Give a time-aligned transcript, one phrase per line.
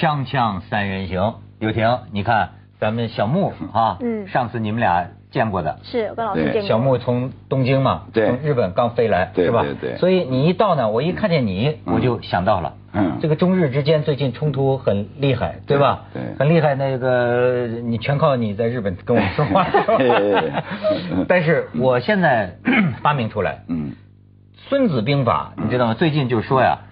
[0.00, 6.68] 锵锵三人行，刘婷，你看咱们小木啊，嗯上次你们俩见过的，是我跟老师对见过。
[6.70, 9.62] 小木从东京嘛，对从日本刚飞来，对是吧？
[9.62, 16.04] 对对所以你一到呢，我一看见你，嗯我就想到了，嗯这个中日之间最近冲突很厉害，对吧？
[16.14, 16.74] 对对很厉害。
[16.74, 19.66] 那个你全靠你在日本跟我说话，
[21.28, 22.56] 但是我现在
[23.02, 23.90] 发明出来，嗯
[24.70, 25.92] 《孙子兵法》，你知道吗？
[25.92, 26.89] 最近就说呀嗯，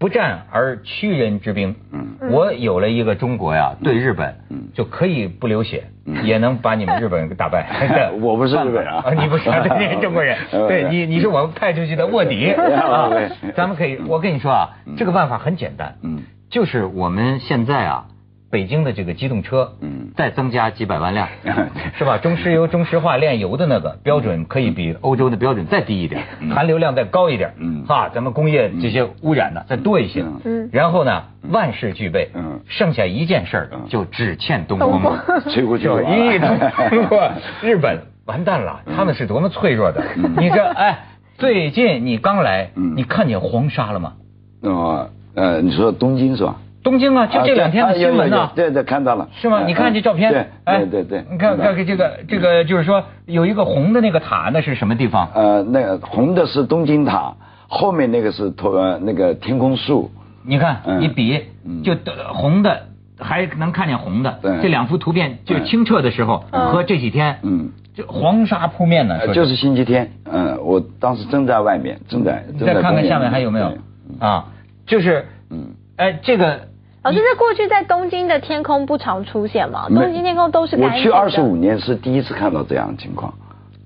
[0.00, 1.76] 不战而屈人之兵。
[1.92, 2.06] 嗯。
[2.30, 4.68] 我有了一个中国呀，对日本嗯。
[4.74, 6.24] 就可以不流血，嗯。
[6.24, 8.10] 也能把你们日本人给打败。
[8.20, 9.04] 我不是日本人啊。
[9.14, 12.50] 你不是，你是中国人，呃 对你你是我们派出去的卧底。
[12.50, 13.10] 啊。
[13.54, 16.22] 咱们可以，我跟你说啊，这个办法很简单，嗯。
[16.48, 18.06] 就是我们现在啊，
[18.50, 20.08] 北京的这个机动车，嗯。
[20.16, 21.28] 再增加几百万辆，
[21.96, 22.18] 是吧？
[22.18, 27.84] 中石油、 中石化炼油的那个标准可以比欧洲的标准再低一点，含硫量再高一点，嗯。
[27.86, 30.40] 哈，咱们工业这些污染呢再多一些，嗯。
[30.44, 30.70] 嗯。
[30.72, 32.60] 然后呢，万事俱备，嗯。
[32.66, 33.86] 剩下一件事儿嗯。
[33.88, 35.16] 就只欠东东风。
[35.24, 36.02] 风，吹过去了。
[36.02, 37.30] 一通过
[37.62, 40.04] 日本完蛋了，他们是多么脆弱的，
[40.38, 40.98] 你这哎，
[41.38, 42.94] 最近你刚来，嗯。
[42.96, 44.14] 你看见黄沙了吗？
[44.60, 46.56] 那么呃，你说东京是吧？
[46.82, 48.50] 东京啊，就这两天的新闻呢。
[48.54, 49.28] 对对，看到了。
[49.40, 49.60] 是吗？
[49.62, 55.28] 嗯你看这照片，对哎对对对，你看看这个这个，就是说有一个红的那个塔，那是什么地方？
[55.34, 57.34] 呃，那个红的是东京塔，
[57.68, 60.10] 后面那个是头呃那个天空树。
[60.42, 61.94] 你看嗯一比，嗯就
[62.32, 62.86] 红的
[63.18, 73.76] 还能看见红的，对这两幅图片就是清澈的时候嗯和这几天，嗯，就黄沙扑面呢，就是星期天，嗯，我当时正在外面，正在正在再看看下面还有没有
[74.18, 74.46] 啊？
[74.86, 75.66] 就是，嗯，
[76.00, 76.60] 哎，这个
[77.04, 79.86] 老师，这过去在东京的天空不常出现嘛？
[79.90, 81.10] 东京天空都是我干净的。
[81.10, 83.34] 去二十五年是第一次看到这样的情况。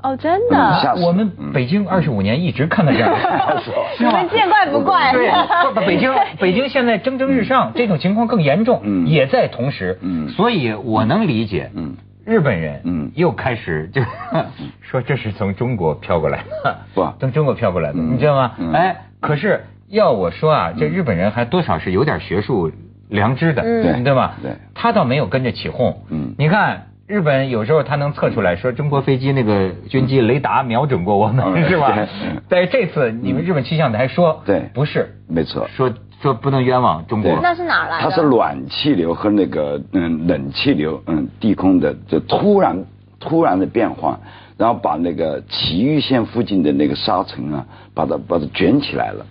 [0.00, 0.94] 哦，真嗯的。
[1.04, 3.62] 我们北京二十五年一直看到这样的，
[3.98, 5.10] 你们见怪不怪。
[5.12, 5.28] 对，
[5.74, 14.02] 不北京 北京现在蒸蒸日上，这种情况更严重，嗯也在同时，嗯所以我能理解，嗯日本人，嗯又开始就
[14.82, 18.52] 说这是从中国飘过来的，不从中国飘过来的，嗯你知道吗？
[18.58, 22.70] 嗯哎，可是要我说啊，这日本人还多少是有点学术
[23.08, 24.36] 良知的，嗯对对吧？
[24.42, 26.86] 对他倒没有跟着起哄，嗯你看。
[27.06, 32.06] 日本有时候他能测出来说中国飞机那个军机雷达瞄准过我们，嗯 是吧对？
[32.48, 35.68] 在这次你们日本气象台说，对不是，没错。
[35.68, 35.92] 说
[36.22, 38.08] 说不能冤枉中国，那是哪来的？
[38.08, 42.82] 它是暖气流和那个嗯冷气流嗯地空的就突然
[43.20, 44.18] 突然的变化，
[44.56, 49.26] 然后把那个埼玉县附近的那个沙尘啊，把它把它卷起来了。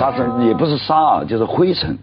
[0.00, 1.96] 沙尘也不是沙啊，就是灰尘。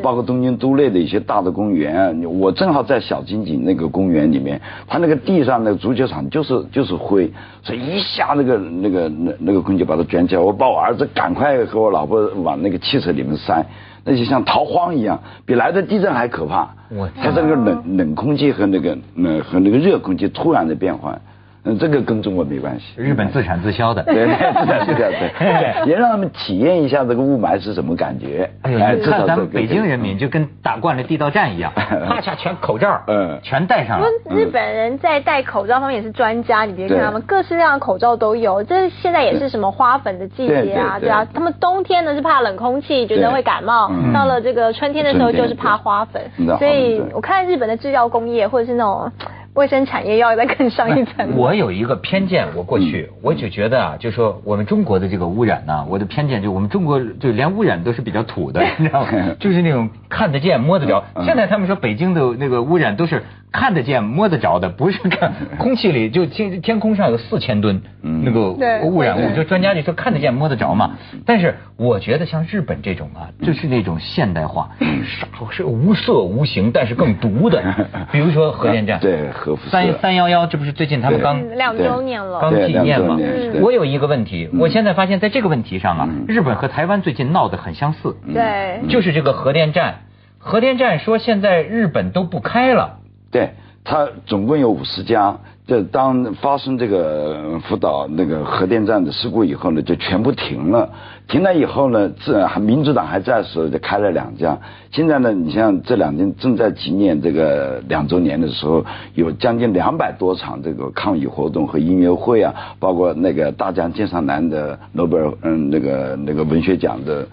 [0.00, 2.10] 包括东京都内的一些大的公园啊，
[2.40, 7.30] 我正好在小金井那个公园里面，它那个地上那个足球场就是就是灰，
[7.62, 13.62] 所以一下那个那个那那个空气把它卷起来，我把我儿子赶快和我老婆往那个汽车里面塞，
[14.04, 16.70] 那就像逃荒一样，比来的地震还可怕。
[16.88, 21.20] 我它这个冷冷空气和那个呃和那个热空气突然的变换，
[21.64, 22.84] 嗯，这个跟中国没关系。
[22.96, 28.50] 日本自产自销的，对对对对对对，也让他们体验一下这个雾霾是什么感觉。
[28.62, 34.06] 哎呦，你至少咱们北京人民就跟打惯了地道战一样， 啪嚓全口罩，嗯全戴上了。
[34.30, 38.62] 日本人在戴口罩方面也是专家，你别看他们各式各样的口罩都有。
[38.62, 46.22] 这现在也是什么花粉的季节啊，对啊，他们冬天呢是怕冷空气，觉得会感冒嗯，到了这个春天的时候就是怕花粉
[46.58, 49.10] 所以我看日本的制药工业或者是那种
[49.54, 51.36] 卫生产业要再更上一层。
[51.36, 59.10] 我有一个偏见，我过去我就觉得啊，就说我们中国的这个污染呢，我的偏见就我们中国就连污染都是比较土的， 你知道吗？
[59.38, 61.04] 就是那种看得见摸得着。
[61.14, 63.22] 嗯现在他们说北京的那个污染都是
[63.52, 68.50] 看得见摸得着的，不是看空气里就天天空上有四千吨嗯那个
[68.82, 70.98] 污染物，对就专家就说看得见摸得着嘛。
[71.24, 77.62] 但是我觉得像日本这种啊，就是那种现代化，啥是无色无形，但是更毒的，
[78.10, 82.40] 比如说核电站，对核辐射三三幺幺，这不是最近他们刚嗯两周年了。
[82.40, 83.16] 刚纪念嘛。
[83.16, 83.60] 两周年对？
[83.60, 89.96] 我有一个问题，我现在发现在这个问题上啊嗯，日本和台湾最近闹得很相似，对，就是这个核电站。
[90.38, 92.98] 核电站说现在日本都不开了，
[93.30, 93.50] 对，
[93.84, 95.36] 它总共有五十家。
[95.66, 100.90] 这当发生这个呃福岛那个核电站的事故以后呢，就全部停了。
[101.26, 104.58] 停了以后呢，自还民主党还在的时候就开了两家。
[104.92, 108.84] 现在呢，你像这两天正在纪念这个两周年的时候，
[109.14, 117.26] 有将近两百多场这个抗议活动和音乐会啊，包括那个大江健三郎的诺贝尔嗯那个那个文学奖的。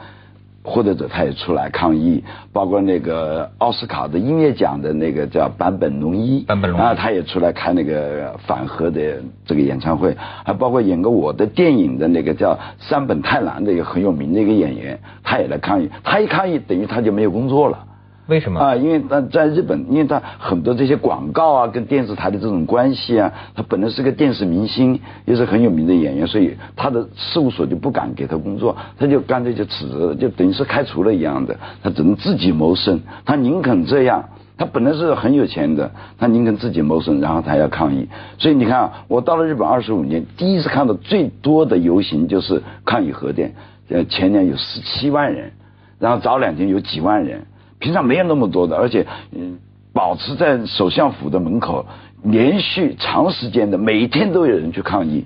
[0.63, 2.23] 获得者他也出来抗议，
[2.53, 10.15] 包括那个奥斯卡的音乐奖的那个叫坂本龙一，坂本龙一啊，他也出来开那个反核的这个演唱会，
[10.45, 17.87] 还包括演过我的电影的那个叫山本太郎的一个很有名的一个演员，他也来抗议，他一抗议等于他就没有工作了。
[18.31, 18.61] 为什么？
[18.61, 34.23] 啊，因为他在日本，因为他很多这些广告啊，跟电视台的这种关系啊，他本来是个电视明星，又是很有名的演员，所以他的事务所就不敢给他工作，他就干脆就辞职，就等于是开除了一样的，他只能自己谋生，他宁肯这样。
[34.57, 38.07] 他本来是很有钱的，他宁肯自己谋生，然后他要抗议。
[38.37, 43.53] 所以你看，我到了日本二十五年，第一次看到最多的游行就是抗议核电。
[43.89, 45.51] 呃，前年有十七万人，
[45.99, 47.41] 然后早两天有几万人，
[47.81, 49.57] 平常没有那么多的，而且嗯，
[49.91, 51.85] 保持在首相府的门口，
[52.23, 55.25] 连续长时间的，每天都有人去抗议。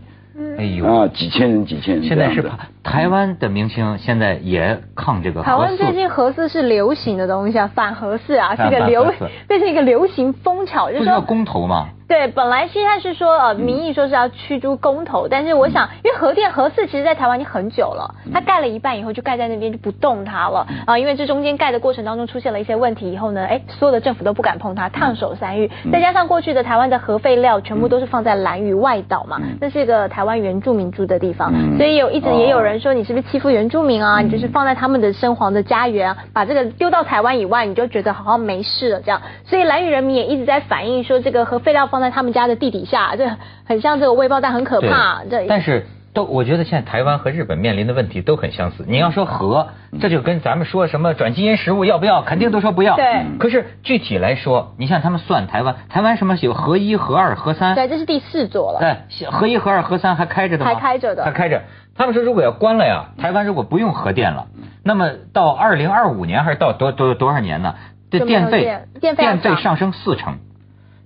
[0.57, 2.03] 哎呦，啊，几千人，几千人。
[2.03, 5.91] 现在是这样的台湾的明星，现在也抗这个核台湾最。
[5.91, 9.11] 近核四是流行的东西啊，反核四啊，是反个流
[9.49, 11.87] 变成一个流行风潮，就是说公投吗？
[12.07, 31.77] 对，本来现在是说呃，民意说是要驱逐公投，但是我想，因为核电核四其实在台湾已经很久了，它盖了一半以后就盖在那边就不动它了啊，因为这中间盖的过程当中出现了一些问题以后呢，哎，所有的政府都不敢碰它，烫手山芋，再加上过去的台湾的核废料全部都是放在兰屿外岛嘛，那是一个台湾原住民住的地方，嗯。
[31.77, 34.19] 所以有一直也有人哦说你是不是欺负原住民啊？
[34.21, 39.21] 你就是放在他们的生黄的家园啊，把这个丢到台湾以外，你就觉得好像没事了这样。
[39.45, 43.29] 所以蓝屿人民也一直在反映说，这个核废料放在他们家的地底下，这
[43.65, 45.21] 很像这个未爆弹，很可怕。
[45.29, 48.85] 这但是都，我觉得现在台湾和日本面临的问题都很相似。
[48.87, 49.67] 你要说核，
[49.99, 52.95] 这就跟咱们说什么转基因食物要不要，肯定都说不要。
[52.95, 57.75] 对可是具体来说，你像他们算台湾，台湾什么有核一、核二、核三？
[57.75, 58.79] 对，这是第四座了。
[58.79, 60.73] 对，核一、核二、核三还开着的吗？
[60.73, 61.61] 还开着的还开着。
[61.97, 64.47] 他们说，如果要关了呀，台湾如果不用核电了，
[64.83, 67.75] 那么到二零二五年还是到多多多少年呢？
[68.11, 70.39] 这就没有电费电电费上升四成。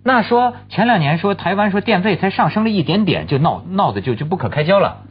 [0.03, 5.03] 那说前两年说台湾说电费才上升了一点点，就闹闹的就就不可开交了。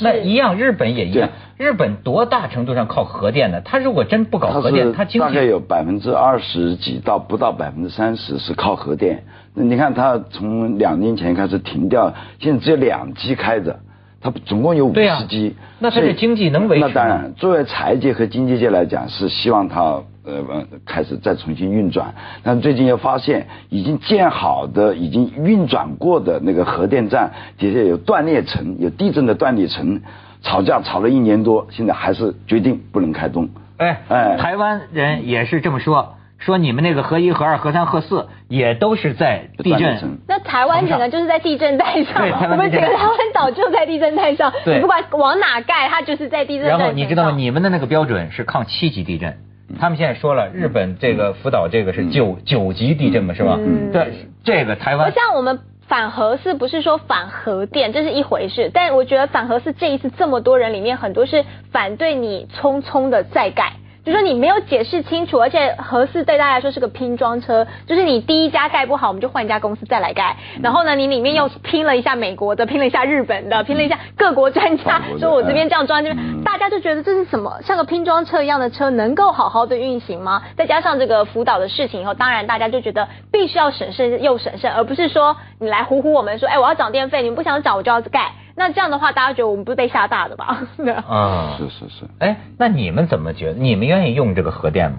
[0.00, 1.30] 那一样，日本也一样。
[1.56, 3.62] 日本多大程度上靠核电呢？
[3.62, 9.24] 它如果真不搞核电，是它经大概有百分之二十几到不到百分之三十是靠核电。
[9.54, 13.80] 那你看它从两年前开始停掉，现在只有两机开着，
[14.26, 15.54] 它总共有五十机。
[15.78, 19.82] 那它所以这经济能维持吗那当然，作为财界和经济界来讲，是希望它
[20.24, 22.12] 呃呃开始再重新运转。
[22.42, 30.00] 但最近又发现，已经建好的、已经运转过的那个核电站底下有断裂层，有地震的断裂层，
[30.42, 33.48] 吵架吵了一年多，现在还是决定不能开动。
[33.76, 40.18] 哎，哎台湾人也是这么说，说你们那个核一、核二、核三、核四也都是在地震。
[40.28, 46.78] 那台湾整个就是在地震带上对，台湾我们整个台湾岛就在地震带上，对你不管往哪盖，它就是在地震带然。
[46.78, 47.30] 后你知道吗？
[47.36, 49.38] 你们的那个标准是抗七级地震，
[49.80, 53.56] 他们现在说了，日本这个福岛这个是九九级地震嘛，是吧？
[53.58, 55.58] 嗯对，这个台我湾像我们
[55.88, 63.72] 反核四不是说反核电，这是一回事，但我觉得反核四这一次这么多人里面，很多是反对你匆匆的再盖。
[64.06, 70.36] 就说你没有解释清楚，而且合适对大家来说是个拼装车，就是你第一家盖不好，我们就换一家公司再来盖。
[70.62, 80.40] 然后呢，你里面又拼了一下美国的，拼了一下日本的，拼了一下各国专家说我这边这样装，这边嗯大家就觉得这是什么像个拼装车一样的车，能够好好的运行吗？
[80.56, 88.30] 再加上这个福岛的事情以后，当然大家就觉得必须要审慎又审慎，而不是说你来唬唬我们说，哎，我要涨电费，你们不想涨我就要盖。
[88.56, 90.66] 那这样的话，大家觉得我们不是被吓大的吧？
[90.76, 91.04] 对啊。
[91.08, 92.04] 啊，是是是。
[92.18, 93.58] 哎，那你们怎么觉得？
[93.58, 94.98] 你们愿意用这个核电吗？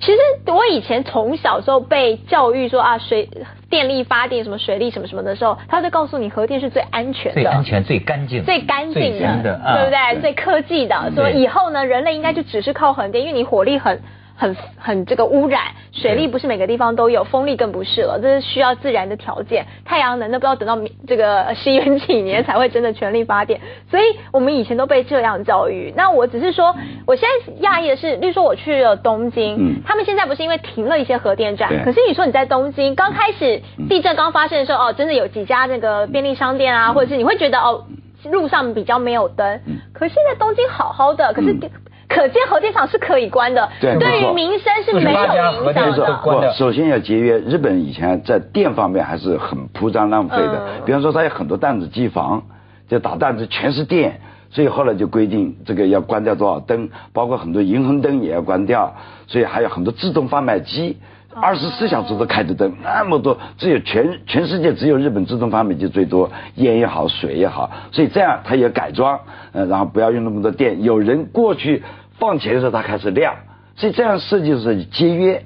[0.00, 0.18] 其实
[0.50, 3.28] 我以前从小时候被教育说啊，水
[3.70, 10.20] 电力发电什么水力什么什么的时候，他就告诉你核电是最安全的、最安全、最干净、最干净的，啊对不对？
[10.20, 14.00] 最科技的，说对以后呢，人类应该就只是靠核电，因为你火力很。
[14.36, 15.62] 很很这个污染，
[15.92, 19.66] 水力不是每个地方都有，风力更不是了，这是需要自然的条件。
[19.84, 23.60] 太阳能那不知道等到明这个十元几年才会真的全力发电，
[23.90, 25.92] 所以我们以前都被这样教育。
[25.96, 26.74] 那我只是说，
[27.06, 29.82] 我现在讶异的是，例如说我去了东京，嗯。
[29.86, 37.84] 他们现在不是因为停了一些核电站，可是你说你在东京刚开始地震刚发生的时候，哦，真的有几家那个便利商店啊，或者是你会觉得哦。
[38.32, 39.60] 路上比较没有灯，
[39.92, 41.60] 可是现在东京好好的，可是嗯
[42.08, 46.20] 可见核电厂是可以关的，对对于民生是没有48家核影响电厂的。
[46.22, 47.38] 关掉不，首先要节约。
[47.38, 52.42] 日本以前在电方面还是很铺张浪费的，嗯比方说它有很多弹子机房，
[52.88, 54.20] 就打弹子全是电，
[54.50, 58.94] 所以后来就规定这个要关掉多少灯，包括很多银行灯也要关掉，
[59.26, 60.98] 所以还有很多自动贩卖机。
[61.40, 69.18] 二十四小时都开着灯，那么多，只有全全世界只有日本自动贩卖机最多，烟也好，水也好，所以这样它也改装，
[69.52, 71.82] 呃，然后不要用那么多电，有人过去
[72.18, 73.34] 放钱的时候它开始亮，
[73.76, 75.44] 所以这样设计是节约。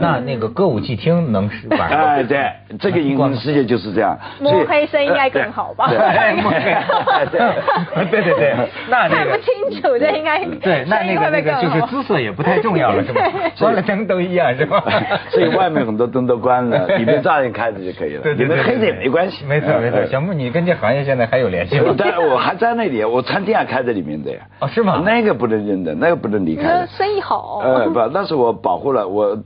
[0.00, 1.98] 那那个歌舞伎厅能是晚上？
[2.00, 4.18] 哎，对，这个影视世界就是这样。
[4.40, 5.88] 摸黑声应该更好吧？
[5.88, 5.98] 对
[8.10, 8.54] 对 对对，
[8.88, 13.20] 那那个看不清楚，这应该对，那那个那个就是姿色也不太重要了，是吧？
[13.58, 14.82] 关了灯都一样，是吧？
[15.30, 18.22] 所以外面很多灯都关了，里面照样开着就可以了。
[18.22, 19.44] 对对对，里面黑着也没关系。
[19.44, 20.04] 没错没错。
[20.06, 21.94] 小木，你跟这行业现在还有联系吗？
[21.96, 24.38] 当然，我还在那里，我餐厅还开在里面的呀。
[24.60, 25.02] 哦，是吗？
[25.04, 26.86] 那个不能扔的，那个不能离开的。
[26.86, 27.60] 生意好。
[27.62, 29.36] 呃，不，那是我保护了我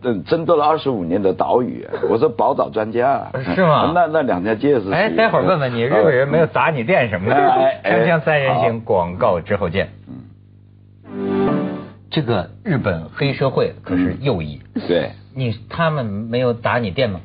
[0.45, 3.31] 争夺了二十五年的岛屿， 我是宝岛专家。
[3.55, 3.91] 是吗？
[3.95, 4.91] 那那两条街是。
[4.91, 7.37] 哎，待会儿问问你，日本人没有砸你店什么的？
[7.83, 9.89] 锵锵三人行，广告之后见。
[12.11, 14.61] 这个日本黑社会可是右翼。
[14.87, 15.11] 对。
[15.35, 17.21] 你他们没有砸你店吗？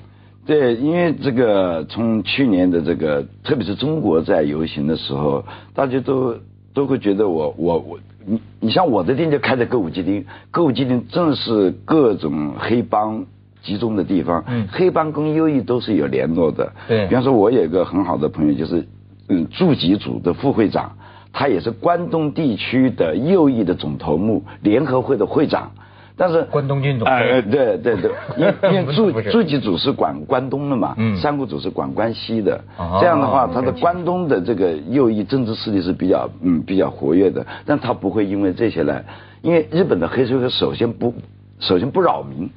[0.47, 5.43] 对，因为这个从去年的这个，特别是中国在游行的时候，
[5.75, 6.35] 大家都
[6.73, 7.99] 都会觉得我我我
[8.29, 13.25] 你你像我的店就开在歌舞伎町，歌舞伎町正是各种黑帮
[13.63, 18.88] 集中的地方，嗯，黑帮跟右翼都是有联络的，对，比方说我有一个很好的朋友，就是
[19.29, 20.95] 嗯驻吉组的副会长，
[21.33, 25.71] 他也是关东地区的右翼的总头目联合会的会长。
[26.19, 28.45] 但是关东军总哎，对对对，因
[28.75, 32.61] 因为驻驻吉组是管关东的嘛，嗯，三国组是管关西的，
[32.99, 39.01] 这样的话，他的关东的这个右翼政治势力是比较嗯比较活跃的，但他不会因为这些来，
[39.41, 41.13] 因为日本的黑社会首先不
[41.59, 42.49] 首先不扰民，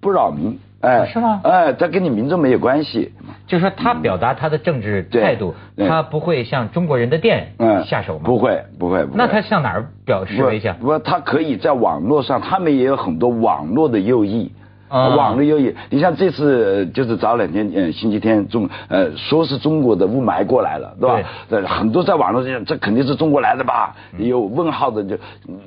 [0.00, 0.58] 不扰民。
[0.82, 1.40] 哎，是吗？
[1.44, 3.12] 哎，他跟你民众没有关系，
[3.46, 7.52] 就是说他表达他的政治态度，他不会向中国人的店
[7.86, 8.24] 下手吗？
[8.24, 9.06] 不会，不会。
[9.14, 10.74] 那他向哪儿表示一下？
[10.80, 14.52] 不，他可以在网络上，他们也有很多网络的右翼。
[14.92, 21.28] 网络优异，你像这次就是早两天，嗯，星期天中，呃，说是中国的雾霾过来了，对吧？
[21.48, 21.62] 对。
[21.62, 23.94] 很多在网络上，这肯定是中国来的吧？
[24.18, 25.16] 有问号的就，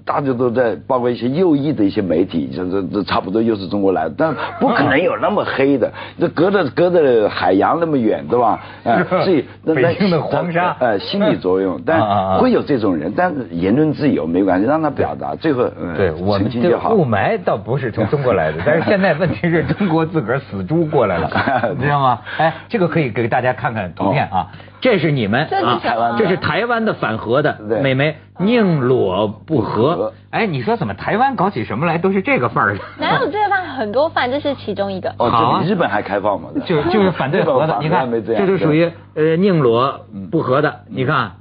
[0.06, 8.60] 大家都在，包括一些右翼的一些媒体，这这这差不多又是中国来的，但不可能有那么黑的， 这隔着隔着海洋那么远，对吧？
[9.24, 19.15] 所以北京的黄沙，呃，心理作用，但会有这种人，但是言论自由没关系，让他表达，最后对我们这雾霾倒不是从中国来的，但是现在。
[19.20, 21.30] 问题是中国自个儿死猪过来了，
[21.80, 22.20] 知道吗？
[22.38, 24.48] 哎，这个可以给大家看看图片啊，
[24.82, 30.14] 这是你们啊，这是台湾的反核的美眉宁裸不核。
[30.30, 32.78] 哎，你说怎么台湾搞起什么来都是这个范儿？
[33.00, 33.66] 哪有这个范？
[33.76, 35.14] 很多范，这是其中一个。
[35.18, 36.50] 哦，日本还开放吗？
[36.66, 40.82] 就就是反对核的，你看，这就属于呃宁裸不核的。
[40.88, 41.32] 你看，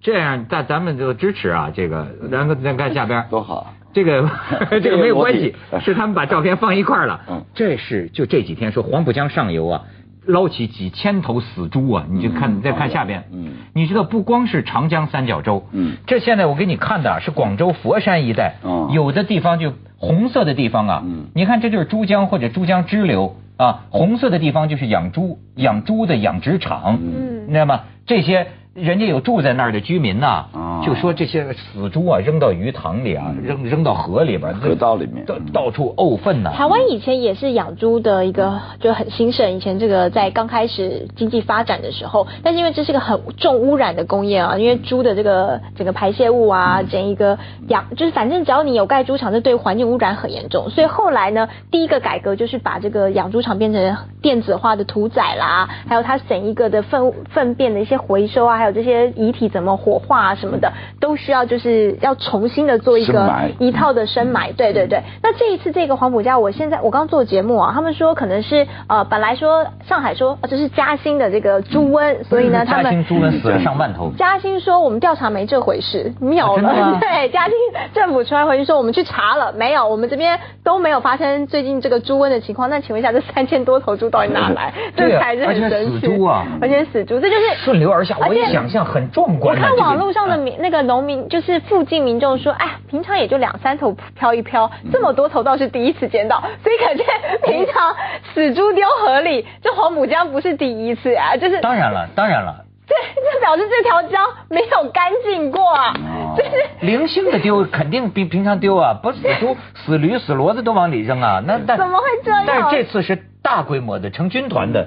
[0.00, 3.72] 这样咱咱们就支持啊，这个，然后再看下边多好。
[3.92, 4.30] 这个
[4.82, 7.20] 这个没有关系，是他们把照片放一块儿了。
[7.28, 9.82] 嗯，这是就这几天说黄浦江上游啊，
[10.26, 13.24] 捞起几千头死猪啊，你就看你再看下边。
[13.32, 18.56] 嗯，你知道不光是长江三角洲，嗯，这现在我给你看的是广州佛山一带，
[18.92, 27.80] 有的地方就红色的地方啊，嗯，你看这就是珠江或者珠江支流啊，红色的地方就是养猪养猪的养殖场，嗯，你知道吗？
[28.06, 28.46] 这些。
[28.72, 30.46] 人家有住在那儿的居民呐，
[30.84, 36.50] 就说这些死猪啊扔到鱼塘里啊，扔扔到河里边，河道里面，到到处沤粪呐。
[36.54, 58.56] 台湾以前也是养猪的一个就很兴盛，以前这个在刚开始经济发展的时候，但是因为这是个很重污染的工业啊，因为猪的这个整个排泄物啊，整一个养就是反正只要你有盖猪场，这对环境污染很严重，所以后来呢，第一个改革就是把这个养猪场变成电子化的屠宰啦，还有它整一个的粪粪便的一些回收啊。
[58.60, 60.69] 还有这些遗体怎么火化啊什么的，
[61.00, 64.52] 都需要就是要重新的做一个一套的深埋。
[64.52, 65.02] 对对对。
[65.22, 74.12] 那这一次这个黄浦江，我现在我刚做节目啊，他们说可能是呃本来说上海说这是嘉兴的这个猪瘟，所以呢他们嘉兴猪瘟死了上万头。
[74.18, 76.98] 嘉兴说我们调查没这回事，秒了。
[77.00, 77.54] 对，嘉兴
[77.94, 82.68] 政府出来回去说我们去查了，没有，我们这边都没有发生最近这个猪瘟的情况。
[82.68, 84.72] 那请问一下，这三千多头猪到底哪来？
[84.96, 86.00] 这才是很神奇。
[86.00, 88.16] 死猪啊，而且死猪，这就是顺流而下。
[88.20, 88.40] 而且。
[88.50, 89.56] 想象很壮观。
[89.56, 96.42] 我看网络上的民那个农民，就是附近民众说，哎，平常也就两三头飘一飘，这么多头倒是第一次见到。
[96.62, 97.06] 所以可见
[97.42, 97.94] 平常
[98.34, 102.64] 死猪丢河里，这黄浦江不是第一次啊，就是当然了，当然了。
[102.86, 102.96] 对，
[103.32, 105.94] 这表示这条江没有干净过啊。
[106.36, 106.50] 就是
[106.80, 111.42] 零星的丢，肯定比平常丢啊，不死猪、 死驴、死骡子都往里扔啊。
[111.44, 112.44] 那但怎么会这样？
[112.46, 114.86] 但是这次是大规模的成军团的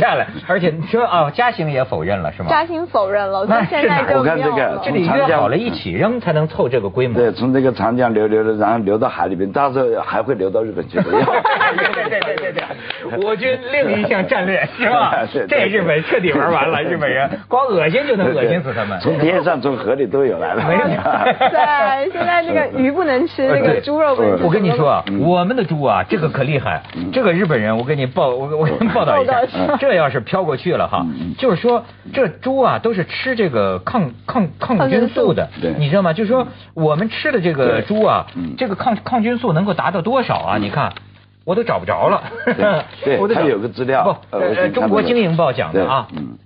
[0.00, 2.48] 下来，而且你说啊，嘉兴也否认了是吗？
[2.48, 7.14] 嘉兴否认了，那现在是就我看这个没有这里约好了一起扔才能凑这个规模。
[7.20, 11.04] 对，从这个长江流流的，然后流到海里边，到时候还会流到日本去的。
[11.10, 15.14] 对对对对对，我军另一项战略是吧
[15.48, 18.98] 这日本彻底玩完了，日本人光恶心就能恶心死他们。
[19.00, 20.64] 从天上从河里都有来了。
[20.66, 24.44] 没有对，现在这个鱼不能吃，这个猪肉不能吃。
[24.44, 26.82] 我跟你说啊，我们的猪啊，这个可厉害。
[27.12, 29.42] 这个日本人，我给你报，我我给你报道一下。
[29.78, 31.04] 这要是飘过去了哈，
[31.36, 36.14] 就是说这猪啊都是吃这个抗抗抗菌素的对，你知道吗？
[36.14, 40.56] 就是说我们吃的这个猪啊嗯，这个抗抗菌素能够达到多少啊？
[40.56, 40.92] 你看。
[41.46, 42.54] 我都找不着了，对
[43.02, 44.38] 对 我都找他有个资料不，
[44.74, 46.36] 中国经营报讲的啊，嗯。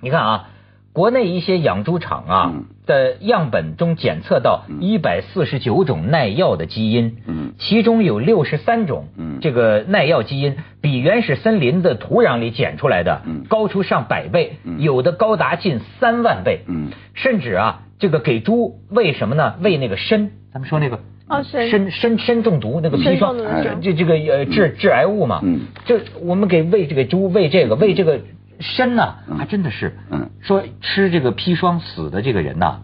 [0.00, 0.48] 你看啊，
[0.94, 7.52] 国内一些养猪场啊嗯的样本中检测到一百四十九种耐药的基因，嗯。
[7.56, 9.38] 其中有六十三种嗯。
[9.40, 13.44] 这个耐药基因比原始森林的土壤里检出来的嗯。
[13.48, 14.80] 高出上百倍，嗯。
[14.80, 16.88] 有的高达近三万倍，嗯。
[17.14, 19.54] 甚至啊，这个给猪喂什么呢？
[19.62, 20.98] 喂那个砷，咱们说那个。
[21.28, 23.36] 哦砷砷砷砷中毒那个砒霜
[23.80, 25.60] 这这个呃致致癌物嘛，嗯。
[25.84, 28.18] 这我们给喂这个猪喂这个喂这个
[28.60, 32.80] 砷呐，还真的是，嗯说吃这个砒霜死的这个人呐，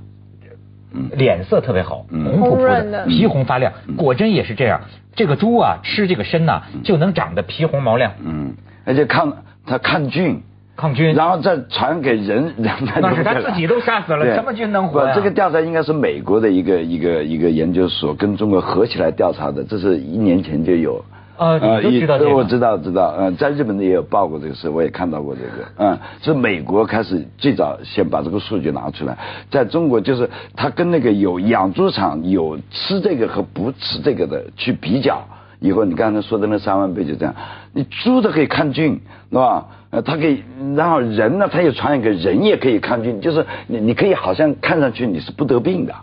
[0.92, 4.80] 嗯脸色特别好，嗯红扑扑的皮红发亮，果真也是这样。
[5.14, 8.54] 这个猪啊，吃这个参呐，就能长得皮红毛亮，嗯，
[8.84, 10.42] 而且抗它抗菌，
[10.76, 11.14] 抗菌。
[11.14, 21.04] 然后再传给人，让他那是他自己都杀死了，什么菌能活这个调查应该是美国的一个一个一个研究所跟中国合起来调查的，这是一年前就有。
[21.38, 22.34] 呃，你都一知道这个？
[22.34, 29.16] 我知道知道，嗯，在日本的也有报过这个事，我也看到过这个，嗯，是美国开始最早先把这个数据拿出来，
[29.50, 35.22] 在中国就是他跟那个有养猪场有吃这个和不吃这个的去比较，
[35.60, 37.34] 以后你刚才说的那三万倍就这样，
[37.72, 39.00] 你猪都可以抗菌，
[39.30, 39.66] 是吧？
[39.90, 40.42] 呃，它可以，
[40.74, 45.94] 然后人呢，它也传染给人也可以抗菌，就是你你可以好像看上去你是不得病的，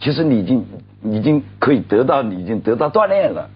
[0.00, 0.64] 其实你已经
[1.00, 3.48] 你已经可以得到，你已经得到锻炼了。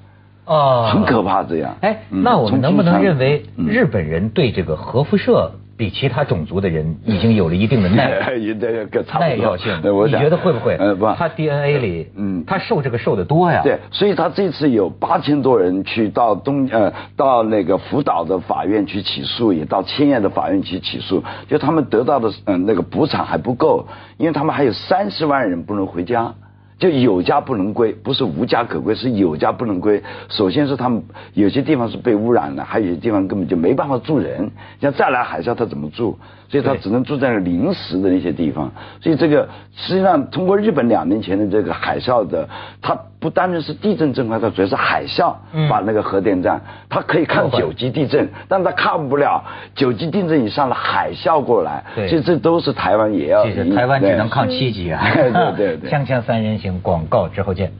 [0.47, 1.77] 哦，很可怕这样。
[1.81, 8.09] 哎，嗯那我们能不能认为嗯日本人对这个核辐射比其他种族的人已经有了一定的耐
[9.19, 9.73] 耐药性？
[9.93, 10.77] 我想觉得会不会？
[10.77, 13.63] 呃，不，他 DNA 里，嗯他受这个受的多呀。
[13.65, 26.35] 对，所以他这次有八千多人去到东呃到那个福岛的法院去起诉，也到千叶的法院去起诉，就他们得到的嗯、呃、那个补偿还不够，因为他们还有三十万人不能回家。
[26.79, 30.03] 就有家不能归，不是无家可归，是有家不能归。
[30.29, 34.45] 首先是他们有些地方是被污染了，还有些地方根本就没办法住人。
[34.45, 36.19] 你像再来海啸，他怎么住？
[36.49, 38.71] 所以他只能住在临时的那些地方。
[39.01, 42.49] 所以这个实际上通过日本两年前的这个海啸的，
[42.81, 45.35] 它不单纯是地震震坏，它主要是海啸
[45.69, 49.43] 把那个核电站，它可以抗九级地震，但它抗不了
[49.75, 51.85] 九级地震以上的海啸过来。
[51.95, 53.45] 对所以这都是台湾也要。
[53.45, 55.03] 其实台湾只能抗七级啊。
[55.15, 55.91] 对对对。
[55.93, 57.73] 锵锵三人行广告之后见。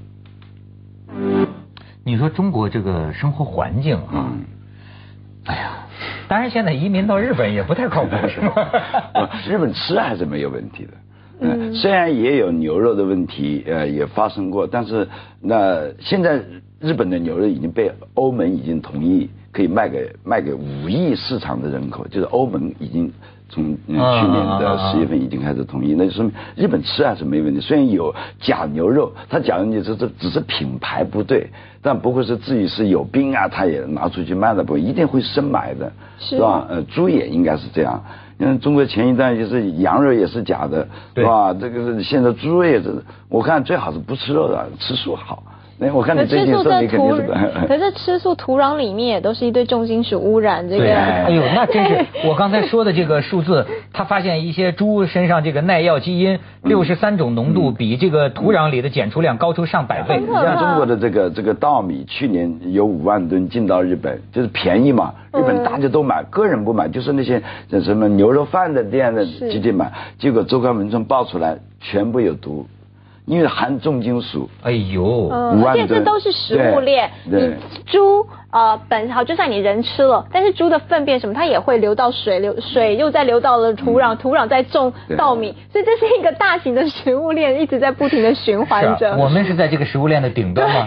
[2.05, 4.45] 你说中国这个生活环境啊，嗯
[5.47, 5.71] 哎呀，
[6.29, 9.31] 当然现在移民到日本也不太靠谱， 是吧？
[9.49, 10.91] 日本吃还是没有问题的。
[11.41, 15.07] 嗯，虽然也有牛肉的问题，呃，也发生过，但是
[15.41, 16.41] 那现在
[16.81, 23.13] 日本的牛肉已经被欧盟已经同意可以卖给卖给五亿市场的人口，就是欧盟已经
[23.49, 27.61] 从、嗯、去年的十月份已经开始统一，那就说明日本吃还是没问题。
[27.61, 36.67] 虽然有假牛肉，它假如你这这只是品牌不对，但不会是自己是有病啊，他也拿出去卖的不，一定会深买的，是是吧？
[36.69, 38.03] 呃，猪也应该是这样。
[38.37, 41.55] 因为中国前一段就是羊肉也是假的，对是吧？
[41.55, 45.43] 这个是现在猪肉也是，我看最好是不吃肉的，吃素好。
[45.85, 60.21] 那我看可你最吃素在近说你肯定土是的。，可是吃素土壤里面也都是一堆重金属污染，这，个哎呦，那真是我刚才说的这个数字，他发现一些猪身上这个耐药基因六十三种浓度比这个土壤里的检出量高出上百倍。
[60.21, 67.43] 你像中国的这个这个稻米，去年有五万吨进到日本，就是便宜嘛，日本大家都买，个人不买，就是那些
[67.83, 69.45] 什么牛肉饭的店的是。
[69.55, 72.67] 集体买，结果周刊文春爆出来全部有毒，
[73.27, 74.49] 因为含重金属。
[74.63, 77.11] 哎呦，嗯，而且这都是食物链。
[77.25, 77.55] 你
[77.87, 89.13] 猪呃本好，就算你人吃了，但是猪的粪便什么，它也会流到水流，水又再流到了土壤，土壤再种稻米，所以这是一个大型的食物链，一直在不停的循环着。
[89.13, 90.87] 啊，我们是在这个食物链的顶端嘛，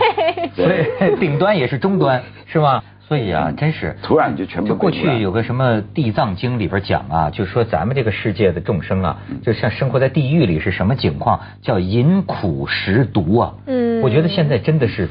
[0.55, 2.83] 所以 顶端也是终端，是吧？
[3.07, 11.39] 所以啊，真是突然就全部就过去有个什么《地藏经》里边讲啊，就说咱们这个世界的众生啊，就像生活在地狱里是什么情况？
[11.61, 13.53] 叫饮苦食毒啊。
[13.65, 15.09] 嗯我觉得现在真的是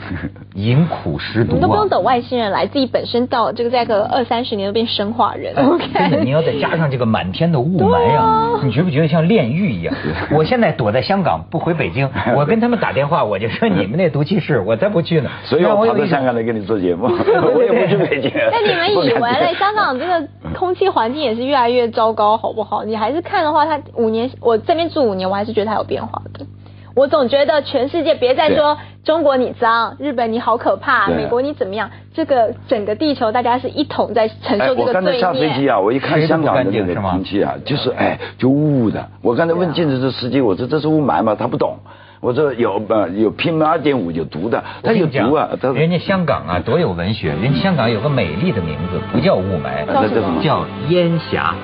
[0.54, 1.88] 饮苦食毒啊你都不用。
[1.88, 5.54] 等外星人来，自己本身到这个再个二三十年都变生化人。
[5.56, 9.94] 哎 OK，真的，你要再加上这个满天的雾霾啊，你觉不觉得像炼狱一样？
[10.32, 15.30] 我现在躲在香港不回北京， 我跟他们打电话，我就说你们那毒气室，我才不去呢。
[15.44, 18.32] 所以我跑到香港来跟你做节目， 我也 不去北京。
[18.50, 22.84] 但你们以为嘞，香港这个空气环境也是越来越糟糕，好不好？
[22.84, 26.46] 你还是看的话，它五年我这边住五年，我还是觉得它有变化的。
[26.94, 35.68] 我总觉得全世界别再说中国你脏，日本你好可怕，美国你怎么样，这个整个地球大家是一同在承哎，受这个我刚才下飞机。
[35.68, 39.06] 啊，我一看香港的那个空气啊，就是哎，就雾雾的。
[39.20, 41.36] 我刚才问镜子这司机，我说这是雾霾吗？
[41.38, 41.76] 他不懂。
[42.20, 49.84] 我说有呃有 PM 二点五有毒的，它有毒啊，它人家香港啊多有文学，人家香港有个美丽的名字，不叫雾霾，
[50.42, 51.54] 叫烟霞。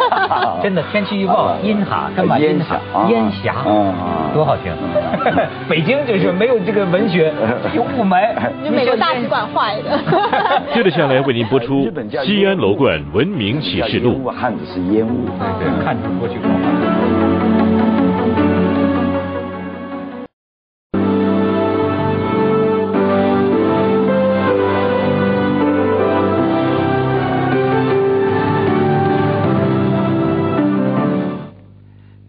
[0.62, 2.80] 真的，天气预报阴哈，干嘛阴哈？
[3.10, 3.94] 烟霞，嗯
[4.34, 4.72] 多好听。
[5.68, 7.32] 北京就是没有这个文学，
[7.74, 8.34] 有雾霾。
[8.62, 9.98] 你美国大使馆坏的。
[10.74, 11.90] 接着下来为您播出
[12.24, 14.20] 西安楼冠文明启示录烟》。
[14.22, 15.26] 雾，汉子是烟雾。
[15.58, 16.34] 对对，看出过去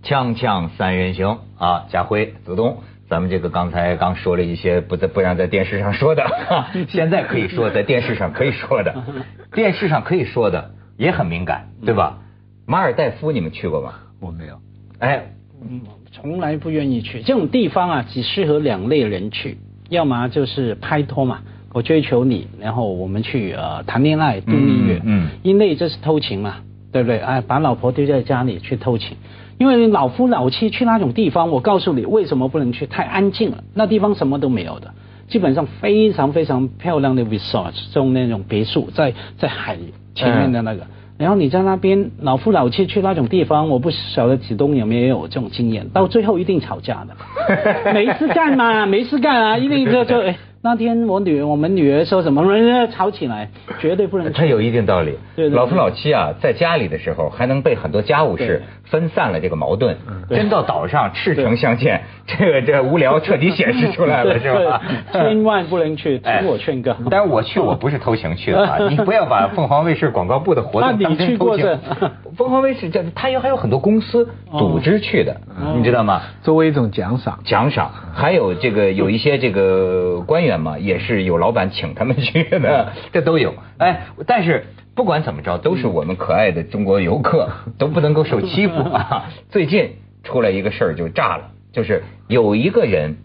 [0.08, 2.78] 锵锵三人行啊，家辉、子东，
[3.10, 6.26] 咱们这个刚才刚说了一些不在不让在电视上说的，
[6.88, 8.96] 现在可以说在电视上可以说的，
[9.54, 12.20] 电视上可以说的也很敏感，对吧？
[12.66, 13.96] 马尔代夫你们去过吗？
[14.22, 14.58] 我没有，
[15.00, 15.26] 哎，
[15.62, 15.82] 嗯，
[16.14, 19.58] 从来不愿意去这种地方啊，只适合两类人去，
[19.90, 21.42] 要么就是拍拖嘛，
[21.74, 26.60] 我追求你，然后我们去呃谈恋爱度蜜月，嗯嗯一类这是偷情嘛，
[26.94, 27.20] 对不对？
[27.20, 29.18] 哎，把老婆丢在家里去偷情，
[29.58, 34.94] 因为老夫老妻去那种地方，我告诉你为什么不能去，太安静了，那地方什么都没有的。
[35.28, 39.78] 基本上非常非常漂亮的 resort，这种那种别墅，在在海
[40.16, 47.14] 前面的那个，然后你在那边老夫老妻去那种地方，我不晓得子东有没有这种经验，到最后一定吵架的，
[47.94, 52.44] 没事干嘛，没事干啊，一定就就哎，那天我女儿我们女儿说什么，
[52.92, 54.46] 吵起来，绝对不能这。
[54.48, 55.12] 有一定道理。
[55.36, 59.96] 对对对老夫老妻啊，在家里的时候还能被很多家务事分散了这个矛盾，
[60.30, 64.82] 真到岛上赤诚相见，这个这无聊彻底显示出来了，是吧？
[65.14, 66.96] 千万不能去，哎听我劝告。
[67.10, 68.78] 但是我去，我不是偷情去的啊！
[68.90, 71.80] 你不要把凤凰卫视广告部的活动当真过偷情。
[72.36, 75.38] 凤凰卫视这它有还有很多公司组织去的，
[75.78, 76.18] 你知道吗？
[76.18, 77.40] 哦作为一种奖赏。
[77.44, 83.54] 奖赏，还有这个有一些这个官员嘛，也是有老板请他们去的，这都有。
[83.78, 84.66] 哎，但是
[84.96, 89.30] 不管怎么着，都是我们可爱的中国游客，都不能够受欺负啊！
[89.50, 93.18] 最近出来一个事儿就炸了，就是有一个人，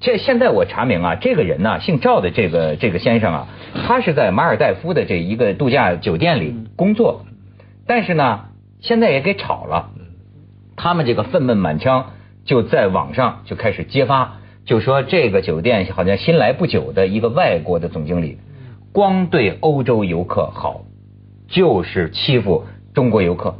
[0.00, 3.48] 这现在我查明啊，这个人呢、姓赵的这个这个先生啊，
[3.86, 7.24] 他是在马尔代夫的这一个度假酒店里工作，
[7.86, 8.46] 但是呢，
[8.80, 9.90] 现在也给炒了。
[10.76, 12.12] 他们这个愤懑满腔，
[12.44, 14.37] 就在网上就开始揭发，
[14.68, 18.36] 就说这个酒店好像新来不久的一个外国的总经理，
[18.92, 20.82] 光对欧洲游客好，
[21.48, 23.54] 就是欺负中国游客。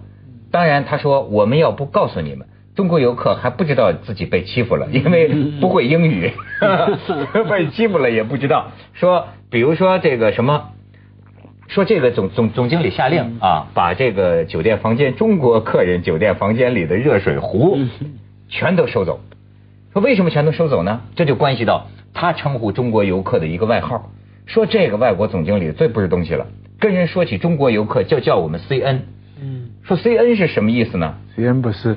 [0.50, 5.28] 当然，他说我们要不告诉你们，中国游客还不知道自己被欺负了，因为
[5.62, 6.30] 不会英语，
[7.48, 8.72] 被欺负了也不知道。
[8.92, 10.72] 说，比如说这个什么。
[11.68, 17.78] 说这个总总总经理下令啊，把这个酒店房间中国客人酒店房间里的热水壶
[18.48, 19.20] 全都收走。
[19.92, 21.00] 说为什么全都收走呢？
[21.16, 24.10] 这就关系到他称呼中国游客的一个外号。
[24.46, 26.46] 说这个外国总经理最不是东西了，
[26.80, 29.00] 跟人说起中国游客就叫我们 CN。
[29.40, 31.96] 嗯，说 CN 是什么意思呢？CN 不是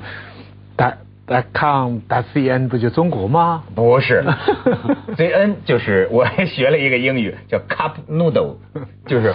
[0.76, 3.62] 打打 com 打 CN 不就中国吗？
[3.74, 4.24] 不是，
[5.16, 8.56] CN 就是我还学了一个英语叫 cup noodle，
[9.06, 9.32] 就是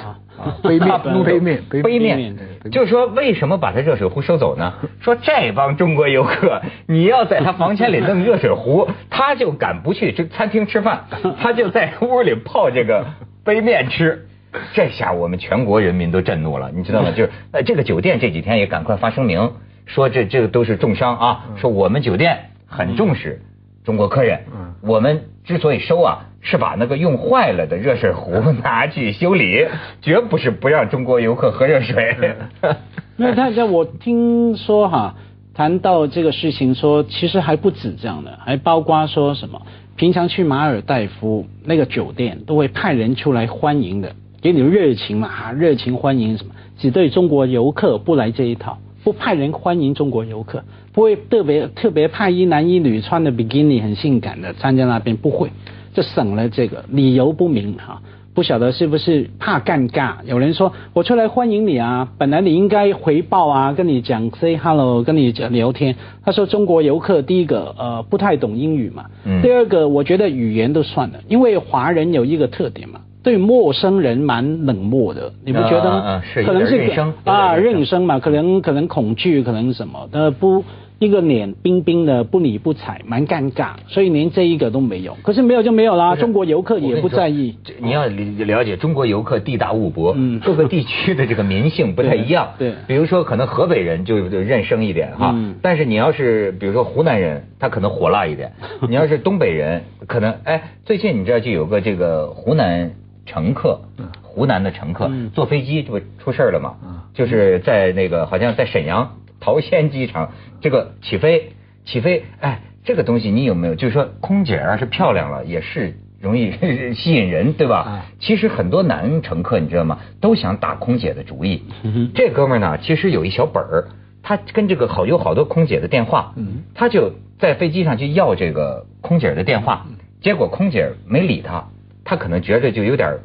[0.61, 2.35] 杯面杯面杯杯面
[2.71, 4.73] 就是说为什么把他热水壶收走呢？
[4.99, 11.05] 说这帮中国游客，你要在他房间里弄热水壶，他就敢不去这餐厅吃饭，
[11.39, 13.05] 他就在屋里泡这个
[13.43, 14.25] 杯面吃。
[14.73, 17.11] 这下我们全国人民都震怒了，你知道吗？
[17.11, 19.51] 就是呃，这个酒店这几天也赶快发声明，
[19.87, 23.41] 说这这个都是重伤啊，说我们酒店很重视
[23.83, 24.41] 中国客人，
[24.81, 29.65] 我们之所以收啊，是把那个用坏了的热水壶拿去修理，
[30.01, 32.15] 绝不是不让中国游客喝热水。
[33.15, 35.15] 没有，他他我听说哈，
[35.53, 39.61] 谈到这个事情说，其实还不止这样的，还包括说什么，
[39.95, 55.49] 平常去马尔代夫那个酒店都会派人出来欢迎的，给你热情嘛，啊热情欢迎什么，只对中国游客不来这一套，不派人欢迎中国游客，不会特别特别派一男一女穿的比基尼很性感的站在那边，不会，
[55.93, 58.01] 就省了这个理由不明哈。
[58.33, 60.15] 不晓得是不是怕尴尬？
[60.25, 65.95] 有人说我出来欢迎你啊，本来你应该回报啊，跟你讲 say hello，跟你讲聊天。
[66.25, 76.23] 他说中国游客第一个呃不太懂英语嘛，嗯第二个我觉得语言都算了，因为华人有一个特点嘛，对陌生人蛮冷漠的，你不觉得吗？
[76.45, 80.63] 可能是有点认生啊认生嘛，可能可能恐惧，可能什么的不。
[80.99, 85.15] 一个脸冰冰的，不理不睬，蛮尴尬，所以连这一个都没有。
[85.21, 87.55] 可是没有就没有啦，中国游客也不在意。
[87.63, 92.53] 这你要了解中国游客地大物博，嗯各个地区的这个民性不太一样。
[92.57, 98.49] 对对比如说可能河北人就就认生一点哈，嗯但是你要是比如说湖南人，他可能火辣一点；
[98.89, 102.89] 你要是东北人，可能哎，最近你知道就有个这个湖南
[103.27, 103.81] 乘客，
[104.23, 105.29] 湖南的乘客嗯。
[105.29, 106.75] 坐飞机这不出事儿了吗？
[107.13, 111.51] 就是在那个好像在沈阳桃仙机场这个起飞
[111.85, 113.75] 起飞，哎，这个东西你有没有？
[113.75, 116.51] 就是说空姐要是漂亮了，也是容易
[116.95, 117.77] 吸引人，对吧？
[117.77, 121.63] 啊其实很多男乘客你知道吗，都想打空姐的主意。
[121.83, 123.87] 嗯这哥们儿呢，其实有一小本儿，
[124.23, 126.63] 他跟这个好有好多空姐的电话，嗯。
[126.75, 129.85] 他就在飞机上去要这个空姐的电话，
[130.21, 131.67] 结果空姐没理他，
[132.07, 133.17] 他可能觉得就有点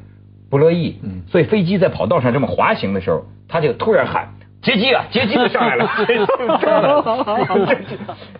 [0.50, 4.34] 不乐意，嗯所以飞机在跑道上这么滑行的时候，他就突然喊。
[4.62, 5.06] 劫机啊！
[5.10, 5.90] 劫机就上来了，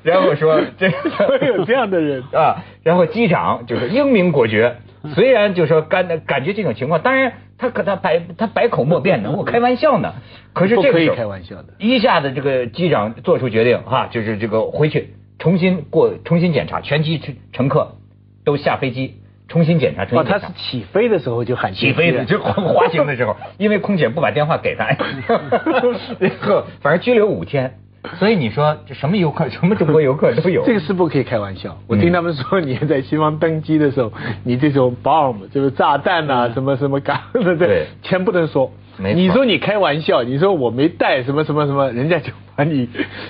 [0.04, 4.76] 然后说这个会有这样的人啊，然后机长就是英明果决，
[5.16, 10.12] 虽然就说感感觉这种情况，当然他可他百他百口莫辩的，我开玩笑呢。
[10.52, 11.70] 可是这个时候开玩笑的。
[11.80, 17.96] 一下子这个机长做出决定哈、就是这个回去重新过重新检查，全机乘乘客
[18.44, 19.16] 都下飞机
[19.52, 20.46] 重新检查，重哦，新检查。
[20.46, 24.86] 他是起飞的时候就喊起飞的，就滑滑行的时候，因为空姐不把电话给他，
[25.28, 27.74] 然后反正拘留五天。
[28.18, 30.64] 所以你说这什么游客，什么中国游客都有。
[30.64, 31.78] 这个是不可以开玩笑。
[31.86, 34.12] 我嗯听他们说，你在西方登机的时候，
[34.42, 37.86] 你这种 bomb 就是炸弹啊，什么什么嘎，对不对对？
[38.02, 38.72] 全不能说。
[38.98, 42.88] 没错你说你开玩笑，你说我没带什么什么什么，人家就把你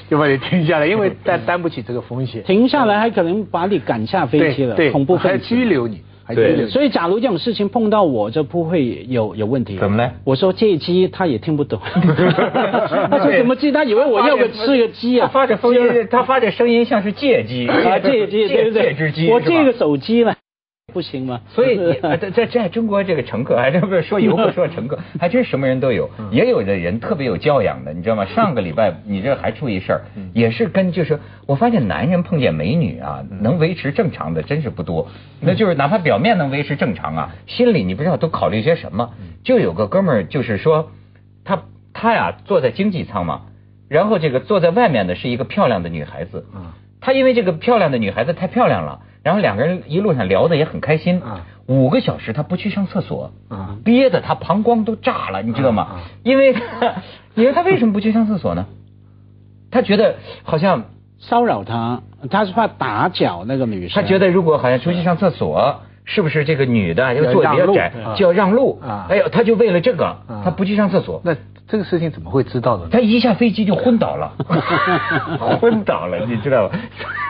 [0.08, 2.42] 就把你停下来，因为担担不起这个风险。
[2.42, 6.66] 停下来还可能把你赶下飞机了，对，恐怖还分子拘留你，对。
[6.68, 9.76] 所以，假如这种事情碰到我，就不会有有问题。
[9.78, 11.80] 怎么呢我说借鸡，他也听不懂。
[13.11, 13.72] 他说什么鸡？
[13.72, 15.26] 他以为我要个吃个鸡啊。
[15.26, 20.37] 他发着声音，他发着声音像是借机啊，借鸡，对对借只鸡，我借个手机了，
[20.92, 21.40] 不行吗？
[21.48, 26.28] 所以 在在在中国这个乘客，还真不是说游客说乘客， 还真什么人都有，嗯。
[26.31, 28.24] 也有的人特别有教养的，你知道吗？
[28.26, 30.31] 上个礼拜你这还出一事儿，嗯。
[30.35, 33.42] 也是跟就是我发现男人碰见美女啊，嗯。
[33.42, 35.09] 能维持正常的真是不多，
[35.40, 39.11] 那就是哪怕表面能维持正常啊，心里你不知道都考虑些什么。
[39.20, 39.28] 嗯。
[39.42, 40.90] 就有个哥们儿就是说，
[41.44, 43.42] 他他呀坐在经济舱嘛，
[43.88, 46.72] 然后这个坐在外面的是一个漂亮的女孩子，嗯。
[47.05, 51.20] 他因为这个漂亮的女孩子太漂亮了，然后两个人一路上聊的也很开心。
[51.22, 55.82] 啊五个小时他不去上厕所，啊憋得他膀胱都炸了，你知道吗？
[55.85, 56.61] 啊啊因为他，
[57.35, 58.66] 因为他为什么不去上厕所呢？
[59.70, 60.85] 他觉得好像
[61.18, 64.02] 骚扰他，他是怕打搅那个女生。
[64.02, 68.80] 他觉得如果好像出去上厕所，是不是这个女的要坐比较窄啊就要让路？
[68.85, 71.22] 啊哎呦，他就为了这个啊，他不去上厕所。
[71.24, 71.37] 那
[71.68, 72.88] 这个事情怎么会知道的呢？
[72.90, 74.32] 他一下飞机就昏倒了，
[75.61, 76.74] 昏倒了，你知道吗？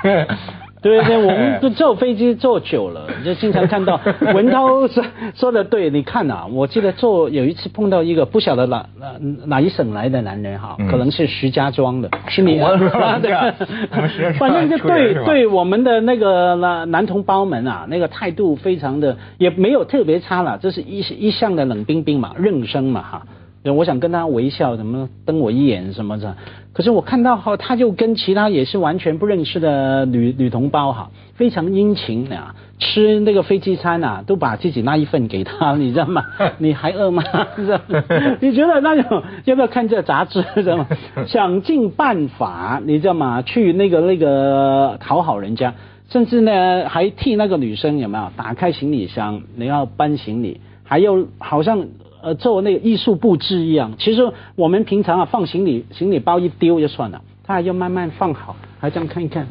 [0.83, 4.01] 对对，我们都坐飞机坐久了，就经常看到
[4.35, 9.15] 文涛说说的对，你看啊，我记得坐有一次碰到一个不晓得哪哪
[9.47, 10.89] 哪一省来的男人哈，嗯。
[10.89, 13.55] 可能是石家庄的，心 里我啊这样
[13.93, 23.23] 我们石家庄反正就对对我们的那个男男同胞们啊，那个态度非常的也没有特别差了，这是一一向的冷冰冰嘛，认生嘛哈。
[23.71, 26.37] 我想跟他微笑，怎么瞪我一眼什么的。
[26.73, 36.25] 可是我看到哈，他就跟其他也是完全不认识的女女同胞哈，非常殷勤啊，吃那个飞机餐啊，都把自己那一份给他， 你知道吗？
[36.59, 37.23] 你还饿吗？
[37.55, 37.85] 是 吧
[38.41, 40.43] 你觉得那种要不要看这杂志？
[40.57, 40.89] 知道吗？
[41.29, 43.43] 想尽办法，你知道吗？
[43.43, 45.75] 去那个那个讨好人家，
[46.09, 51.87] 甚至呢还替那个女生有没有打开行李箱，你要搬行李，还有好像。
[52.23, 54.23] 呃，做那个艺术布置一样，其实
[54.55, 59.47] 我们平常啊放行李行李包一丢就算了，他还要慢慢放好，还这样看一看，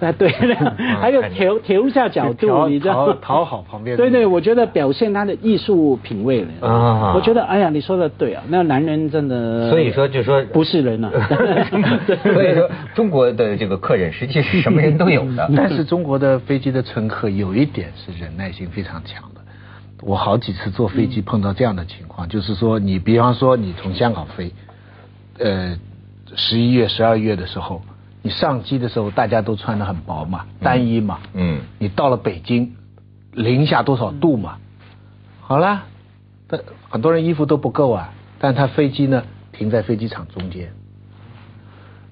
[0.00, 0.54] 哎对 的，
[1.00, 3.12] 还有调调一下角度，你知道。
[3.14, 11.10] 讨讨好旁边对对，我觉得表现他的艺术品味了啊我觉得哎呀，你说的对啊，那男人真的，所以说就说不是人啊
[12.22, 15.50] 所以说中国的这个客人实际是什么人都有的。
[15.56, 19.40] 但是中国的飞机的乘客有一点是忍耐性非常强的，
[20.02, 24.52] 我好几次坐飞机碰到这样的情况，就是说你比方说你从香港飞，
[25.38, 25.78] 呃，
[26.36, 27.82] 十一月、十二月的时候，
[28.22, 32.74] 你上机的时候大家都穿的很薄嘛，单衣嘛，嗯，你到了北京，
[33.32, 34.58] 零下多少度嘛？
[35.40, 35.84] 好了，
[36.48, 40.72] 但很多人衣服都不够啊，但他飞机呢停在飞机场中间，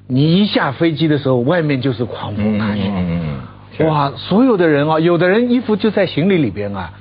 [0.06, 6.92] 你一下飞机的时候，外面就是狂风大雪，哇，所有的人啊，有的人衣服就在行李里边啊，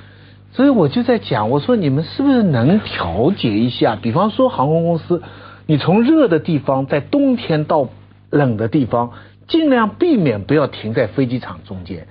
[0.54, 3.98] 所以我就在讲，我说你们是不是能调节一下？
[4.02, 5.22] 比方说航空公司，
[5.66, 7.88] 你从热的地方在冬天到
[8.30, 9.12] 冷的地方，
[9.48, 12.08] 尽量避免不要停在飞机场中间。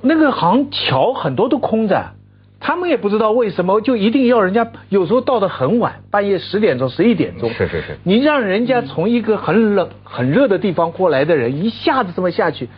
[0.00, 2.12] 那个航桥很多都空着，
[2.60, 7.50] 他们也不知道为什么，就一定要人家有时候到的很晚，半夜十点钟、十一点钟。
[7.50, 12.68] 是是是你让人家从一个很冷、很热的地方过来的人，一下子这么下去，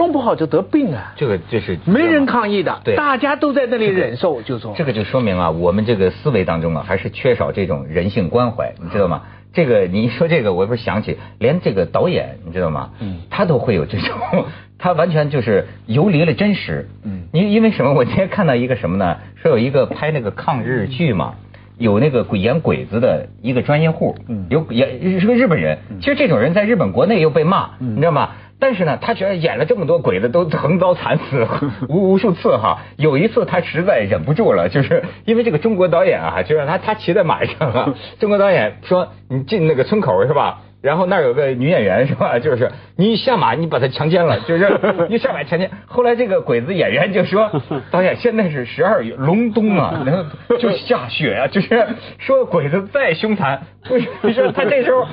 [0.00, 1.12] 弄不好就得病啊！
[1.16, 9.22] 这个就是没人抗议的，对大家都在那里忍受，就说这个就说明啊，我们这个思维当中啊，还是缺少这种人性关怀，你知道吗？
[9.52, 12.92] 这个你一说这个，我不是想起，连这个导演你知道吗？
[13.00, 14.16] 嗯他都会有这种，
[14.78, 16.88] 他完全就是游离了真实。
[17.04, 17.92] 嗯因因为什么？
[17.92, 19.18] 我今天看到一个什么呢？
[19.36, 21.34] 说有一个拍那个抗日剧嘛。
[21.78, 25.78] 有那个鬼演鬼子的一个专业户，嗯有演是个日本人。
[25.98, 28.32] 其实这种人在日本国内又被骂，嗯你知道吗？
[28.60, 31.46] 但是呢，他觉得演了这么多鬼子都横遭惨死
[31.88, 32.82] 无无数次哈。
[32.96, 40.60] 有一次他实在忍不住了，就是因为这个中国导演啊，就让他他骑在马上啊， 中国导演说你进那个村口是吧？
[40.82, 42.38] 然后那儿有个女演员是吧？
[42.38, 45.70] 就是你下马你把她强奸了，就是你下马强奸。
[45.86, 47.50] 后来这个鬼子演员就说，
[47.90, 51.86] 导演现在是十二月隆冬啊，然后就下雪啊，就是
[52.18, 55.06] 说鬼子再凶残，不是不是他这时候。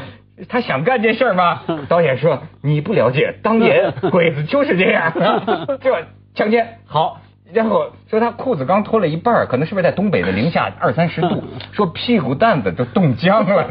[0.50, 1.62] 他想干这事儿吗？
[1.90, 5.12] 导演说你不了解，当年 鬼子就是这样，
[5.82, 7.22] 这强奸好。
[7.54, 11.42] 然后说他裤子刚脱了一半可能是不是在东北的零下二三十度？
[11.72, 13.70] 说屁股蛋子都冻僵了？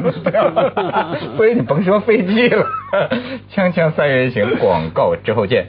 [1.36, 2.66] 所以你甭说飞机了。
[3.52, 5.66] 锵锵三人行，广告之后见。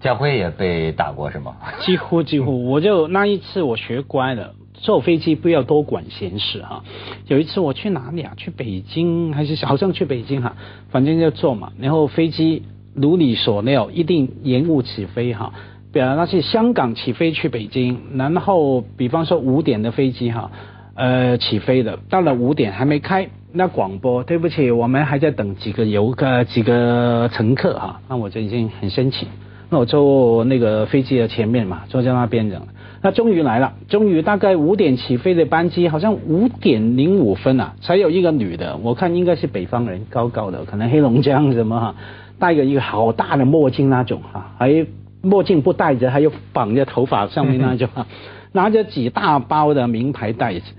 [0.00, 1.54] 家辉也被打过是吗？
[1.78, 6.82] 几乎几乎，我就那一次我学乖了，坐飞机不要多管闲事哈。
[7.26, 8.32] 有一次我去哪里啊？
[8.36, 10.56] 去北京还是好像去北京哈，
[10.90, 11.72] 反正就坐嘛。
[11.78, 12.62] 然后飞机
[12.94, 15.52] 如你所料，一定延误起飞哈。
[15.92, 20.50] 比方那是香港起飞去北京，然后比方说五点的飞机哈，
[20.94, 29.26] 呃起飞的，到了五点还没开，那广播对不起，我们还在等几个游客几个乘客哈，那我就已经很生气。
[29.68, 32.62] 那我坐那个飞机的前面嘛，坐在那边的。
[33.02, 41.94] 那终于来了，终于大概五点起飞的班机，好像五点零五分啊，才有一个女的，我看应该是北方人，高高的，可能黑龙江什么哈，
[42.38, 44.86] 戴个一个好大的墨镜那种哈，还
[45.22, 48.06] 墨镜不戴着，还有绑在头发上面那种啊，
[48.52, 50.72] 拿着几大包的名牌袋子，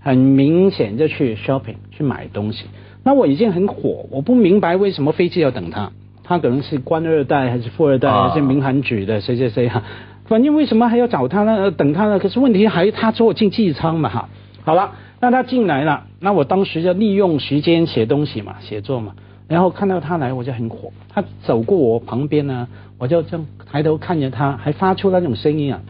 [0.00, 2.66] 很明显就去 shopping 去买东西。
[3.02, 5.90] 那我已经很火，我不明白为什么飞机要等他。
[6.26, 9.82] 他可能是官二代还是富二代，啊还是民航局的谁谁谁哈，
[10.26, 11.70] 反正为什么还要找他呢？
[11.70, 12.18] 等他呢？
[12.18, 14.28] 可是问题还他坐经济舱嘛哈。
[14.62, 19.14] 好了，那他进来了，那我当时就利用时间写东西嘛，写作嘛。
[19.46, 20.90] 然后看到他来，我就很火。
[21.10, 22.66] 他走过我旁边呢，
[22.98, 25.82] 我就这样抬头看着他，还发出那种声音啊，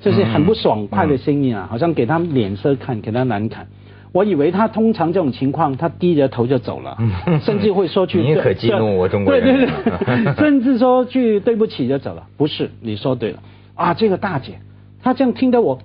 [0.00, 3.66] 就是很不爽快的声音啊，好像给他脸色看，给他难看。
[4.12, 6.98] 我以为他通常这种情况，他低着头就走了，
[7.42, 12.26] 甚至会说句你可激怒我中国人对对对，甚至说句对不起就走了。
[12.36, 13.38] 不是，你说对了
[13.74, 14.60] 啊，这个大姐，
[15.02, 15.78] 她这样听得我，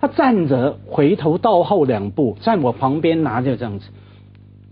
[0.00, 3.88] 她站着回头倒后两步，在我旁边拿着这样子，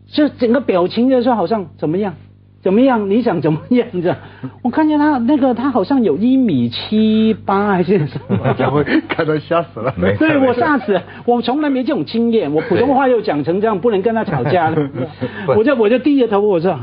[0.06, 2.14] 就整个表情就说好像怎么样。
[2.62, 3.08] 怎么样？
[3.08, 3.86] 你想怎么样？
[3.92, 4.16] 这样，
[4.62, 8.52] 我看见他那个，他好像有一米七八还是什么？
[8.54, 9.94] 家辉看到吓死了。
[9.96, 14.90] 没事对我吓死了，我从来没这种经验，我普通话又讲成这样，不能跟他吵架了。
[15.56, 16.76] 我就我就低着头，我说。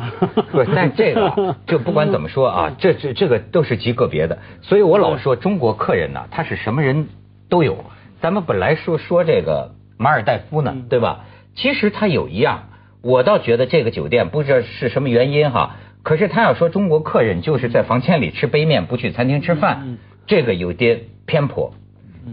[0.52, 7.08] 不，但这个啊 就不管怎么说啊，这这这个都是极个别的，所以我老说中国客人呢，他是什么人
[7.50, 7.84] 都有。
[8.22, 11.26] 咱们本来说说这个马尔代夫呢，对吧？
[11.56, 12.64] 其实他有一样，
[13.04, 21.74] 我倒觉得这个酒店不知道是什么原因哈，可是他要说中国客人就是在房间里吃杯面，不去餐厅吃饭，这个有点偏颇。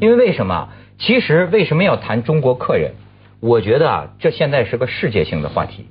[0.00, 0.68] 因为为什么？
[0.96, 2.92] 其实为什么要谈中国客人？
[3.40, 5.86] 我觉得啊，这现在是个世界性的话题。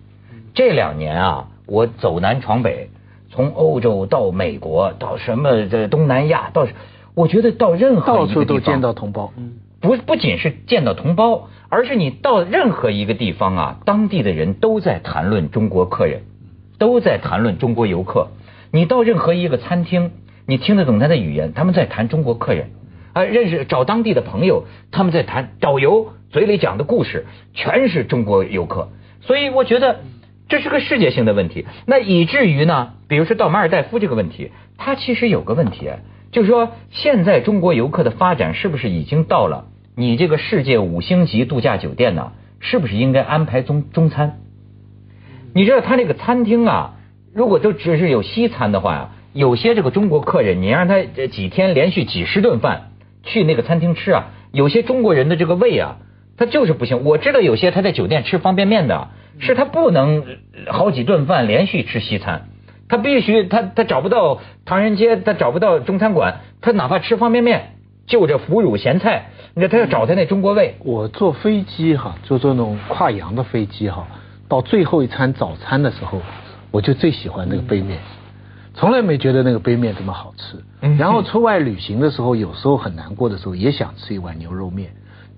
[0.54, 2.90] 这两年啊，我走南闯北，
[3.30, 6.66] 从欧洲到美国，到什么这东南亚，到
[7.16, 9.34] 我觉得到任何到处都见到同胞。
[9.82, 16.24] 不不仅是见到同胞，而是你到任何一个地方啊，当地的人都在谈论中国客人，
[16.78, 18.30] 都在谈论中国游客。
[18.72, 20.12] 你到任何一个餐厅，
[20.46, 22.72] 你听得懂他的语言，他们在谈中国客人。
[23.14, 28.90] 啊，认识找当地的朋友，他们在谈导游嘴里讲的故事，全是中国游客，
[29.22, 30.02] 所以我觉得
[30.48, 31.66] 这是个世界性的问题。
[31.88, 35.90] 那以至于呢，比如说到马尔代夫这个问题，它其实有个问题，
[36.32, 39.66] 就是说现在中国游客的发展是不是已经到了
[39.96, 42.32] 你这个世界五星级度假酒店呢？
[42.62, 44.40] 是不是应该安排中中餐？
[45.54, 46.96] 你知道他那个餐厅啊，
[47.34, 52.92] 如果都只是有西餐的话呀，有些这个中国客人，你让他这几天连续几十顿饭
[53.24, 56.00] 去那个餐厅吃啊，有些中国人的这个胃啊，
[56.38, 57.06] 他就是不行。
[57.06, 59.08] 我知道有些他在酒店吃方便面的，
[59.40, 60.26] 是他不能
[60.68, 62.50] 好几顿饭连续吃西餐，
[62.90, 67.76] 他必须他他找不到唐人街，他找不到中餐馆，他哪怕吃方便面
[68.10, 70.76] 就着腐乳咸菜，你看他要找他那中国胃。
[70.84, 74.08] 我坐飞机哈，就坐那种跨洋的飞机哈，
[74.50, 76.22] 到最后一餐早餐的时候，
[76.72, 78.00] 我就最喜欢那个杯面，
[78.74, 80.58] 从来没觉得那个杯面这么好吃。
[80.82, 84.90] 嗯然后出外旅行的时候，有时候很难过的时候，也想吃一碗牛肉面。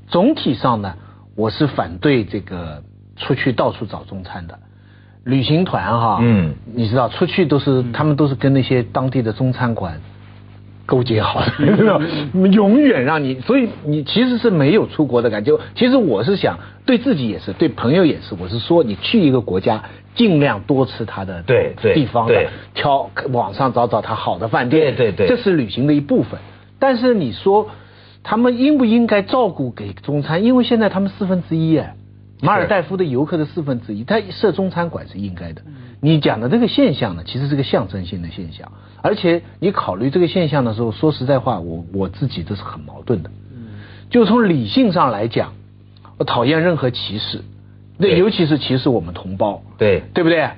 [0.07, 0.95] 总体上呢，
[1.35, 2.83] 我是反对这个
[3.17, 4.57] 出去到处找中餐的。
[5.25, 10.01] 旅行团哈，嗯你知道出去都是他们都是跟那些当地的中餐馆
[10.91, 15.57] 勾结好的，永远让你，所以你其实是没有出国的感觉。
[15.73, 19.85] 其实我是想对自己也是，对朋友也是，我是说你去一个国家，
[20.15, 26.41] 尽量多吃他的对对地方的，挑网上找找他好的饭店，对对对这是旅行的一部分。
[26.77, 27.69] 但是你说
[28.21, 30.43] 他们应不应该照顾给中餐？
[30.43, 31.95] 因为现在他们四分之一哎。
[32.43, 35.61] 马尔代夫的游客的四分之一，他设中餐馆是应该的。
[36.01, 38.71] 你讲的这个现象呢，其实是个象征性的现象，
[39.01, 43.29] 而且你考虑这个现象的时候，说实在话，我我自己这是很矛盾的。
[43.51, 43.81] 嗯。
[44.09, 45.53] 就从理性上来讲，
[46.17, 47.41] 我讨厌任何歧视，
[47.97, 48.19] 那对。
[48.19, 50.03] 尤其是歧视我们同胞，对。
[50.13, 50.49] 对不对？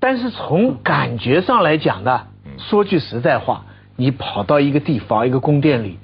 [0.00, 2.22] 但是从感觉上来讲呢，
[2.56, 5.98] 说句实在话，你跑到一个地方一个宫殿里。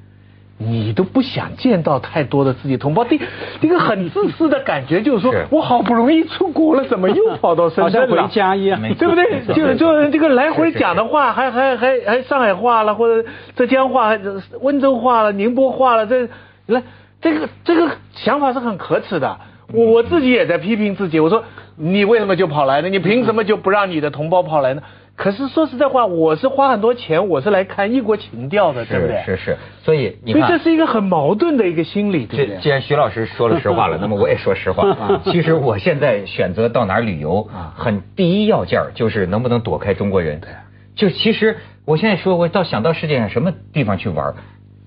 [0.59, 3.21] 你都不想见到太多的自己同胞， 第
[3.61, 8.23] 一个很自私的感觉，就是说是我好不容易出国了，怎么又跑到深好像圳了？
[8.23, 14.17] 回家一样 对不对就是就就这个来回讲的话，还还还还上海话了，或者浙江话、
[14.61, 16.29] 温州话了、宁波话了，这
[16.67, 16.83] 来
[17.21, 19.37] 这个这个想法是很可耻的。
[19.73, 21.43] 我我自己也在批评自己，我说
[21.77, 22.89] 你为什么就跑来呢？
[22.89, 24.83] 你凭什么就不让你的同胞跑来呢？
[25.17, 29.23] 可是说实在话，我是花很多钱，我是来看异国情调的，对不对？
[29.25, 32.57] 是是是，所以你所以看这是一个很矛盾的一个心理，对不对？
[32.57, 34.85] 这既然徐老师说了实话了，那么我也说实话。
[35.25, 40.39] 其实我现在选择到哪儿旅游，很第一要件就是能不能躲开中国人。
[40.41, 40.51] 对
[40.95, 41.57] 就其实
[41.87, 44.35] 我现在说，我到想到世界上什么地方去玩，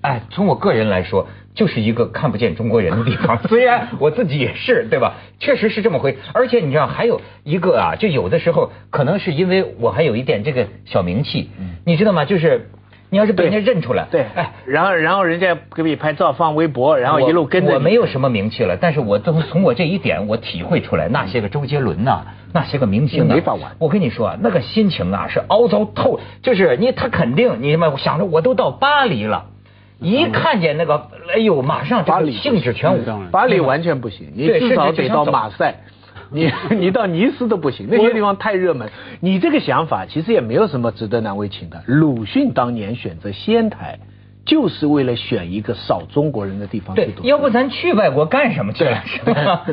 [0.00, 3.38] 哎，从我个人来说，就是一个看不见中国人的地方。
[3.48, 5.14] 虽然我自己也是，对吧？
[5.38, 6.16] 确实是这么回。
[6.32, 11.50] 而且你知道，还有一个啊，就有的时候可能是因为我还有一点这个小名气，
[11.84, 12.24] 你知道吗？
[12.24, 12.70] 就是
[13.10, 17.74] 你要是被人家认出来，对，哎，然后然后人家给你拍照放微博，然后一路跟着我。
[17.74, 29.46] 我没有什么名气了，但是我从从我这一点，我体会出来，那些个周杰伦呐、那些个明星啊，没法玩我跟你说啊，那个心情啊是凹糟透，就是你他肯定你们想着我都到巴黎了，
[30.00, 33.04] 一看见那个，哎呦，马上这个兴致全无。
[33.04, 35.80] 当然巴黎完全不行，你至少得到马赛。
[36.32, 36.48] 你
[36.78, 38.88] 你到尼斯都不行，那些地方太热门。
[39.18, 41.82] 你这个想法其实也没有什么值得难为情的。
[41.86, 43.98] 鲁迅当年选择仙台，
[44.46, 49.02] 就是为了选一个少中国人的地方去对读，要不咱去外国干什么去了？
[49.04, 49.66] 是吧？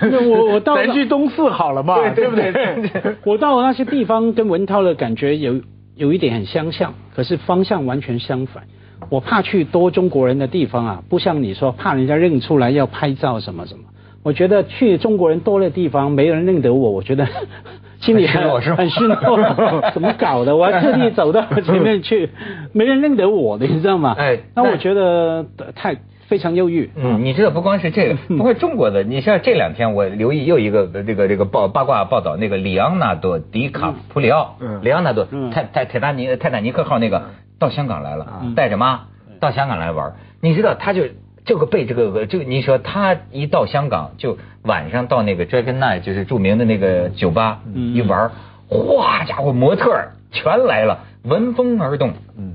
[0.26, 3.16] 我我到咱去东四好了嘛，对不对？
[3.24, 5.60] 我到那些地方跟文涛的感觉有
[5.94, 8.64] 有一点很相像，可是方向完全相反。
[9.10, 13.84] 我怕去多中国人的地方啊，不像你说怕人家认出来要拍照什么什么。
[14.22, 17.26] 我觉得去中国人多的地方，没人认得我，我觉得
[18.00, 19.90] 心里很很失落。
[19.94, 20.56] 怎么搞的？
[20.56, 22.28] 我还特地走到前面去，
[22.72, 24.14] 没人认得我的，你知道吗？
[24.18, 26.90] 哎那我觉得太非常忧郁。
[26.96, 37.22] 嗯，你知道不光是这个，不过中国的，你像这两天我留意又一个这个这个报八卦报道，那个里昂纳多·迪卡普里奥，嗯里昂纳多嗯泰泰泰坦尼泰坦尼克号那个
[37.58, 39.06] 到香港来了，带着妈
[39.40, 41.04] 到香港来玩，你知道他就
[41.44, 48.30] 这个被这个这个你说他一到香港就晚上到那个 Dragon Night 就是著名的那个酒吧嗯一玩，
[48.68, 49.92] 哗家伙模特
[50.32, 52.12] 全来了，闻风而动。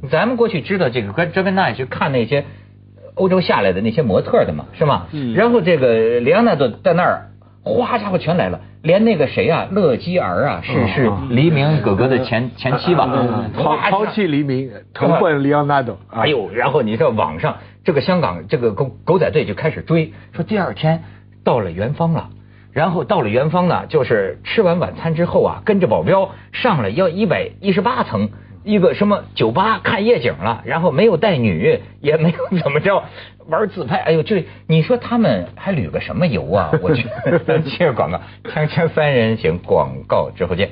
[0.09, 2.45] 咱们过去知道这个 Dragon Night 去看那些。
[3.13, 5.07] 欧洲下来的那些模特的嘛，是吗？
[5.11, 7.27] 嗯然后这个里昂纳多在那儿，
[7.61, 13.05] 哗家伙全来了，连那个谁啊，乐基儿啊，是是黎明哥哥的前前妻吧？
[13.55, 15.97] 抛哗抛弃黎明，投奔里昂纳多。
[16.09, 21.03] 哎呦，然后你说网上这个香港这个狗狗仔队就开始追，说第二天
[21.43, 22.29] 到了元芳了。
[22.73, 28.29] 然后到了元芳呢，就是吃完晚餐之后啊，跟着保镖上了要一百一十八层，
[28.63, 33.03] 一个什么酒吧看夜景了，然后没有带女，也没有怎么着
[33.47, 33.97] 玩自拍。
[33.97, 36.71] 哎呦，这你说他们还旅个什么游啊？
[36.81, 40.69] 我觉得 咱接着广告，锵锵三人行广告之后见。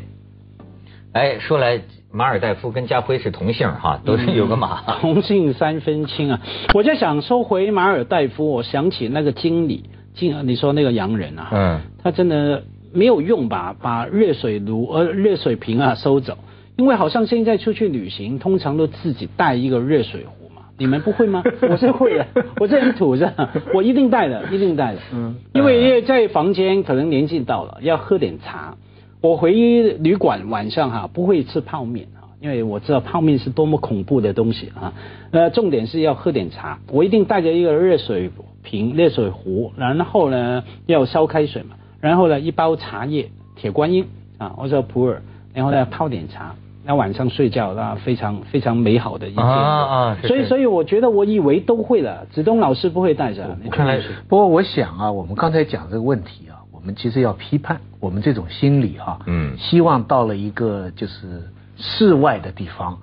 [1.14, 1.82] 哎，说来
[2.12, 4.82] 马尔代夫跟家辉是同姓哈，都是有个马。
[5.02, 6.40] 同姓三分亲啊！
[6.76, 12.64] 我在想说回马尔代夫，我想起那个经理，经你说那个洋人啊，嗯，他真的
[12.94, 13.76] 没有用吧？
[13.82, 16.38] 把热水炉呃热水瓶啊收走，
[16.80, 20.62] 因为好像现在出去旅行，通常都自己带一个热水壶嘛。
[20.78, 21.44] 你们不会吗？
[21.70, 22.26] 我是会的，
[22.58, 23.34] 我这里土着，
[23.76, 25.00] 我一定带的，一定带的。
[25.14, 28.78] 嗯，因为因为在房间可能年纪到了，要喝点茶。
[29.20, 34.94] 我回旅馆晚上哈不会吃泡面啊，因为我知道泡面是多么恐怖的东西啊。
[35.32, 38.32] 呃，重点是要喝点茶，我一定带着一个热水
[38.64, 44.06] 瓶、热水壶，然后呢要烧开水嘛，然后呢一包茶叶、铁观音
[44.38, 45.18] 啊或者普洱，
[45.54, 46.56] 然后呢泡点茶，
[46.90, 49.46] 那晚上睡觉那非常非常美好的一天。
[49.46, 53.56] 啊啊是是所以所以我觉得我以为都会了，子东老师不会带着。
[53.70, 61.44] 看来是不过我想啊，我们刚才讲这个问题啊，我们其实要批判我们这种心理哈、嗯希望到了一个就是
[61.78, 62.98] 世外的地方，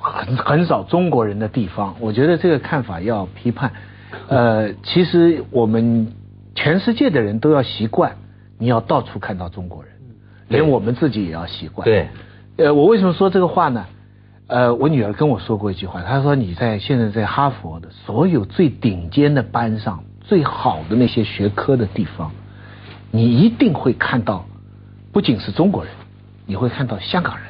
[0.00, 3.70] 很很少中国人的地方，我觉得这个看法要批判。
[4.28, 6.10] 呃，其实我们
[6.54, 8.16] 全世界的人都要习惯，
[8.58, 9.92] 你要到处看到中国人，
[10.48, 11.84] 连我们自己也要习惯。
[11.84, 12.08] 对，
[12.60, 13.86] 呃，我为什么说这个话呢？
[14.46, 22.32] 呃，我女儿跟我说过一句话，她说你在现在在哈佛的所有最顶尖的班上，最好的那些学科的地方，
[23.12, 24.44] 你一定会看到，
[25.10, 25.94] 不仅是中国人，
[26.44, 27.46] 你会看到香港人，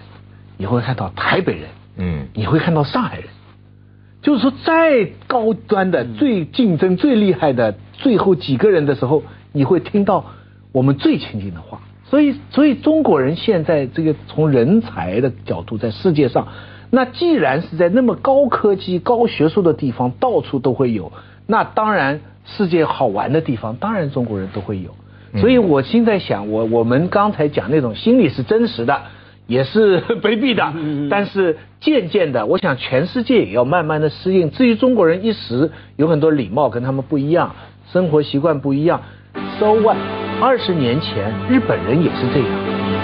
[0.57, 3.27] 你会看到台北人，嗯你会看到上海人。
[4.23, 10.27] 就是说，再高端的、最竞争最厉害的最后几个人的时候，你会听到
[10.71, 11.81] 我们最亲近的话。
[12.11, 16.49] 所以，所以中国人现在这个从人才的角度，在世界上，
[16.91, 21.13] 那既然是在那么高科技、高学术的地方，到处都会有，
[21.47, 24.91] 那当然世界好玩的地方，当然中国人都会有。
[25.41, 29.03] 所以我现在想，我我们刚才讲那种心理是真实的，
[29.47, 30.75] 也是 卑鄙的，
[31.09, 34.51] 但是渐渐的，我想全世界也要慢慢的适应。
[34.51, 37.55] 至于中国人一时有很多礼貌跟他们不一样，
[37.93, 39.01] 生活习惯不一样
[39.61, 39.97] ，so what？
[40.41, 42.49] 二十年前日本人也是这样，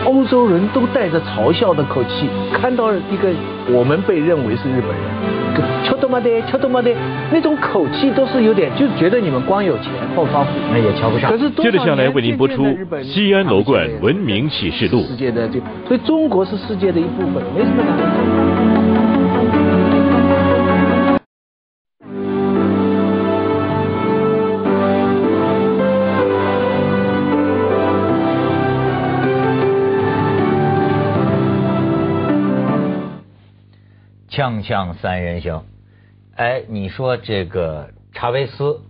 [0.05, 3.29] 欧洲人都带着嘲笑的口气看到一个
[3.71, 6.91] 我们被认为是日本人，敲他妈的敲他妈的
[7.31, 10.49] 那种口气都是有点，就觉得你们光有钱暴发户。
[10.73, 11.37] 那也瞧不上可。
[11.37, 12.65] 是接着下来为您播出
[13.03, 18.56] 西安楼冠文明启示录世界的这，所以中国是世界的一部分，没什么难
[34.37, 35.63] 锵锵三人行，
[36.37, 38.83] 哎，你说这个查韦斯，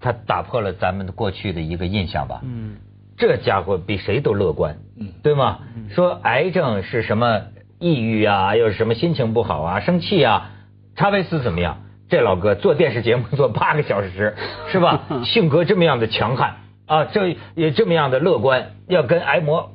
[0.00, 2.40] 他打破了咱们的过去的一个印象吧？
[2.44, 2.76] 嗯，
[3.18, 5.58] 这家伙比谁都乐观，嗯对吗？
[5.90, 7.42] 说癌症是什么
[7.80, 10.52] 抑郁啊，又是什么心情不好啊，生气啊。
[10.94, 11.78] 查韦斯怎么样？
[12.08, 14.36] 这老哥做电视节目做八个小时，
[14.68, 15.02] 是吧？
[15.26, 19.72] 性格这么样的强悍啊，这也这么样的乐观，要跟癌魔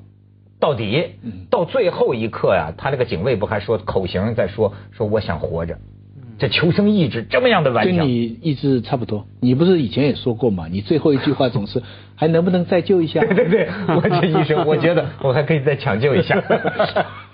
[0.62, 1.16] 到底。
[1.49, 5.78] 到最后一刻呀、他那个警卫不还说口型在说说我想活着，
[6.39, 7.97] 这求生意志这么样的顽强。
[7.97, 10.68] 跟你意志差不多，你不是以前也说过吗？
[10.72, 11.84] 你最后一句话总是
[12.16, 13.20] 还能不能再救一下？
[13.20, 16.41] 对对对，我这医生， 我觉得我还可以再抢救一下。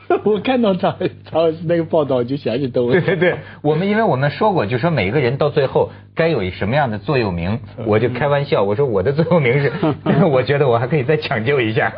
[0.23, 0.95] 我看到曹
[1.25, 2.91] 曹那个报道，我就想起窦文。
[2.91, 9.71] 对对对，我们因为我们说过，就说每个人到最后该有什么样的座右铭，我就开玩笑，我说我的座右铭是，
[10.31, 11.93] 我觉得我还可以再抢救一下。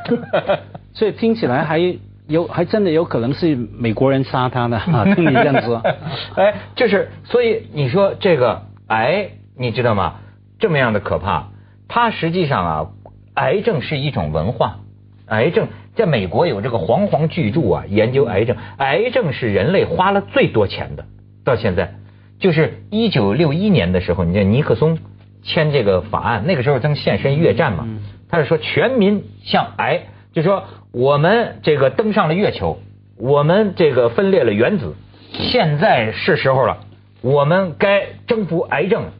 [0.93, 1.79] 所以听起来还
[2.27, 5.05] 有还真的有可能是美国人杀他的啊！
[5.15, 5.81] 听你这样说，
[6.35, 10.15] 哎，就是所以你说这个癌，你知道吗？
[10.59, 11.49] 这么样的可怕，
[11.87, 12.87] 它实际上啊，
[13.35, 14.79] 癌症是一种文化，
[15.27, 15.67] 癌症
[15.99, 21.03] 在美国有这个煌煌巨著啊，研究癌症，癌症是人类花了最多钱的，
[21.43, 21.95] 到现在
[22.39, 24.97] 就是一九六一年的时候，你看尼克松
[25.43, 27.85] 签这个法案，那个时候正现身越战嘛，
[28.29, 32.79] 他是说全民向癌，就说我们这个登上了月球，
[33.17, 34.95] 我们这个分裂了原子，
[35.33, 36.77] 现在是时候了，
[37.21, 39.11] 我们该征服癌症，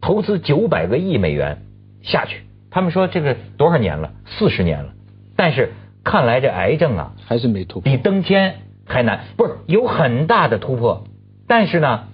[0.00, 1.62] 投资九百个亿美元
[2.02, 2.42] 下去。
[2.70, 4.12] 他们说这个多少年了？
[4.26, 4.92] 四十年了，
[5.34, 5.72] 但是
[6.02, 7.82] 看来这癌症啊，还是没突破。
[7.82, 7.96] 比。
[7.96, 11.04] 登天还难，不是有很大的突破，
[11.46, 12.04] 但是呢，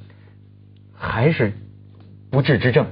[0.95, 1.53] 还是
[2.31, 2.87] 不治之症，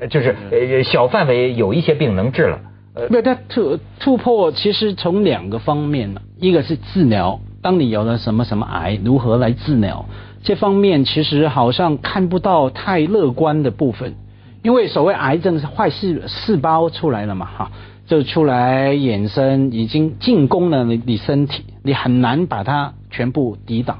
[0.00, 2.60] 呃就是呃小范围有一些病能治了，
[2.94, 10.06] 呃没有，它突突破其实从两个方面呢，一个是治疗，当你有了什么什么癌，如何来治疗，
[10.42, 14.14] 这方面其实好像看不到太乐观的部分，
[14.62, 17.70] 因为所谓癌症是坏细细胞出来了嘛，哈，
[18.06, 23.98] 就出来衍生，已经进攻了你你身体，你很难把它全部抵挡。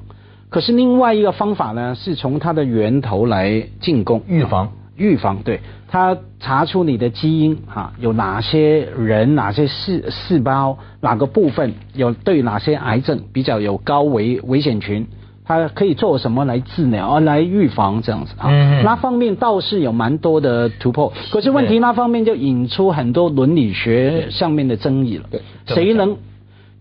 [0.48, 4.72] 可是另外一个方法呢，是从它的源头来进攻预防。
[4.94, 15.06] 预防对，它查出你的基因哈，有哪些人、哪些细细胞、哪个部分有对哪些癌症比较有高危危险群，
[15.44, 18.48] 它可以做什么来治疗啊，来预防这样子啊。
[18.50, 25.24] 嗯那方面倒是有蛮多的突破，可是问题那方面就引出很多伦理学上面的争议了。
[25.30, 26.16] 对谁能？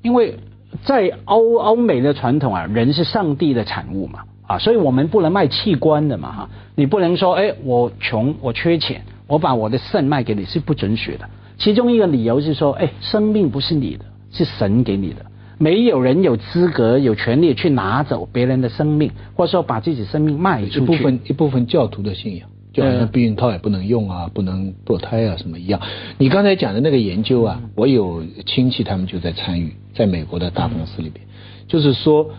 [0.01, 0.37] 因为
[0.83, 11.29] 在欧欧美的传统啊，人是上帝的产物嘛，啊，所以我们不能卖器官的嘛，哈，你不能说，哎，我穷，我缺钱，我把我的肾卖给你是不准许的。
[11.57, 15.25] 其中一个理由是说，哎，生命不是你的，是神给你的，
[15.61, 20.79] 没有人有资格、有权利去拿走别人的生命，或者说把自己生命卖出去。
[20.79, 25.79] 部分一部分教徒的信仰，就好像嗯避孕套也不能用啊，不能堕胎啊，什么一样。
[26.17, 31.23] 你刚才讲的那个研究啊，我有亲戚他们就在参与，在美国的大公司里边，
[31.67, 32.31] 就是说，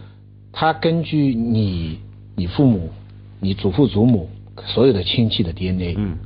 [0.51, 1.99] 他根据你、
[2.35, 2.91] 你父母、
[3.41, 4.29] 你祖父祖母
[4.67, 6.17] 所有的亲戚的 DNA，嗯，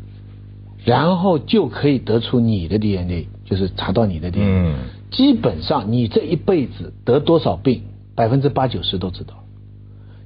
[0.83, 4.71] 然后就可以得出你的 DNA，就是查到你的 DNA。
[4.71, 4.75] 嗯
[5.11, 7.83] 基本上你这一辈子得多少病，
[8.15, 9.35] 百分之八九十都知道，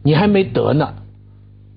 [0.03, 0.95] 你还没得呢，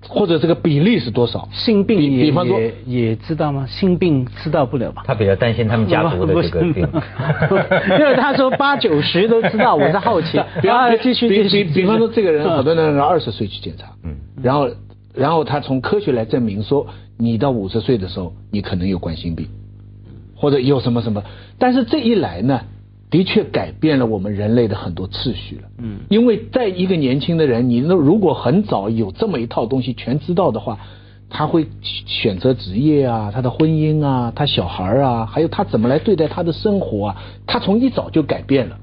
[0.08, 1.48] 或者这个比例是多少？
[1.52, 3.66] 性病也比比方说也也知道吗？
[3.66, 5.02] 性病知道不了吧？
[5.06, 6.76] 他比较担心他们家族的这个病。
[7.98, 10.40] 因为他说八九十都知道，我是好奇。
[10.62, 14.70] 比方啊继续比继续比比方说，这个人嗯好多人二十岁去检查，嗯，然后
[15.14, 16.86] 然后他从科学来证明说，
[17.18, 19.46] 你到五十岁的时候，你可能有冠心病，
[20.34, 21.22] 或者有什么什么，
[21.58, 22.60] 但是这一来呢，
[23.14, 25.68] 的确改变了我们人类的很多次序了。
[25.78, 30.80] 嗯因为在一个年轻的人，你那如果很早有这么一套东西全知道的话，
[31.30, 31.64] 他会
[32.06, 38.76] 选择职业啊，他的婚姻啊，他小孩啊，还有他怎么来对待他的生活啊，他从一早就改变了。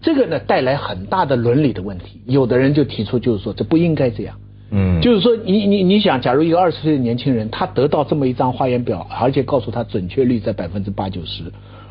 [0.00, 4.34] 这个呢带来很大的伦理的问题，有的人就提出就是说这不应该这样。
[4.70, 11.44] 嗯，就是说你你你想，假如一个二十岁的年轻人，他得到这么一张化验表，而且告诉他准确率在百分之八九十，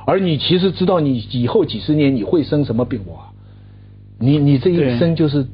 [0.07, 3.27] 而你其实知道你以后几十年你会生什么病哇，
[4.17, 5.45] 你你这一生就是，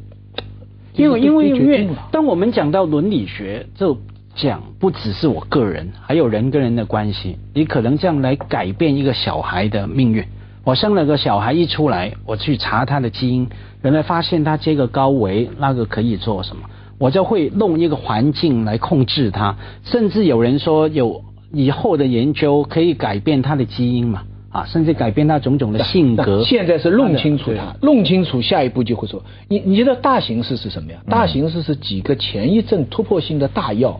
[0.95, 3.97] 因为就因为因为当我们讲到伦理学，就
[4.35, 7.35] 讲不只是我个人，还有人跟人的关系。
[7.55, 10.23] 你可能这样来改变一个小孩的命运。
[10.63, 13.49] 我生了个小孩一出来，我去查他的基因，
[13.81, 16.61] 原来发现他这个高危，那个可以做什么，
[16.99, 19.57] 我就会弄一个环境来控制他。
[19.83, 24.21] 甚至有人说有以后的研究可以改变他的基因嘛，
[24.53, 26.43] 啊，甚至改变他种种的性格。
[26.43, 30.99] 现在是弄清楚对它，弄清楚下一步就会说，你你知道大形势是什么呀？
[31.09, 33.99] 大形势是几个前一阵突破性的大药，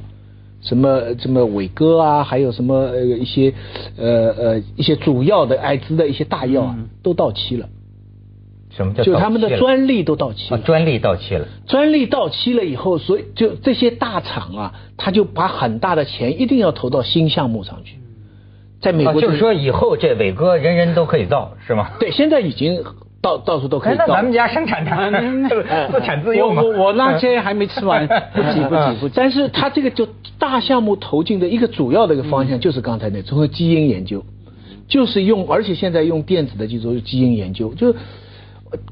[0.61, 3.51] 什么什么伟哥啊，还有什么呃一些
[3.97, 7.67] 呃呃一些主要的艾滋的一些大药啊，都到期了，
[8.69, 10.57] 什么叫就他们的专利都到期了。
[10.57, 11.47] 啊专利到期了。
[11.65, 17.97] 专利到期了以后，所以就这些大厂啊，他就把很大的钱一定要投到新项目上去。
[18.83, 21.89] 在美啊，国就是说以后这伟哥人人都可以造，是吗？
[21.99, 22.83] 对，现在已经
[23.21, 24.03] 到到处都可哎，以造。
[24.07, 25.19] 那咱们家生产啊的
[25.89, 26.61] 自产自用嘛。
[26.61, 28.05] 我那些还没吃完，
[28.35, 29.13] 不急不急不急。
[29.15, 30.05] 但是他这个就
[30.37, 34.23] 大项目投进的一个主要的一个方向，就是刚才那从个基因研究，
[34.89, 37.95] 就是用，而且现在用电子的技术基因研究，就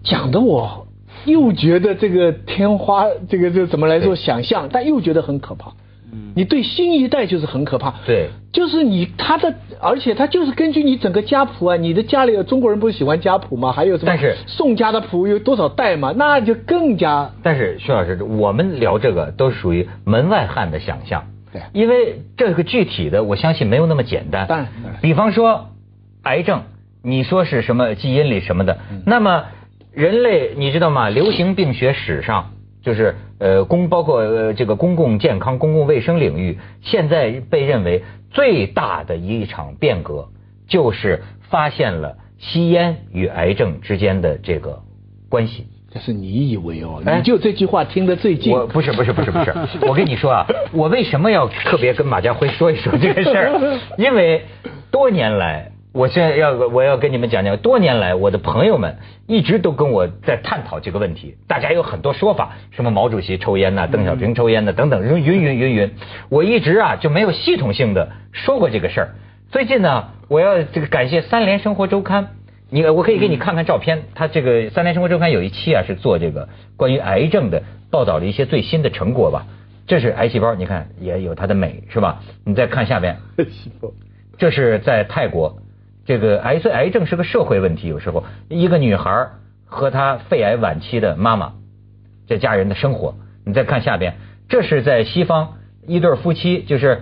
[0.04, 0.88] 讲的我
[1.26, 5.74] 又觉得这个天花，这个这怎么来说想象，但又觉得很可怕。
[6.36, 13.72] 你对新一代就是很可怕，对就是你他的，而且他就是根据你整个家谱啊，你的家里有中国人不是喜欢家谱吗？
[13.72, 14.07] 还有什么？
[14.07, 16.14] 但是宋家的谱有多少代嘛？
[16.16, 24.47] 那就更加但是徐老师，我们聊这个都属于门外汉的想象，对因为这个具体的，我相信没有那么简单。
[24.47, 25.70] 当然当然比方说
[26.24, 26.64] 癌症，
[27.03, 29.45] 你说是什么基因里什么的，嗯那么
[29.93, 31.09] 人类你知道吗？
[31.09, 32.51] 流行病学史上。
[32.82, 40.30] 就是呃公包括呃这个公共健康、公共卫生领域，现在被认为最大的一场变革，
[40.68, 44.82] 就是发现了吸烟与癌症之间的这个
[45.30, 45.68] 关系。
[45.94, 48.54] 这是你以为哦，哎你就这句话听得最近。
[48.54, 49.54] 我不是不是不是不是，
[49.86, 53.80] 我跟你说啊，我为什么要特别跟马家辉说一说这个事儿？
[53.98, 54.46] 因为
[54.90, 65.92] 多年来，我现在要我要跟你们讲讲，多年来我的朋友们一直都跟我在探讨这个问题，大家有很多说法，什么毛主席抽烟呐、邓小平抽烟呐、等等，云云云云云，
[66.30, 69.10] 我一直啊就没有系统性的说过这个事儿。
[69.50, 72.30] 最近呢，我要这个感谢三联生活周刊。
[72.70, 79.46] 你我可以给你看看照片，他这个《三联生活周刊》有一期啊是做这个关于癌症的报道的一些最新的成果吧。
[79.88, 82.22] 这是癌细胞，你看也有它的美，是吧？
[82.46, 83.18] 你再看下边，
[83.52, 83.92] 细胞，
[84.38, 85.58] 这是在泰国，
[86.06, 89.28] 这个癌症癌症是个社会问题，有时候一个女孩
[89.66, 91.54] 和她肺癌晚期的妈妈，
[92.28, 93.16] 这家人的生活。
[93.45, 94.16] 你再看下边，
[94.49, 95.54] 这是在西方
[95.88, 97.02] 一对夫妻，就是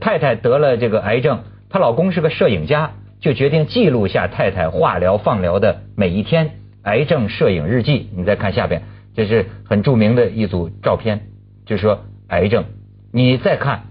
[0.00, 8.08] 太太得了这个癌症，她老公是个摄影家，就决定记录下太太化疗放疗的每一天，癌症摄影日记。
[8.16, 8.82] 你再看下边，
[9.14, 11.22] 这是很著名的一组照片，
[11.66, 12.64] 就是说癌症。
[13.12, 13.84] 你再看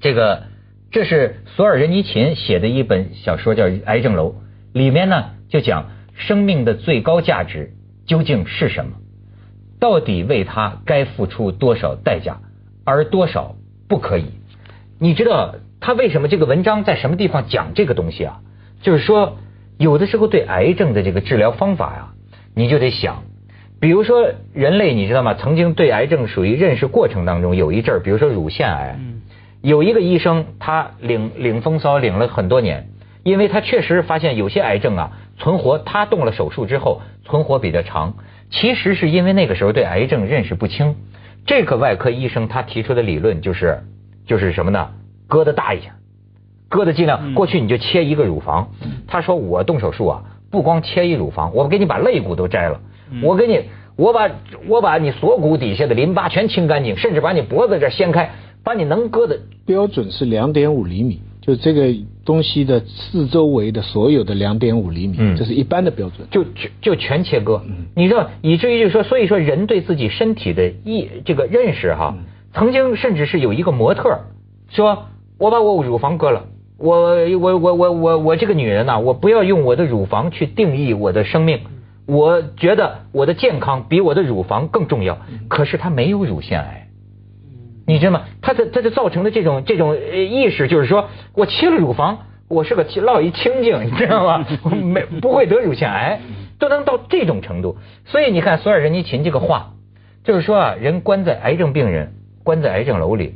[0.00, 0.44] 这个，
[0.94, 4.28] 这是索尔仁尼琴写的一本小说，叫《癌症楼》，
[4.72, 7.72] 里面呢就讲生命的最高价值
[8.06, 8.92] 究竟是什么。
[9.80, 12.38] 到底为他该付出多少代价，
[12.84, 13.56] 而多少
[13.88, 14.26] 不可以？
[15.00, 18.38] 你知道他为什么这个文章在什么地方讲这个东西啊？
[18.80, 19.38] 就是说，
[19.76, 22.12] 有的时候对癌症的这个治疗方法呀，
[22.54, 23.24] 你就得想，
[23.80, 25.34] 比如说人类，你知道吗？
[25.34, 28.96] 曾经对癌症属于认识过程当中有一阵儿，比如说乳腺癌，
[29.64, 32.90] 有一个医生他领领风骚领了很多年，
[33.22, 38.12] 因为他确实发现有些癌症啊存活，他动了手术之后存活比较长。
[38.50, 40.96] 其实是因为那个时候对癌症认识不清，
[41.46, 43.80] 这个外科医生他提出的理论就是，
[44.26, 44.90] 就是什么呢？
[45.28, 45.94] 割的大一点，
[46.68, 47.32] 割的尽量。
[47.32, 48.68] 过去你就切一个乳房，
[49.08, 52.78] 他说我动手术啊，不光切一乳房，我给你把肋骨都摘了，
[53.22, 53.62] 我给你，
[53.96, 54.30] 我把
[54.68, 58.30] 我把你锁骨底下的淋巴全清干净，甚至把你脖子这掀开，
[58.64, 59.38] 把你能割的。
[59.66, 61.20] 标准是两点五厘米。
[61.40, 61.94] 就这个
[62.24, 67.62] 东西的四周围的所有的两点五厘米，这是一般的标准，就就就全切割。
[67.94, 72.16] 你知道，以至于就是说，所以说人对自己身体的意这个认识哈，
[72.54, 74.20] 曾经甚至是有一个模特
[74.70, 75.04] 说，
[75.36, 76.46] 我把我乳房割了，
[76.78, 81.60] 我我我我我我这个女人呐，我不要用我的乳房去定义我的生命，
[82.06, 85.18] 我觉得我的健康比我的乳房更重要。
[85.48, 86.83] 可是她没有乳腺癌。
[87.86, 88.24] 你知道吗？
[88.40, 94.46] 他的他就造成的这种这种意识，就是说我切了乳房，我是个落一清净，你知道吗？
[94.82, 96.20] 没不会得乳腺癌，
[96.58, 97.76] 都能到这种程度。
[98.06, 99.74] 所以你看索尔仁尼琴这个话，
[100.22, 103.34] 就是说啊，人关在癌症病人关在癌症楼里，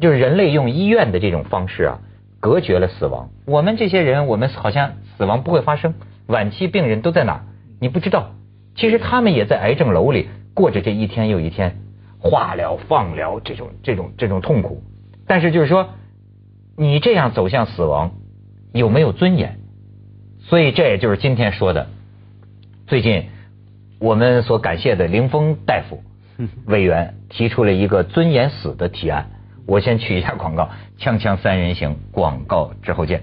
[0.00, 2.00] 就是人类用医院的这种方式啊，
[2.40, 3.28] 隔绝了死亡。
[3.46, 5.94] 我们这些人，我们好像死亡不会发生，
[6.26, 7.40] 晚期病人都在哪儿？
[7.78, 8.30] 你不知道，
[8.74, 11.78] 其实他们也在癌症楼里过着这一天又一天。
[12.22, 14.80] 化疗、放疗这种、这种、这种痛苦，
[15.26, 15.88] 但是就是说，
[16.76, 18.12] 你这样走向死亡，
[18.72, 19.58] 有没有尊严？
[20.38, 21.88] 所以这也就是今天说的，
[22.86, 23.24] 最近
[23.98, 26.02] 我们所感谢的林峰大夫
[26.66, 29.30] 委员提出了一个尊严死的提案。
[29.66, 33.22] 我先取一下广告，锵锵三人行广告之后见。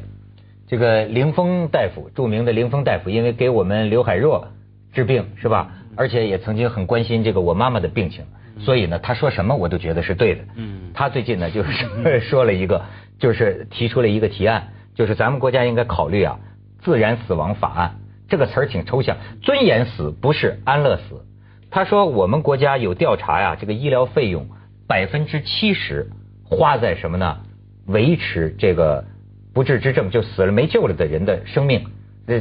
[0.68, 4.50] 这个林峰大夫，著名的林峰大夫，因为给我们刘海若
[4.94, 5.72] 治病是吧？
[5.96, 8.26] 而且也曾经很关心这个我妈妈的病情。
[8.60, 10.44] 所以呢，他说什么我都觉得是对的。
[10.56, 12.84] 嗯，他最近呢就是 说了一个，
[13.18, 16.40] 就是提出了一个提案，就是咱们国家应该考虑啊，
[16.82, 17.96] 自然死亡法案。
[18.28, 21.26] 这个词儿挺抽象，尊严死不是安乐死。
[21.72, 24.48] 他说我们国家有调查呀，这个医疗费用
[24.88, 26.10] 百分之七十
[26.44, 27.38] 花在什么呢？
[27.88, 29.06] 维持这个
[29.54, 31.86] 不治之症就死了没救了的人的生命，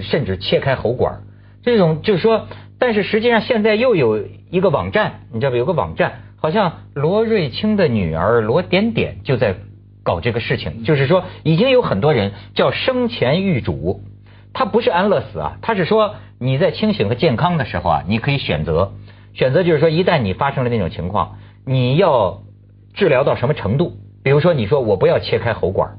[0.03, 1.23] 甚至切开喉管，
[1.63, 2.47] 这种就是说。
[2.79, 5.57] 但是实际上，现在又有一个网站，你知道吧？
[5.57, 9.57] 有个网站，好像罗瑞卿的女儿罗点点就在
[10.05, 10.85] 搞这个事情。
[10.85, 14.03] 就是说，已经有很多人叫生前预嘱，
[14.53, 18.93] 他不是安乐死啊，他是说你在清醒和健康的时候啊，你可以选择，
[19.35, 22.43] 选择就是说，一旦你发生了那种情况，你要
[22.95, 23.95] 治疗到什么程度？
[24.23, 25.97] 比如说，你说我不要切开喉管，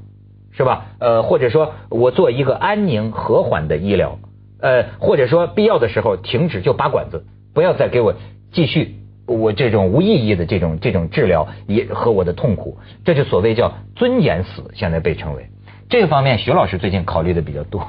[0.52, 0.86] 是吧？
[0.98, 4.18] 呃，或者说我做一个安宁和缓的医疗。
[4.60, 8.14] 呃，或者说必要的时候停止就拔管子，不要再给我
[8.52, 8.96] 继续
[9.26, 15.46] 我这种无意义的这种这种治疗也和我的痛苦，这就所谓叫尊严死，现在被称为
[15.88, 17.84] 这个方面，徐老师最近考虑的比较多。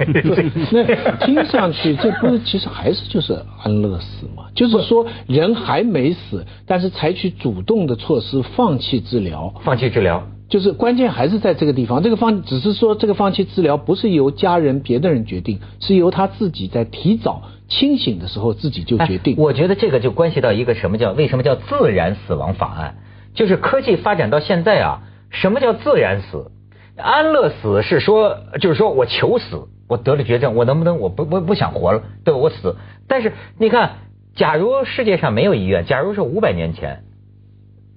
[0.73, 4.45] 那听上去这不是其实还是就是安乐死嘛？
[4.55, 10.27] 就是说人还没死，但是采取主动的措施放弃治疗，放弃治疗。
[10.49, 19.35] 就是关键还是在这个地方，这个放只是说这个放弃治疗不是由家人别的人决定，是由他自己在提早清醒的时候自己就决定。
[19.37, 22.95] 我觉得这个就关系到一个什么叫为什么叫自然死亡法案，
[23.35, 26.51] 就是科技发展到现在啊，什么叫自然死？
[26.97, 32.75] 安乐死是说就是说我求死，我得了绝症，我能不能我不不不想活了，对我死。
[33.07, 33.97] 但是你看，
[34.35, 37.05] 假如世界上没有医院，假如是五百年前，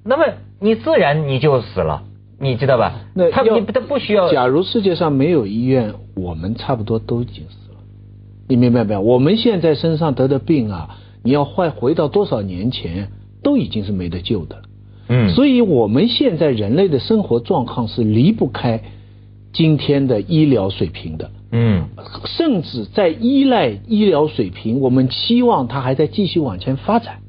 [0.03, 0.25] 那么
[0.59, 2.03] 你自然你就死了。
[2.41, 2.93] 你知道吧？
[3.13, 4.31] 那他不他不需要。
[4.31, 7.77] 假如世界上没有医院，我们差不多都已经死了。
[8.47, 9.01] 你明白没有？
[9.01, 13.09] 我们现在身上得的病啊，你要换回到多少年前，
[13.43, 14.63] 都已经是没得救的。
[15.07, 18.81] 嗯，所以我们现在人类的生活状况是离不开
[19.53, 21.29] 今天的医疗水平的。
[21.51, 21.89] 嗯，
[22.25, 27.19] 甚至在依赖医疗水平，我们期望它还在继续往前发展。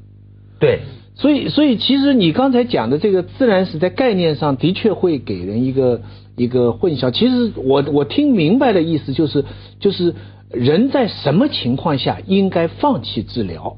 [0.59, 0.79] 对，
[1.15, 6.01] 所以，所以其实你刚才讲的这个自然史在概念上的确会给人一个
[6.35, 7.11] 一个混淆。
[7.11, 9.45] 其实我我听明白的意思就是，
[9.79, 10.15] 就是
[10.49, 13.77] 人在什么情况下应该放弃治疗，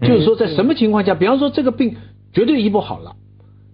[0.00, 1.96] 就是说在什么情况下，比方说这个病
[2.32, 3.14] 绝对医不好了，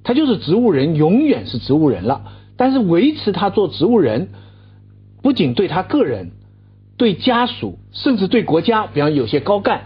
[0.03, 2.33] 他就是植物人，永远是植物人了。
[2.57, 4.29] 但是维持他做植物人，
[5.23, 6.33] 不仅对他个人、
[6.99, 9.85] 对家属，甚至对国家，比方有些高干，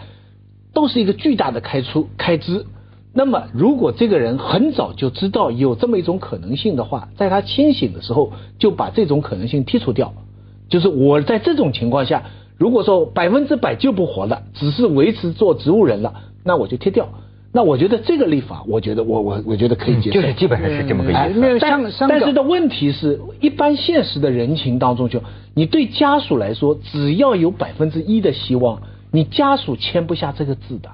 [0.75, 2.67] 都是一个巨大的开出开支。
[3.19, 10.15] 那么，如果这个人很早就知道有这么一种可能性的话，在他清醒的时候就把这种可能性剔除掉，
[10.69, 12.23] 就是我在这种情况下，
[12.57, 16.15] 如果说百分之百就不活了，只是维持做植物人了，
[16.45, 17.09] 那我就贴掉。
[17.51, 22.07] 那我觉得这个立法，我觉得我我我觉得可以接受，就是基本上是这么个哎意思。
[22.09, 25.21] 但是的问题是，一般现实的人情当中就，
[25.55, 30.91] 你对家属来说，只要有百分之一的希望，你家属签不下这个字的。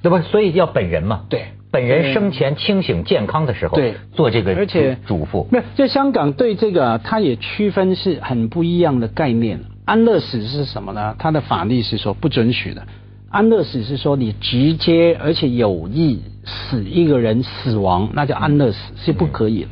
[0.00, 0.22] 对吧？
[0.22, 1.24] 所以要本人嘛。
[1.28, 5.46] 对，本人生前清醒健康的时候，对做这个而且嘱咐。
[5.50, 9.60] 没有，在香港对这个，它也区分是很不一样的概念。
[9.84, 11.14] 安乐死是什么呢？
[11.18, 12.82] 它的法律是说不准许的。
[13.30, 19.68] 安乐死是说你直接而且有意使一个人死亡，那叫安乐死是不可以的。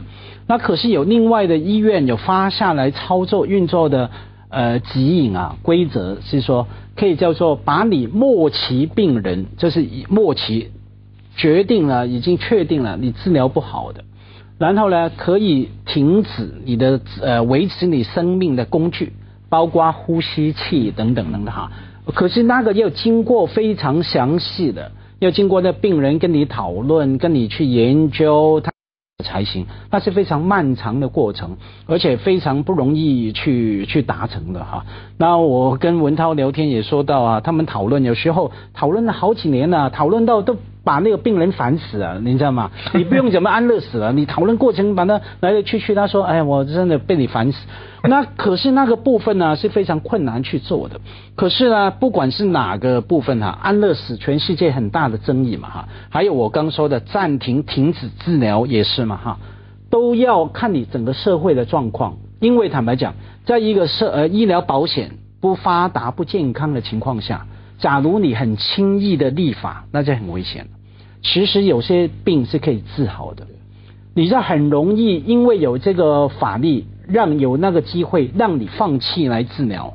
[0.47, 4.11] 那可是有另外的医院有发下来操作运作的
[4.51, 10.71] 呃指引啊规则是说可以叫做把你末期病人，就是末期
[11.37, 14.03] 决定了已经确定了你治疗不好的，
[14.59, 19.13] 然后呢可以停止你的呃维持你生命的工具，
[19.49, 21.71] 包括呼吸器等等等等哈。
[22.15, 28.73] 可是那个要经过非常详细的，要经过那病人跟你讨论，跟你去研究他。
[29.25, 31.57] 才行，那是非常漫长的过程，
[31.87, 34.85] 而且非常不容易去去达成的哈。
[35.17, 40.55] 那我跟文涛聊天也说到啊，他们讨论有时候讨论了好几年了，讨论到都
[40.87, 42.71] 把那个病人烦死了，你知道吗？
[42.95, 47.59] 你不用怎么安乐死了，你讨论过程把他来来去去，他说，哎，我真的被你烦死。
[48.05, 51.01] 那可是那个部分呢是非常困难去做的。
[51.35, 59.39] 可是呢，不管是哪个部分哈、安乐死全世界很大的争议嘛哈，还有我刚说的暂停、停止治疗也是嘛哈，
[59.91, 62.19] 都要看你整个社会的状况。
[62.39, 63.15] 因为坦白讲，
[63.45, 65.11] 在一个社呃医疗保险
[65.41, 67.47] 不发达、不健康的情况下，
[67.79, 70.71] 假如你很轻易的立法，那就很危险了。
[71.33, 73.47] 其实有些病是可以治好的，
[74.15, 79.95] 你这很容易因为有这个法律，让有那个机会让你放弃来治疗。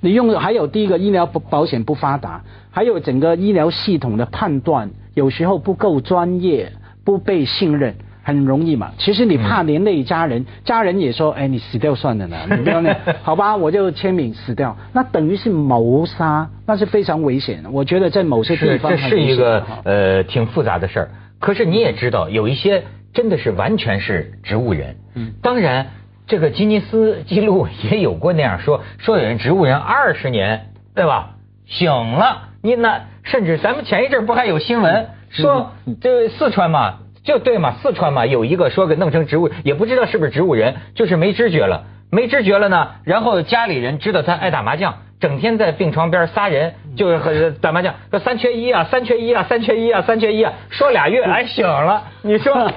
[0.00, 6.72] 你用还有第一个医疗保保险不发达，还有整个医疗系统的判断有时候不够专业，
[7.04, 7.96] 不被信任。
[8.26, 17.62] 很容易嘛，其实你怕连累家人，家人也说，哎，你死掉算了呢， 你不要那，好吧，我就签名死掉，那等于是谋杀，那是非常危险。
[17.62, 17.70] 的。
[17.70, 21.10] 我觉得在某些地是，方这是一个呃挺复杂的事儿。
[21.38, 22.82] 可是你也知道，有一些
[23.14, 24.96] 真的是完全是植物人。
[25.14, 25.34] 嗯。
[25.40, 25.86] 当然，
[26.26, 31.36] 这个吉尼斯纪录也有过那样说， 说有人植物人二十年，对吧？
[31.66, 35.70] 醒了，你那甚至咱们前一阵不还有新闻说，
[36.00, 41.84] 这四川嘛，就对嘛，四川嘛有一个说给弄成植物，也不知道是不是植物人，就是没知觉了。
[42.08, 52.54] 没知觉了呢，然后家里人知道他爱打麻将，整天在病床边仨人就是和打麻将，说三缺一啊，三缺一啊，三缺一啊，三缺一啊，说俩月哎醒了，你说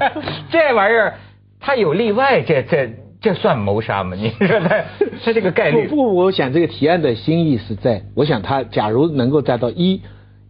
[0.48, 1.14] 这玩意儿
[1.58, 2.88] 他有例外，这这
[3.20, 4.16] 这算谋杀吗？
[4.16, 4.84] 你说他
[5.24, 10.02] 他这个概率不不，我想这个提案的新意是在，我想他假如能够达到一，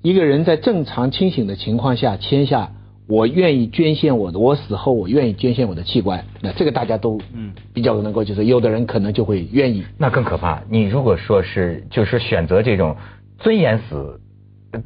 [0.03, 2.73] 一个人在正常清醒的情况下签下，
[3.09, 9.85] 我愿意捐献我的，我死后我愿意捐献我的器官，那这个大家都嗯比较能够接受，有的人可能就会愿意。
[9.97, 10.63] 那更可怕。
[10.69, 12.97] 你如果说是就是选择这种
[13.39, 14.21] 尊严死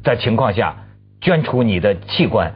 [0.03, 0.85] 的情况下
[1.19, 2.53] 捐出你的器官，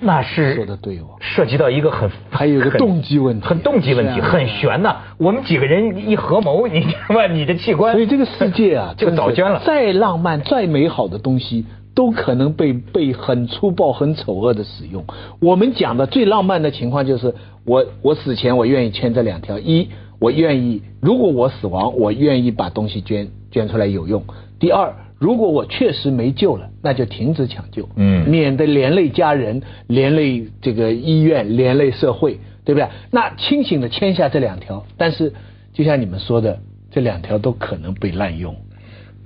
[0.00, 4.96] 那是说的对哦涉及到一个很还有一个动机问题很动机问题，啊很悬呐。
[5.18, 7.26] 我们几个人一合谋， 你知道吧？
[7.26, 9.60] 你的器官，所以这个世界啊，就 早捐了。
[9.66, 11.66] 再浪漫、再美好的东西，
[11.98, 15.04] 都可能被被很粗暴、很丑恶的使用。
[15.40, 17.34] 我们讲的最浪漫的情况就是，
[17.64, 19.88] 我我死前我愿意签这两条：一，
[20.20, 24.22] 我愿意，如果我死亡，我愿意把东西捐捐出来有用；
[24.60, 32.86] 第二，如果我确实没救了，那就停止抢救，嗯免得连累家人、连累这个医院、连累社会，对不对？
[33.10, 35.32] 那清醒的签下这两条，但是
[35.72, 36.60] 就像你们说的，
[36.92, 38.54] 这两条都可能被滥用。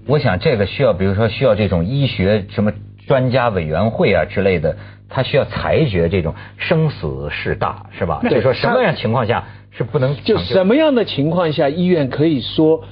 [0.06, 2.72] 我想这个需要，比如说需要这种医学什么
[3.06, 4.76] 专家委员会啊之类的，
[5.08, 8.20] 他需要裁决这种生死事大，是吧？
[8.28, 12.82] 就说什么样情况下是不能就什么样的情况下医院可以说，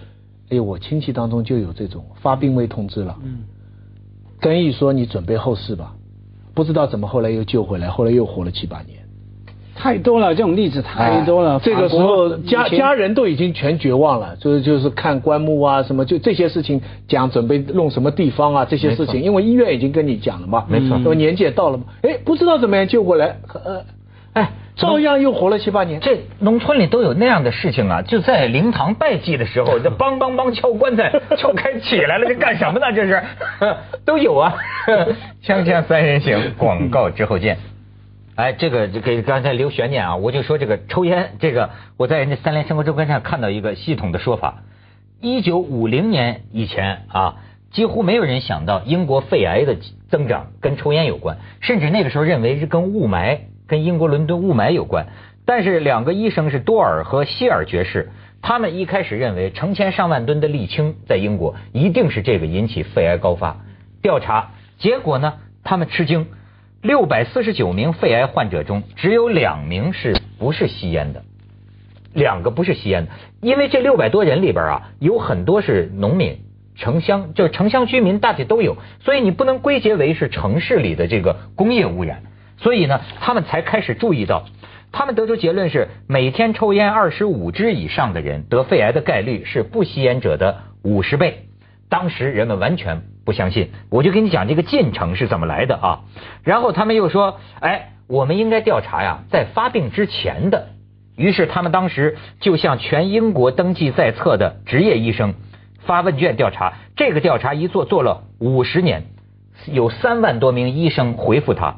[0.50, 3.40] 哎，我亲戚当中就有这种发病危通知了，嗯，
[4.40, 5.94] 跟医说你准备后事吧，
[6.54, 8.99] 不知道怎么后来又救回来，后来又活了七八年。
[9.81, 11.59] 太多了，这种例子太多了。
[11.64, 23.83] 这个时候家家人都已经全绝望了，就是就是看棺木啊什么，就这些事情讲准备弄什么地方啊这些事情，因为医院已经跟你讲了嘛，没错，因为年纪也到了嘛，哎，不知道怎么样救过来，呃，
[24.35, 25.99] 哎，照样又活了七八年。
[26.01, 32.87] 这农村里都有那样的事情啊，就在灵堂拜祭的时候， 这梆梆梆敲棺材，敲开起来了，这干什么呢？
[32.95, 33.22] 这是
[34.05, 34.55] 都有啊。
[35.43, 37.57] 锵锵三人行，广告之后见。
[38.41, 41.68] 哎，这个就给刚才留悬念啊，我就说这个抽烟，这个
[41.99, 44.62] 我在人家三联生活周刊上看到一个系统的说法，
[45.20, 47.36] 一九五零年以前啊，
[47.70, 49.76] 几乎没有人想到英国肺癌的
[50.09, 55.09] 增长跟抽烟有关，甚至那个时候认为是跟雾霾，跟英国伦敦雾霾有关。
[55.45, 58.09] 但是两个医生是多尔和希尔爵士，
[58.41, 63.59] 他们一开始认为成千上万吨的沥青在英国一定是这个引起肺癌高发。
[64.01, 66.28] 调查结果呢，他们吃惊。
[66.83, 71.22] 六百四十九名肺癌患者中，只有两名是不是吸烟的，
[72.14, 73.12] 两个不是吸烟的，
[73.43, 76.39] 因为这六百多人里边啊，有很多是农民、
[76.76, 82.22] 城乡，就是城乡居民大体都有，所以你不能归结为是城市里的这个工业污染，
[82.57, 84.47] 所以呢，他们才开始注意到，
[84.91, 91.45] 他们得出结论是，每天抽烟二十五支以上的人得肺癌的概率是不吸烟者的五十倍。
[91.91, 96.01] 当时人们完全不相信，我就跟你讲这个进程是怎么来的啊。
[96.43, 100.68] 然后他们又说，哎，我们应该调查呀，在发病之前的。
[101.16, 105.35] 于是他们当时就向全英国登记在册的职业医生
[105.81, 106.75] 发问卷调查。
[106.97, 109.05] 这个调查一做做了五十年，
[109.66, 111.77] 有三万多名医生回复他。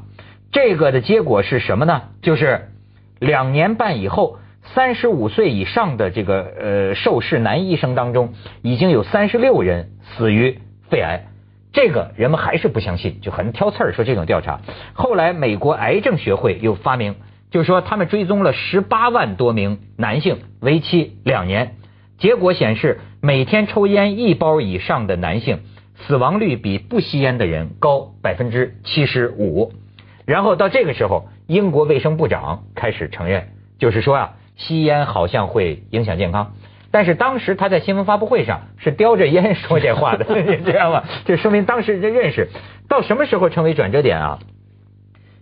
[0.52, 2.02] 这个的结果是什么呢？
[2.22, 2.68] 就是
[3.18, 4.38] 两年半以后。
[4.64, 8.32] 三十五岁以上的这个呃受试男医生当中，
[8.62, 11.24] 已经有三十六人死于肺癌，
[11.72, 14.60] 这个人们还是不相信，就很挑刺儿说这种调查。
[14.92, 17.16] 后来美国癌症学会又发明，
[17.50, 21.76] 就是说他们追踪了十八万多名男性，为期两年，
[22.18, 25.60] 结果显示每天抽烟一包以上的男性，
[25.96, 29.72] 死亡率比不吸烟的人高百分之七十五。
[30.26, 33.48] 然后到这个时候，英国卫生部长开始承认，
[33.78, 34.32] 就是说啊。
[34.54, 36.52] 吸烟好像会影响健康，
[36.92, 41.04] 但是当时他在新闻发布会上是叼着烟说这话的， 你知道吗？
[41.24, 42.48] 这说明当时人认识。
[42.88, 44.38] 到什么时候成为转折点啊？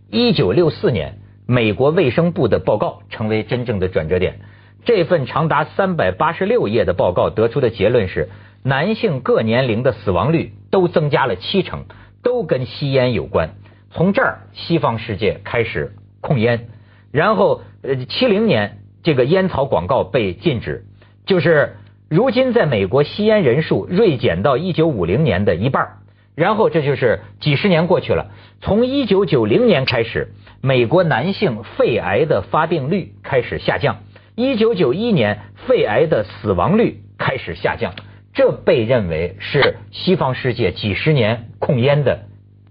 [0.08, 4.38] 一九六四年，美国卫生部的报告成为真正的转折点。
[4.84, 8.28] 这份长达三百八十六页的报告得出的结论是，
[8.62, 11.84] 男性各年龄的死亡率都增加了七成，
[12.22, 13.50] 都跟吸烟有关。
[13.90, 16.68] 从这儿，西方世界开始控烟，
[17.10, 18.76] 然后呃，七零年。
[19.02, 20.84] 这个烟草广告被禁止，
[21.30, 21.76] 就是
[22.08, 25.98] 如今在美国吸烟人数锐减到一九五零年的一半
[26.34, 33.98] 然后这就是几十年过去了，从一九九零年开始，美国男性肺癌的发病率开始下降，
[34.34, 37.94] 一九九一年肺癌的死亡率开始下降，
[38.34, 42.22] 这被认为是西方世界几十年控烟的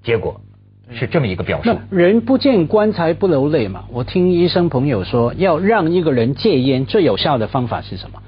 [0.03, 0.41] 结果。
[0.91, 1.77] 是这么一个表述。
[1.91, 3.85] 人不见棺材不流泪嘛。
[3.93, 8.21] 我听医生朋友说，要让一个人戒烟，最有效的方法是什么？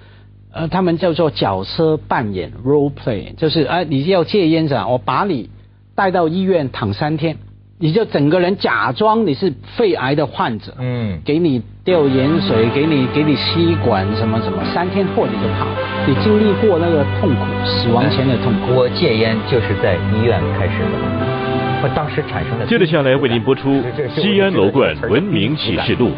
[0.53, 4.87] 呃，他们叫做角色扮演 （role play），就是哎，你要戒烟是吧？
[4.87, 5.49] 我把你
[5.95, 7.37] 带到医院躺三天，
[7.79, 15.65] 你就整个人假装你是肺癌的患者，嗯，给你吊盐水，给你给你吸管什么什么，三天后你就跑。
[16.05, 18.73] 你经历过那个痛苦，死亡前的痛苦。
[18.75, 21.41] 我戒烟就是在医院开始的。
[21.83, 22.65] 我当时产生的。
[22.65, 23.69] 接着下来为您播出
[24.09, 26.09] 《西安楼冠文明启示录》。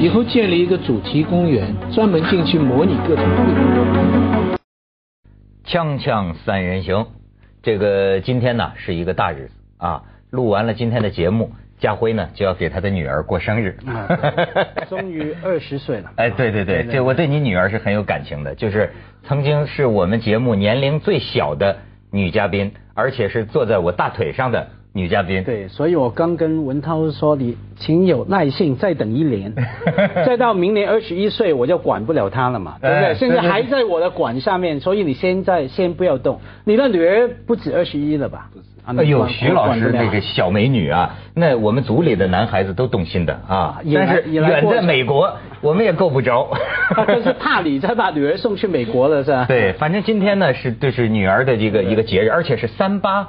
[0.00, 4.58] 以后建立一个主题公园，专门进去模拟各种会。
[5.66, 7.06] 锵锵三人行，
[7.62, 10.02] 这个今天呢是一个大日子啊！
[10.30, 13.76] 录完了今天的节目，家辉呢就要给他的女儿过生日。
[14.88, 16.10] 终于二十岁了。
[16.16, 18.90] 哎，对对对，这我对你女儿是很有感情的，就是
[19.22, 21.78] 曾经是我们节目年龄最小的
[22.10, 24.68] 女嘉宾，而且是坐在我大腿上的。
[24.92, 25.42] 女嘉宾。
[25.44, 29.52] 对，所以我刚跟文涛说，你请有耐性，再等一年，
[30.26, 33.14] 再到明年二十一岁，我就管不了他了嘛，对不哎对？
[33.14, 36.40] 现在还在我的管下面，所以你现在先不要动。
[36.64, 38.48] 你的女儿不止二十一了吧？
[38.86, 46.50] 哎呦，徐老师那个小美女啊，那我们组里的男孩子都动心的啊，但是远在美国，我们也够不着。
[47.06, 49.44] 但是怕你再把女儿送去美国了是吧？
[49.46, 53.28] 对，反正今天呢是就是女儿的这个一个节日，而且是三八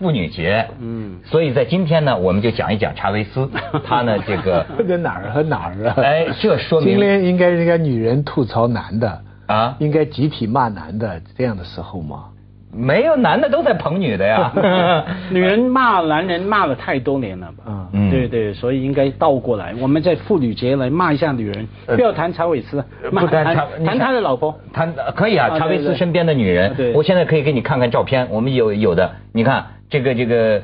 [0.00, 0.66] 妇女节。
[0.80, 3.48] 嗯，所以在今天呢，我们就讲一讲查韦斯，
[3.86, 5.94] 他呢这个在哪儿和哪儿啊？
[5.98, 12.24] 哎，这说明今天应该应该女人吐槽男的啊，应该集体骂男的这样的时候吗？
[12.72, 14.52] 没有，男的都在捧女的呀。
[15.30, 17.88] 女人骂男人骂了太多年了吧？
[17.92, 30.62] 嗯，对对，所以应该倒过来，我们在妇女节来骂一下女人，不要谈查韦斯，不谈查谈他的老婆，谈可以啊，查韦斯身边的女人，我现在可以给你看看照片，我们有有的，你看这个这个，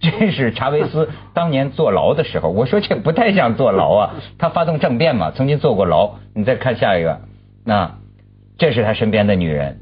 [0.00, 6.10] 这是查韦斯当年坐牢的时候，我说这不太像坐牢啊， 他发动政变嘛，曾经坐过牢。
[6.34, 7.20] 你再看下一个，
[7.64, 7.90] 那
[8.58, 9.78] 这是他身边的女人。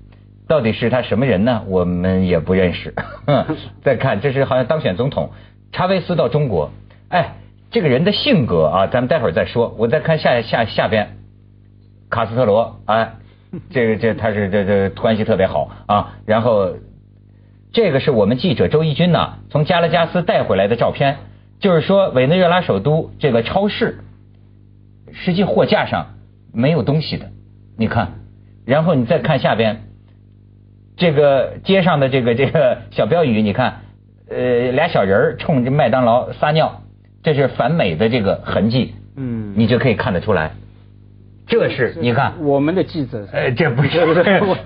[0.50, 1.62] 到底是他什么人呢？
[1.68, 2.92] 我们也不认识。
[3.84, 5.30] 再看，这是好像当选总统，
[5.70, 6.72] 查韦斯到中国，
[7.08, 7.36] 哎，
[7.70, 9.72] 这个人的性格啊，咱们待会儿再说。
[9.78, 11.18] 我再看下下下边，
[12.10, 13.12] 卡斯特罗，哎，
[13.70, 16.18] 这个这他是这这关系特别好啊。
[16.26, 16.72] 然后
[17.72, 21.18] 这个是我们记者周一军呢从加拉加斯带回来的照片，
[21.60, 24.00] 就是说委内瑞拉首都这个超市，
[25.12, 26.16] 实际货架上
[26.52, 27.30] 没有东西的，
[27.78, 28.14] 你看，
[28.66, 29.82] 然后你再看下边。
[31.00, 33.80] 这个街上的这个这个小标语，你看，
[34.28, 36.82] 呃，俩小人儿冲着麦当劳撒尿，
[37.22, 40.50] 这是反美的这个痕迹，嗯，你就可以看得出来，
[41.46, 42.34] 这是你看。
[42.42, 43.88] 我们的记者，呃，这不是，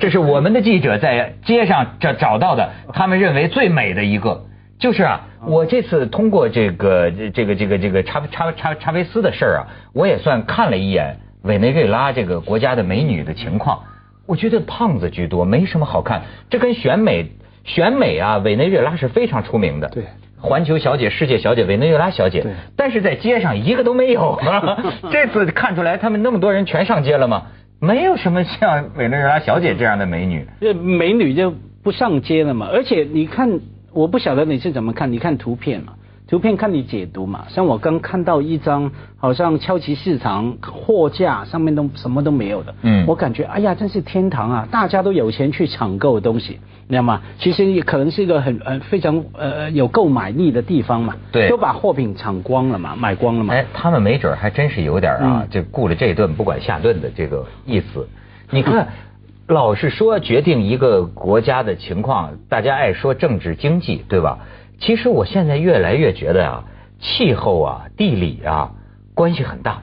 [0.01, 4.45] 这是我们的记者在街上找找到的，他们认为最美的一个，
[4.81, 13.85] 就是啊，我这次通过这个这个这个这个查查查查韦斯的事儿啊，我也算看了一眼委内瑞拉这个国家的美女的情况。
[14.27, 16.23] 我觉得胖子居多，没什么好看。
[16.51, 17.31] 这跟选美
[17.65, 19.89] 选美啊，委内瑞拉是非常出名的。
[19.89, 20.05] 对，
[20.41, 22.43] 环球小姐、世界小姐、委内瑞拉小姐。
[22.43, 22.53] 对。
[22.77, 24.85] 但是在街上一个都没有啊！
[25.13, 27.49] 这次看出来，他们那么多人全上街了吗？
[27.81, 30.47] 没有什么像委内瑞拉小姐这样的美女。
[30.61, 31.53] 这美女就
[31.83, 32.69] 不上街了嘛？
[32.73, 33.61] 而且你看，
[33.93, 35.93] 我不晓得你是怎么看，你看图片嘛？
[36.27, 37.45] 图片看你解读嘛？
[37.49, 42.75] 像我刚看到一张，好像超级市场货架上面都什么都没有的。
[42.81, 44.69] 嗯，我感觉哎呀，真是天堂啊！
[44.71, 46.59] 大家都有钱去抢购东西，
[46.89, 47.21] 你知道吗？
[47.39, 51.15] 其实也可能是一个很呃非常呃有购买力的地方嘛。
[51.31, 53.53] 对，都把货品抢光了嘛，买光了嘛。
[53.53, 58.09] 哎，他们没准还真是有点啊，就顾了这顿不管下顿的这个意思。
[58.51, 58.89] 你看，
[59.47, 64.39] 老是说决定一个国家的情况，大家爱说政治经济，对吧？
[64.85, 66.65] 其实我现在越来越觉得啊，
[67.01, 68.73] 气候啊、地理啊
[69.15, 69.81] 关系很大。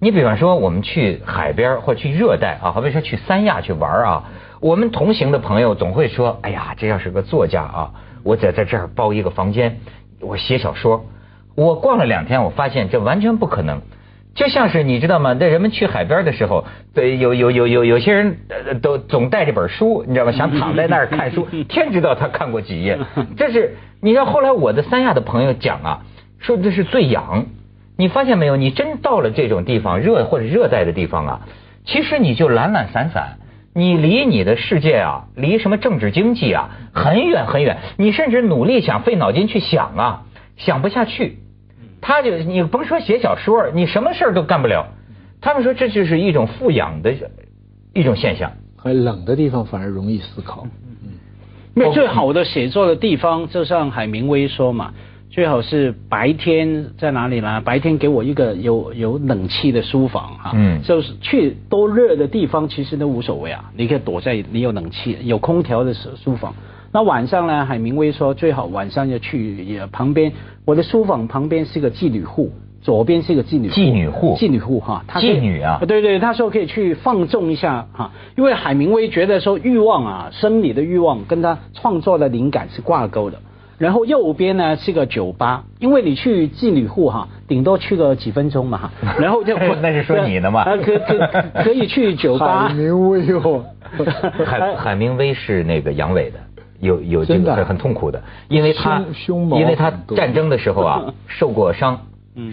[0.00, 4.24] 你比方说，我们去海边或去热带啊，好比说去三亚去玩啊，
[4.60, 7.90] 我们同行的朋友总会说：“哎呀，这要是个作家啊，
[8.22, 9.80] 我在在这儿包一个房间，
[10.20, 11.06] 我写小说。”
[11.56, 13.82] 我逛了两天，我发现这完全不可能。
[14.36, 15.32] 就像是你知道吗？
[15.32, 16.64] 那人们去海边的时候，
[16.94, 18.38] 对，有有有有有些人
[18.80, 20.30] 都总带着本书，你知道吗？
[20.30, 22.96] 想躺在那儿看书， 天知道他看过几页。
[23.36, 26.04] 这是你知道，后来我的三亚的朋友讲啊，
[26.38, 27.46] 说这是最痒。
[27.96, 28.56] 你发现没有？
[28.56, 31.40] 你真到了这种地方，热或者热带的地方啊，
[31.84, 33.38] 其实你就懒懒散散，
[33.74, 37.78] 你离你的世界啊，离什么政治经济啊，很远很远。
[37.96, 40.22] 你甚至努力想费脑筋去想啊，
[40.56, 41.38] 想不下去。
[42.00, 44.86] 他就你甭说写小说，你什么事儿都干不了。
[45.40, 47.12] 他们说这就是一种富养的
[47.94, 48.52] 一种现象。
[48.76, 50.68] 很冷的地方反而容易思考。
[51.78, 54.92] 嗯，那最好的写作的地方，就像海明威说嘛，
[55.30, 57.60] 最好是白天在哪里呢？
[57.60, 60.50] 白天给我一个有有冷气的书房哈。
[60.54, 60.82] 嗯。
[60.82, 63.64] 就是去多热的地方，其实都无所谓啊。
[63.76, 66.52] 你可以躲在你有冷气、有空调的书书房。
[66.90, 67.66] 那晚上呢？
[67.66, 70.32] 海明威说最好晚上要去也旁边，
[70.64, 72.50] 我的书房旁边是个妓女户，
[72.80, 83.38] 左边是一个妓女妓女户，妓女户哈，妓女啊，对对，他说可以去放纵一下哈，因为海明威觉得说欲望啊，生理的欲望跟他创作的灵感是挂钩的。
[83.78, 92.68] 然后右边呢是个酒吧，因为你去妓女户哈，顶多去个几分钟嘛哈， 然后就 那是说你的嘛， 可可可以去酒吧。
[92.68, 93.64] 海明威哦，
[94.44, 96.38] 海海明威是那个阳痿的。
[96.80, 102.02] 有有这个很痛苦的，因为他因为他战争的时候啊受过伤，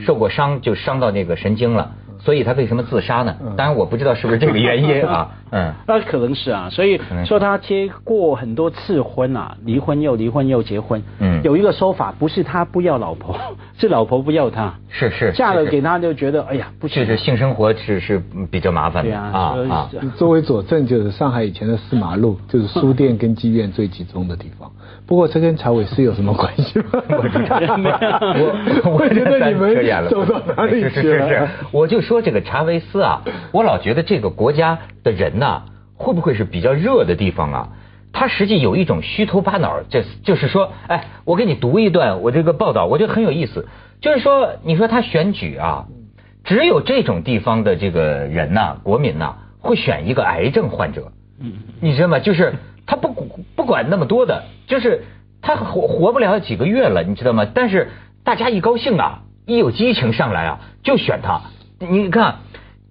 [0.06, 1.96] 受过伤就伤到那个神经了，
[2.26, 3.36] 所以他为什么自杀呢？
[3.56, 11.02] 当然我不知道是不是这个原因啊， 嗯，那可能是啊，所以说他结过很多次婚啊，离婚又离婚又结婚。
[11.20, 13.38] 嗯有一个说法，不是他不要老婆，
[13.78, 19.90] 是老婆不要他，是是嫁了给他就觉得哎呀不行就，是性生活是是比较麻烦对的啊啊。
[20.18, 24.72] 作为佐证，就是上海以前的四马路， 就是书店跟妓院最集中的地方。
[25.08, 26.86] 不过这跟查韦斯有什么关系吗？
[26.92, 31.30] 我，我我觉得你们扯远了走到哪里是是去了？
[31.30, 33.22] 是是，我就说这个查韦斯啊，
[33.54, 35.64] 我老觉得这个国家的人呐、
[35.96, 37.70] 会不会是比较热的地方啊？
[38.14, 43.68] 他实际有一种虚头巴脑，这就是说，哎，我给你读一段我这个报道，我觉得很有意思。
[44.00, 45.88] 就是说，你说他选举啊，
[46.46, 51.12] 只有这种地方的这个人呐、国民呐、会选一个癌症患者。
[51.82, 52.20] 你知道吗？
[52.20, 52.54] 就是
[52.86, 53.12] 他不
[53.58, 55.04] 不管那么多的，就是
[55.42, 57.46] 他活活不了几个月了，你知道吗？
[57.54, 57.90] 但是
[58.24, 61.42] 大家一高兴啊，一有激情上来啊，就选他。
[61.80, 62.40] 你看，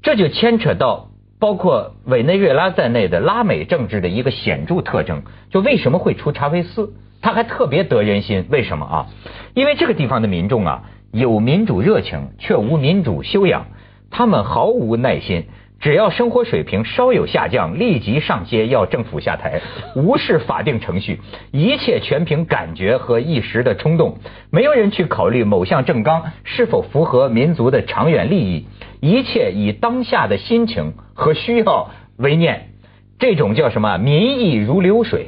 [0.03, 1.09] 这就牵扯到
[1.39, 6.93] 包括委内瑞拉在内的拉美政治的一个显著特征，就为什么会出查韦斯？
[7.23, 9.07] 他还特别得人心，为什么啊？
[9.55, 10.83] 因为这个地方的民众啊，
[11.13, 13.69] 有民主热情，却无民主修养，
[14.11, 15.47] 他们毫无耐心。
[15.85, 19.61] 只要生活水平稍有下降，立即上街要政府下台，
[19.95, 21.21] 无视法定程序，
[21.53, 24.17] 一切全凭感觉和一时的冲动，
[24.51, 28.67] 没有人去考虑某项政纲是否符合民族的长远利益，
[29.03, 32.71] 一切以当下的心情和需要为念，
[33.19, 33.99] 这种叫什么？
[33.99, 35.27] 民意如流水。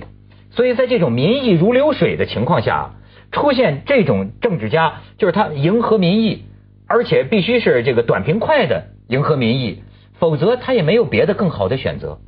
[0.53, 2.93] 所以在这种民意如流水的情况下，
[3.31, 6.45] 出现这种政治家，就是他迎合民意，
[6.89, 9.83] 而且必须是这个短平快的迎合民意，
[10.19, 12.19] 否则他也没有别的更好的选择。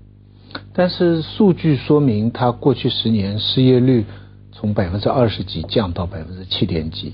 [0.72, 4.04] 但是数据说明，他过去十年失业率
[4.52, 7.12] 从百分之二十几降到百分之七点几，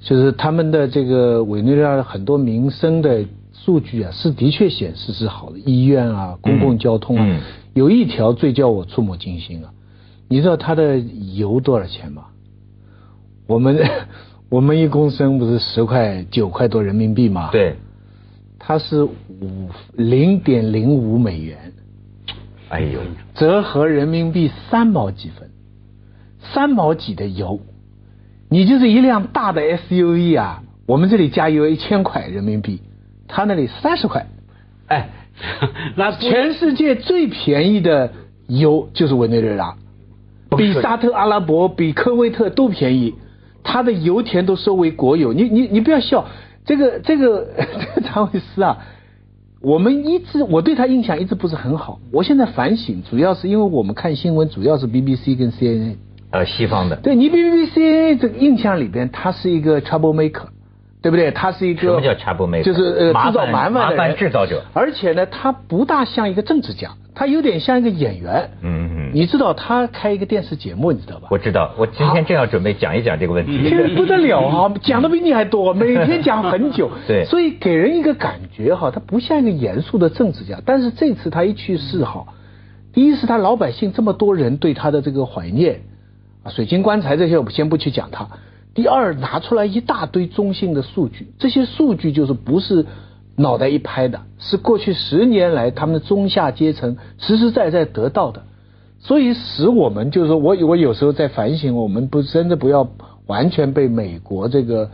[0.00, 7.40] 就是他们的这个委内瑞拉的很多民生的数据啊，是的确显示是好的，医院啊、公共交通啊，嗯
[7.72, 9.70] 有一条最叫我触目惊心啊，
[10.28, 12.24] 你知道它的油多少钱吗？
[13.46, 13.78] 我们
[14.50, 17.76] 我们一公升不是十块九块多人民币吗？，对，
[18.58, 19.08] 它是
[19.44, 21.72] 五零点零五美元。
[22.70, 23.00] 哎呦，
[23.34, 25.50] 折合人民币三毛几分，
[26.40, 27.60] 三毛几的油，
[28.48, 32.80] 你就是一辆大的 SUV 啊，我们这里加油一千块人民币，
[33.28, 34.26] 他那里三十块，
[34.88, 35.10] 哎，
[35.94, 38.12] 那全世界最便宜的
[38.48, 39.76] 油就是委内瑞拉，
[40.56, 43.14] 比沙特阿拉伯、比科威特都便宜，
[43.62, 45.32] 他的油田都收为国有。
[45.32, 46.26] 你你你不要笑，
[46.64, 47.46] 这个这个
[47.94, 48.78] 这个查韦斯啊，
[49.64, 51.98] 我们一直我对他印象一直不是很好。
[52.12, 55.96] 我现在反省，主要是因为我们看新闻主要是 BBC 跟 CNN。
[56.30, 60.48] 呃，西方的，对你 BBC 这个印象里边，他是一个 trouble maker，
[61.04, 61.30] 对不对？
[61.32, 62.62] 他是一个什么叫 troublemaker？
[62.62, 68.48] 就是呃制造麻烦的人麻烦制造者而且呢，他不大像一个政治家，他有点像一个演员。
[68.62, 71.28] 嗯嗯，你知道他开一个电视节目，你知道吧？
[71.30, 73.52] 我知道，我今天正要准备讲一讲这个问题。
[73.68, 76.90] 这不得了啊，讲的比你还多， 每天讲很久。
[77.06, 80.58] 对所以给人一个感觉哈，他不像一个严肃的政治家。
[80.64, 82.24] 但是这次他一去世哈，
[82.94, 85.82] 第一是他老百姓这么多人对他的这个怀念
[86.44, 88.26] 啊，水晶棺材这些我们先不去讲他。
[88.74, 92.84] 第二，拿出来一大堆中性的数据，这些数据就是不是
[93.36, 98.42] 脑袋一拍的，是过去十年来他们的中下阶层实实在在得到的。
[98.98, 102.88] 所以使我们就是说我我有时候在反省，我们不真的不要
[103.26, 104.90] 完全被美国这个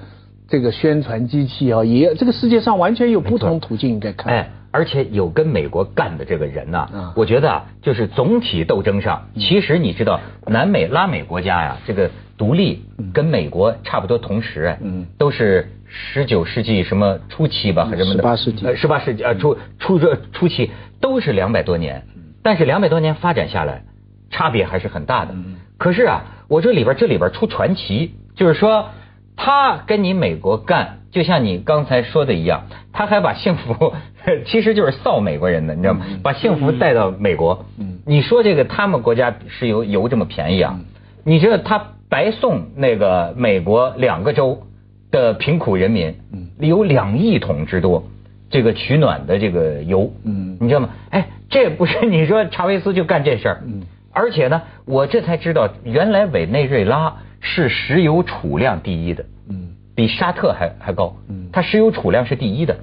[0.49, 4.33] 这个宣传机器啊，也这个世界上完全有不同途径应该看。
[4.33, 14.75] 哎，而且有跟美国干的这个人呐、嗯我觉得啊，就是总体斗争上，其实你知道，南美、拉美国家呀，这个独立跟美国差不多同时，
[15.19, 20.71] 都是十九世纪什么初期吧，还是什么的？18世纪呃，十八世纪啊，初初这初期
[21.03, 22.03] 都是两百多年，
[22.43, 23.83] 但是两百多年发展下来，
[24.31, 25.35] 差别还是很大的。
[25.77, 28.89] 可是啊，我这里边这里边出传奇，就是说
[29.37, 33.93] 他跟你美国干，就像你刚才说的一样，他还把幸福，
[34.49, 36.07] 其实就是臊美国人的，你知道吗？
[36.23, 37.67] 把幸福带到美国。
[38.07, 40.81] 你说这个他们国家石油油这么便宜啊？
[41.23, 44.67] 你知道他白送那个美国两个州
[45.11, 46.17] 的贫苦人民，
[46.59, 48.05] 有两亿桶之多。
[48.51, 50.59] 这个取暖的这个油，嗯。
[50.61, 50.89] 你知道吗？
[51.11, 53.83] 哎，这不是你说查韦斯就干这事儿，嗯。
[54.13, 59.77] 而且呢，我这才知道，原来委内瑞拉是石油储量第一的，嗯。
[59.95, 61.49] 比沙特还还高，嗯。
[61.53, 62.77] 它石油储量是第一的，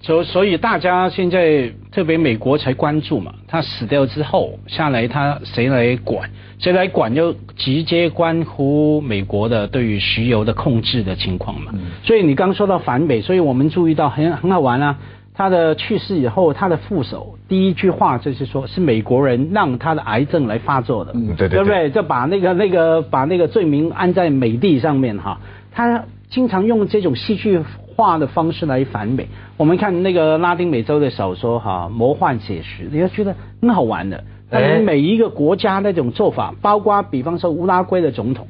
[0.00, 6.30] 所所以大家现在特别美国才关注嘛，他死掉之后下来他谁来管？
[6.58, 11.72] 谁来管就直接关乎美国的对于石油的控制的情况嘛。
[12.04, 14.98] 所以你刚说到反美，所以我们注意到很很好玩啊。
[15.34, 21.90] 他的去世以后，他的副手第一句话就是说，是美国人让他的癌症来发作的，嗯对对对不对？
[21.90, 27.60] 就把那个那个把那个罪名安在美帝上面哈，他经常用这种戏剧
[27.98, 29.26] 化的方式来反美。
[29.56, 34.22] 我们看那个拉丁美洲的小说哈，魔幻写实，你要觉得很好玩的。
[34.48, 38.46] 但是每一个国家那种做法，包括比方说乌拉圭的总统。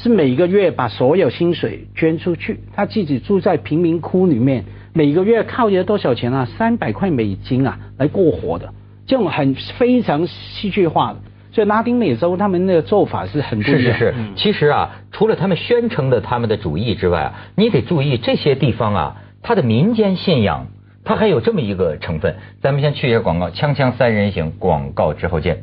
[0.00, 6.44] 是每个月把所有薪水捐出去，他自己住在贫民窟里面，每个月靠着多少钱啊？
[6.56, 8.72] 三百块美金啊，来过活的，
[9.06, 11.18] 这种很非常戏剧化的。
[11.52, 13.98] 所以拉丁美洲他们那个做法是很不一样。
[13.98, 20.66] 是是是，其实啊，除了他们宣称的他们的主义之外啊，你得注意这些地方啊，它的民间信仰，
[21.04, 22.36] 它还有这么一个成分。
[22.60, 25.62] 咱们先去一下广告，锵锵三人行，广告之后见。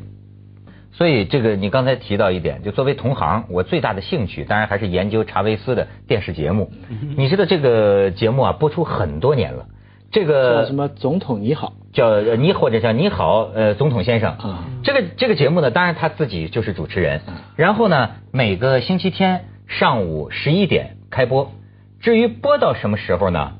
[0.92, 6.70] 所以这个你刚才提到一点，就作为同行，我最大的兴趣当然还是研究查韦斯的电视节目。
[7.16, 9.66] 你知道这个节目啊播出很多年了，
[10.10, 14.64] 这个叫什么总统你好，叫呃你或者叫你好，呃，总统先生啊。
[14.82, 17.20] 这个这个节目呢，当然他自己就是主持人，
[17.56, 21.52] 然后呢，每个星期天上午十一点开播。
[22.00, 23.52] 至于播到什么时候呢，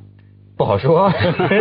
[0.56, 1.12] 不好说。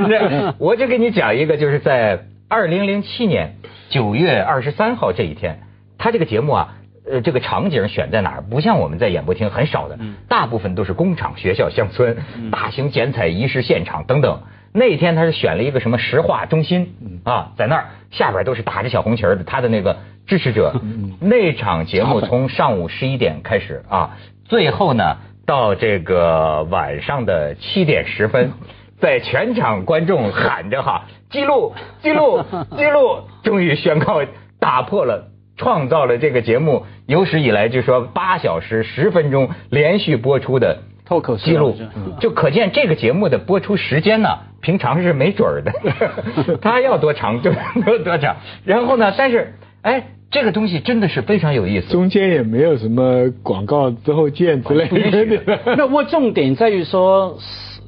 [0.59, 3.55] 我就给你讲一个，就是在二零零七年
[3.89, 5.61] 九月二十三号这一天，
[5.97, 6.75] 他这个节目啊。
[7.07, 8.41] 呃，这个场景选在哪儿？
[8.41, 12.17] 不像我们在演播厅很少的，大部分都是工厂、学校、乡村、
[12.49, 14.41] 大型剪彩仪式现场等等。
[14.75, 19.97] 那天他是选了一个什么石化中心啊，在那儿下边都是打着小红旗儿的他的那个
[20.27, 20.73] 支持者。
[21.21, 28.51] 那场节目从上午十一点开始啊，最后呢到这个晚上的七点十分，
[28.99, 32.43] 在全场观众喊着哈记录记录
[32.75, 34.21] 记录，终于宣告
[34.59, 35.31] 打破了。
[35.57, 44.29] 创造了这个节目有史以来就说八小时十分钟连续播出的脱口秀记录嗯，就可见这个节目的播出时间呢，
[44.61, 45.71] 平常是没准儿的，
[46.61, 48.37] 他要多长就有多长。
[48.63, 51.91] 然后呢，但是哎，这个东西真的是非常有意思。
[51.91, 55.61] 中间也没有什么广告之后见之类的。
[55.77, 57.37] 那我重点在于说，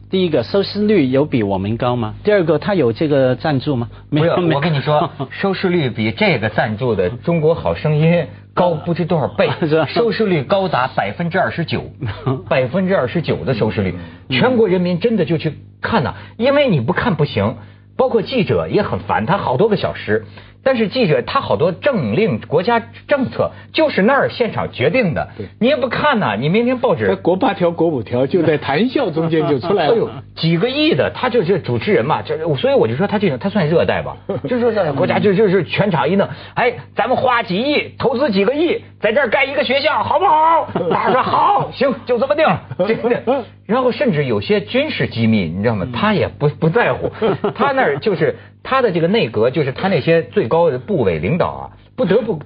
[0.10, 2.16] 第一个收视率有比我们高吗？
[2.24, 3.90] 第二个，他有这个赞助吗？
[4.10, 8.14] 没没有，没我跟你说， 收视率比这个赞助的《中国好声音》
[8.54, 9.50] 高不知多少倍，
[9.94, 11.84] 收视率高达百分之二十九，
[12.48, 13.96] 百分之二十九的收视率，
[14.30, 17.58] 全国人民真的就去看呐、因为你不看不行，
[17.98, 20.26] 包括记者也很烦，他好多个小时。
[20.68, 25.30] 但是记者他好多政令、国家政策就是那儿现场决定的，
[25.62, 40.70] 你也不看呐、你明天报纸国八条、国五条就在谈笑中间就出来 哎呦了。，几个亿的，他就是主持人嘛，就所以我就说他这种他算热带吧， 就是说这国家就就是全场一弄，哎，咱们花几亿，投资几个亿，在这儿盖一个学校，好不好？
[40.90, 43.46] 大家说好，行，就这么定了，真的。
[43.66, 45.88] 然后甚至有些军事机密，你知道吗？
[45.94, 47.12] 他也不不在乎，
[47.56, 51.64] 他那儿就是他的这个内阁，就是他那些最高的部委领导啊，
[51.96, 52.40] 不得不。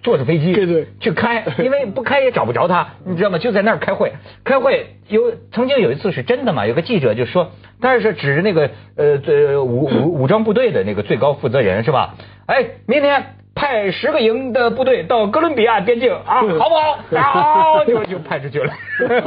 [0.00, 3.38] 坐着飞机对对去开， 因为不开也找不着他，你知道吗？
[3.38, 4.12] 就在那儿开会，
[4.44, 6.66] 开会有曾经有一次是真的嘛？
[6.68, 7.50] 有个记者就说，
[7.80, 12.14] 当然是指着那个呃呃武武武装部队的那个最高负责人是吧？
[12.46, 17.20] 哎，明天派十个营的部队到哥伦比亚边境啊，好不好？
[17.20, 18.72] 好， 就就派出去了。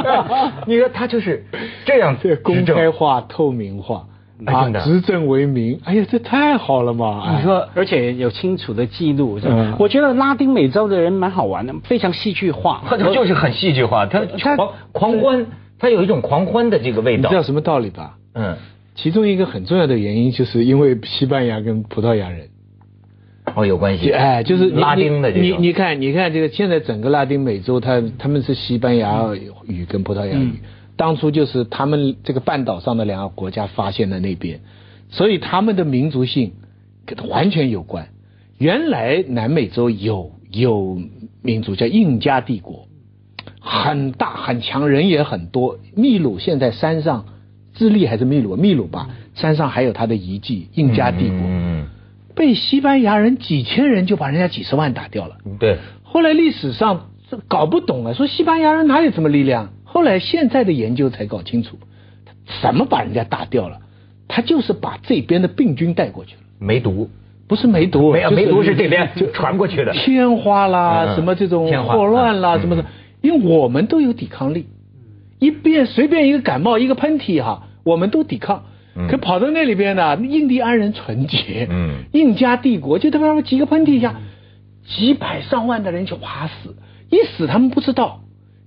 [0.66, 1.44] 你说他就是
[1.86, 4.06] 这样这公开化、透明化
[4.46, 7.24] 啊执政为民，哎呀，这太好了嘛！
[7.28, 9.38] 哎你说而且有清楚的记录。
[9.38, 12.82] 是吧嗯我觉得拉丁美洲的人蛮好玩的，非常戏剧化。
[12.88, 15.46] 他就是很戏剧化，他他狂狂欢，
[15.78, 17.36] 他有一种狂欢的这个味道你知。
[17.36, 18.16] 道什么道理吧？
[18.34, 18.56] 嗯，
[18.96, 22.48] 其中一个很重要的原因，就是因为西班牙跟葡萄牙人，
[23.56, 24.12] 哦，有关系。
[24.12, 25.62] 哎，就是拉丁的这种。
[25.62, 29.26] 你你看，你看这个现在整个拉丁美洲，它他们是西班牙
[29.66, 30.54] 语跟葡萄牙语，嗯
[30.98, 34.60] 当初就是他们这个半岛上的两个国家发现的那边，
[35.10, 36.52] 所以他们的民族性
[37.08, 38.10] 跟完全有关。
[38.60, 41.02] 原来南美洲有有
[41.42, 42.88] 民族叫印加帝国，
[43.60, 45.80] 很大很强，人也很多。
[45.96, 47.26] 秘鲁现在山上，
[47.74, 48.56] 智利还是秘鲁？
[48.56, 51.40] 秘鲁吧，山上还有它的遗迹，印加帝国。
[51.40, 51.88] 嗯
[52.36, 55.38] 被西班牙人几千人就把人家几十万打掉了。
[55.46, 59.70] 嗯，对，后来历史上这搞不懂了，说西班牙人哪有什么力量？
[59.84, 61.78] 后来现在的研究才搞清楚，
[62.26, 63.80] 他怎么把人家打掉了？
[64.28, 67.10] 他就是把这边的病菌带过去了，梅毒。
[67.48, 72.86] 不是梅毒，没有就是梅毒是这边就传过去的天花啦，嗯什么这种霍乱啦，嗯什么的，
[73.22, 74.68] 因为我们都有抵抗力，
[75.38, 78.64] 一变随便一个感冒一个喷嚏哈，我们都抵抗。
[78.96, 84.20] 嗯可跑到那里边呢，印第安人纯洁，嗯印加帝国就他妈几个喷嚏一下，
[84.86, 86.76] 几百上万的人就哇死，
[87.10, 88.22] 一死他们不知道，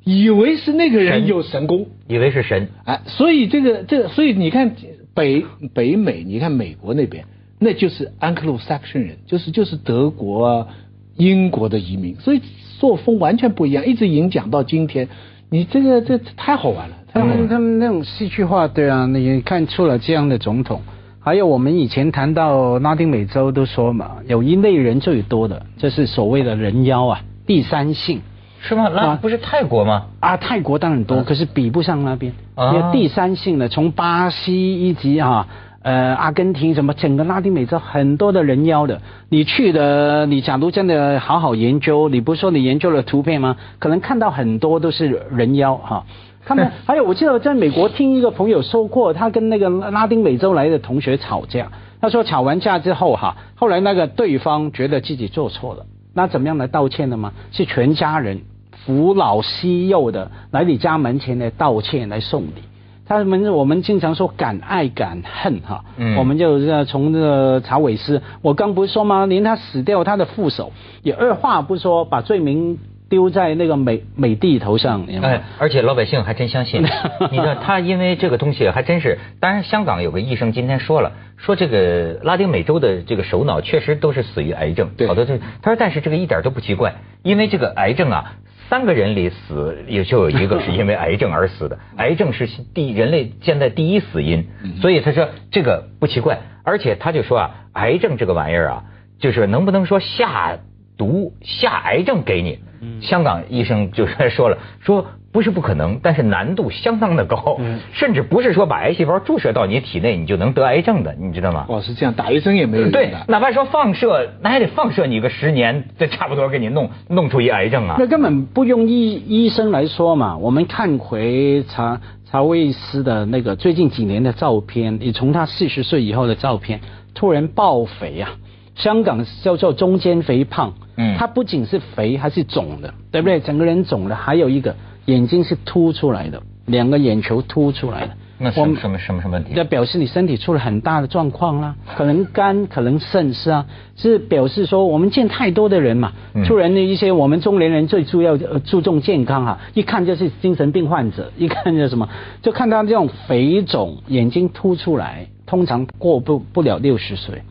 [0.04, 2.68] 以为是那个人有神功，以为是神。
[2.84, 4.74] 哎，所以这个这个，所以你看
[5.14, 5.44] 北
[5.74, 7.26] 北美，你看美国那边，
[7.58, 10.68] 那就是安克鲁萨克逊人，就是就是德国啊、
[11.16, 12.40] 英国的移民，所以
[12.78, 15.08] 作风完全不一样，一直影响到今天。
[15.54, 17.42] 你这个这太好玩了，太他好玩了。
[17.42, 20.82] 们他们那种戏剧化，对啊，你看出了这样的总统。
[21.20, 28.20] 还有我们以前谈到拉丁美洲都说嘛，有一类人最多的，这是所谓的人妖啊，第三性
[28.62, 28.88] 是吗？
[28.92, 30.06] 那啊不是泰国吗？
[30.18, 30.36] 啊。
[30.36, 32.32] 泰国当然多，可是比不上那边。
[32.56, 35.46] 啊第三性的，从巴西以及啊
[35.84, 43.56] 呃阿根廷什么整个拉丁美洲很多的人妖的，你去的，你假如真的好好研究，你不是说你研究了图片吗？
[43.78, 46.04] 可能看到很多都是人妖哈。
[46.46, 51.70] 他们还有，我记得在美国听一个朋友说过，他跟那个拉丁美洲来的同学吵架，
[52.00, 57.32] 他说吵完架之后哈，后来那个对方觉得自己做错了，那怎么样来道歉的吗？
[57.52, 58.40] 是全家人
[58.72, 62.62] 扶老携幼的来你家门前来道歉来送礼。
[63.06, 69.26] 他们我们经常说敢爱敢恨哈，嗯我们就从这个查韦斯，我刚不是说吗？
[69.26, 70.72] 连他死掉，他的副手
[71.02, 72.78] 也二话不说，把罪名
[73.10, 75.06] 丢在那个美美帝头上？
[75.22, 76.82] 哎，而且老百姓还真相信。
[77.30, 88.36] 你知道，他因为这个东西还真是，当然香港有个医生今天说了，说这个拉丁美洲的这个首脑确实都是死于癌症，对好多这他说但是这个一点都不奇怪，因为这个癌症啊。
[88.68, 94.44] 三个人里死也就有一个 是因为癌症而死的，癌症是第人类现在第一死因，
[94.80, 98.84] 所以他说这个不奇怪，而且他就说啊，癌症这个玩意儿啊，
[99.18, 100.58] 就是能不能说下
[100.96, 102.58] 毒下癌症给你？
[103.00, 107.58] 香港医生就是说了，说不是不可能，但是难度相当的高，
[107.92, 111.66] 甚至不是说把癌细胞注射到你体内你就能得癌症的，你知道吗？
[111.68, 113.10] 哦，是这样，打一针也没有用对，。
[113.26, 118.06] 哪怕说放射，那还得放射你个十年，这差不多给你弄弄出一癌症啊那。
[118.06, 120.36] 根本不用医医生来说嘛。
[120.38, 122.00] 我们看回查
[122.30, 126.78] 查韦斯的那个最近几年的照片，你从他四十岁以后的照片，
[127.12, 128.30] 突然爆肥啊！
[128.76, 133.40] 香港叫做中间肥胖，嗯他不仅是肥，还是肿的，对不对？
[133.40, 134.74] 整个人肿的，还有一个
[135.06, 138.10] 眼睛是凸出来的，两个眼球凸出来的。
[138.36, 139.52] 那什么什么什么什么问题？
[139.54, 143.66] 那表示你身体出了很大的状况啦，可能肝，可能肾是啊，
[143.96, 152.08] 是表示说我们见太多的人嘛，嗯突然的一些我们中年人最主要呃注重健康哈，一看就是精神病患者，一看就什么，
[152.42, 157.42] 就看到这种肥肿，眼睛凸出来，通常过不不了六十岁，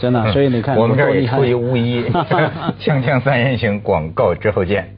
[0.00, 2.04] 真的， 所以你看我们这儿多厉害也出一巫医，
[2.80, 4.97] 锵锵三人行广告之后见。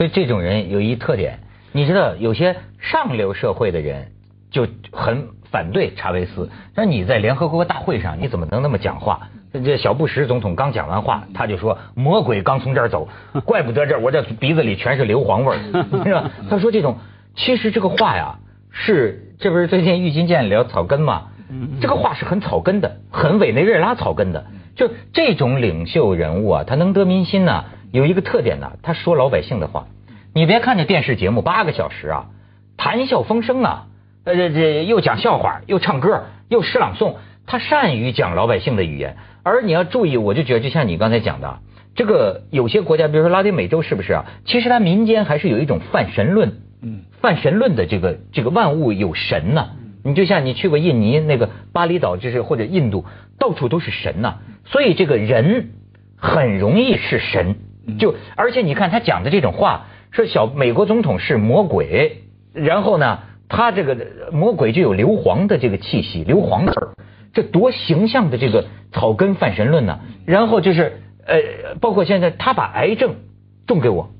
[0.00, 1.40] 所以这种人有一特点，
[1.72, 4.12] 你知道，有些上流社会的人
[4.50, 6.48] 就很反对查韦斯。
[6.74, 9.28] 那你在联合国大会上，你怎么能那么讲话？
[9.52, 13.10] 这小布什总统刚讲完话，他就说魔鬼刚从这儿走，
[13.44, 15.58] 怪不得这儿我这鼻子里全是硫磺味儿，
[16.02, 16.30] 是吧？
[16.48, 16.96] 他说这种，
[17.36, 18.38] 其实这个话呀，
[18.70, 21.24] 是这不是最近郁金剑聊草根嘛？
[21.82, 24.46] 这个话是很草根的，很委内瑞拉草根的。
[24.76, 29.86] 就这种领袖人物啊，他能得民心呢、有一个特点呢、他说老百姓的话。
[30.32, 32.26] 你别看这电视节目八个小时啊，
[32.76, 33.86] 谈笑风生啊，
[34.22, 39.16] 呃这这又讲笑话，又唱歌，又诗朗诵，他善于讲老百姓的语言。
[39.42, 41.58] 而你要注意，我就觉得就像你刚才讲的，
[41.96, 44.26] 这个有些国家，比如说拉丁美洲，是不是啊？
[44.44, 49.70] 其实它民间还是有一种泛神论，嗯，泛神论的这个这个万物有神呐、
[50.04, 53.04] 你就像你去过印尼那个巴厘岛，就是或者印度，
[53.40, 55.70] 到处都是神呐、所以这个人
[56.16, 57.56] 很容易是神。
[57.98, 62.22] 就而且你看他讲的这种话，说小美国总统是魔鬼，
[62.52, 66.94] 然后呢，他这个魔鬼就有硫磺的这个气息，硫磺味儿，
[67.32, 73.16] 这多形象的这个草根泛神论呢、然后就是呃，包括现在他把癌症
[73.66, 74.10] 种给我，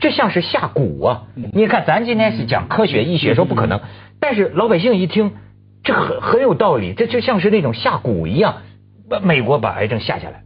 [0.00, 1.22] 这像是下蛊啊！
[1.52, 3.80] 你看，咱今天是讲科学医学，说不可能，
[4.20, 5.32] 但是老百姓一听，
[5.82, 8.62] 这很很有道理，这就像是那种下蛊一样。
[9.06, 10.43] 把美国把癌症下下来，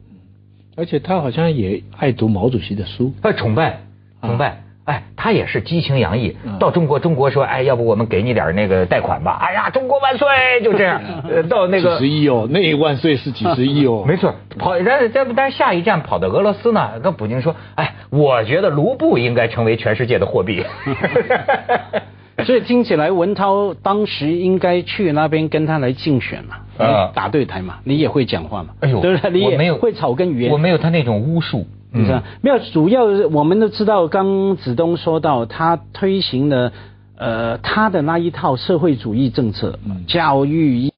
[0.79, 3.13] 而且他好像也爱读毛主席的书。
[3.21, 3.81] 他崇拜，
[4.23, 4.63] 崇拜。
[4.85, 6.35] 哎，他也是激情洋溢。
[6.47, 9.37] 嗯到中国，中国说，哎，要不我们给你点那个贷款吧？
[9.43, 10.27] 哎呀，中国万岁！
[10.63, 11.03] 就这样。
[11.29, 14.05] 呃，到那个几十亿哦，那一万岁是几十亿哦。
[14.09, 20.65] 没错，跑，然这不，但是下一站跑到俄罗斯呢，跟普京说，哎，我觉得卢布应该成为全世界的货币。
[22.47, 29.31] 所以听起来文涛当时应该去那边跟他来竞选嘛，啊打对台嘛，你也会讲话嘛，哎呦，对不对？
[29.31, 31.67] 你我没有也会草根语言，我没有他那种巫术。
[31.91, 32.23] 你知道？
[32.43, 36.71] 没有，主要我们都知道，刚子东说到他推行了
[37.17, 40.89] 呃他的那一套社会主义政策，教育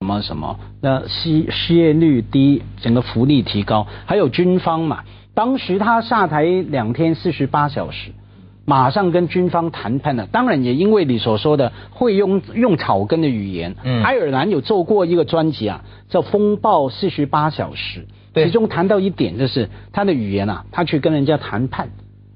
[0.00, 5.00] 什么什么，那失失业率低，整个福利提高，还有军方嘛。
[5.34, 8.12] 当时他下台两天四十八小时，
[8.68, 10.26] 马上跟军方谈判了。
[10.30, 14.02] 当然也因为你所说的会用用草根的语言，嗯。
[14.02, 18.00] 爱尔兰有做过一个专辑啊，叫《风暴四十八小时》，
[18.34, 18.44] 对。
[18.44, 21.88] 其中谈到一点就是他的语言啊，他去跟人家谈判。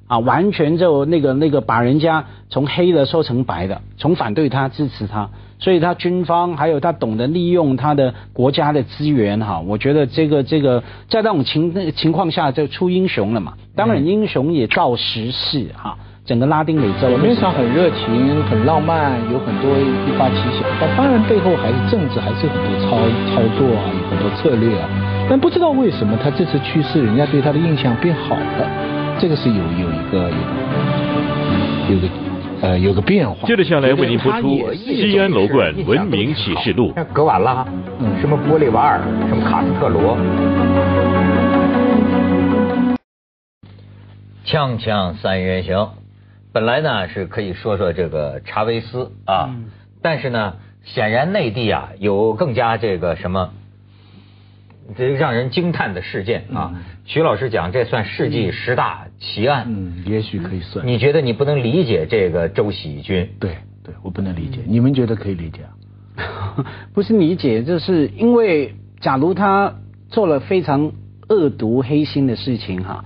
[0.08, 13.54] 啊，完全就那个那个把人家从黑的说成白的，从反对他支持他，所以他军方还有他懂得利用他的国家的资源哈，我觉得这个这个在那种情情况下就出英雄了嘛。
[13.74, 19.74] 当然英雄也造时势哈，整个拉丁美洲表面上很热情、很浪漫，有很多
[20.06, 22.96] 突发奇想，但当然背后还是政治，还是有很多操
[23.34, 24.88] 操作啊，有很多策略啊。
[25.28, 28.70] 但不知道为什么他这次去世，人家对他的印象变好了，
[29.18, 30.30] 这个是有有一个
[31.90, 32.08] 有个有个
[32.60, 33.44] 呃有个变化。
[33.48, 36.92] 接着下来为您播出《西安楼冠文明启示录》。
[36.94, 37.66] 像格瓦拉，
[37.98, 40.16] 嗯什么玻利瓦尔，什么卡斯特罗，
[44.46, 45.88] 锵锵三人行，
[46.52, 49.64] 本来呢是可以说说这个查韦斯啊，嗯
[50.02, 53.52] 但是呢，显然内地啊有更加这个什么。
[54.96, 56.74] 这让人惊叹的事件啊！
[57.04, 59.66] 徐老师讲，这算世纪十大奇案。
[59.68, 60.84] 嗯，也许可以算。
[60.86, 63.30] 你觉得你不能理解这个周喜军？
[63.38, 65.62] 对对，我不能理解，你们觉得可以理解
[66.16, 66.66] 啊？
[66.92, 69.76] 不是理解，就是因为假如他
[70.10, 70.92] 做了非常
[71.28, 73.04] 恶毒黑心的事情哈，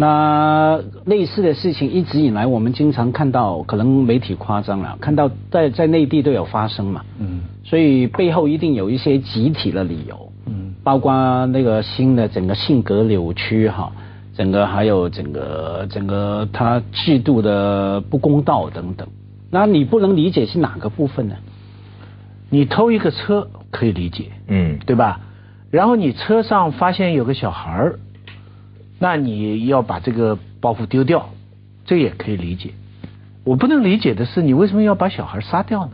[0.00, 7.40] 那类似的事情一直以来我们经常看到，可能媒体夸张了，看到在在内地都有发生嘛，嗯。
[7.64, 10.72] 所以背后一定有一些集体的理由，嗯。
[10.84, 13.90] 包括那个新的整个性格扭曲哈，
[14.36, 19.08] 整个还有整个整个他制度的不公道等等，
[19.50, 21.34] 那你不能理解是哪个部分呢？
[22.50, 25.20] 你偷一个车可以理解，嗯，对吧？
[25.72, 27.98] 然后你车上发现有个小孩儿，
[28.98, 31.30] 那你要把这个包袱丢掉，
[31.84, 32.70] 这也可以理解。
[33.44, 35.92] 我不能理解的是，你为什么要把小孩杀掉呢？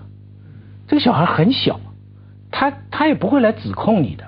[0.89, 1.81] 这个小孩很小，
[2.51, 4.24] 他他也不会来指控你的。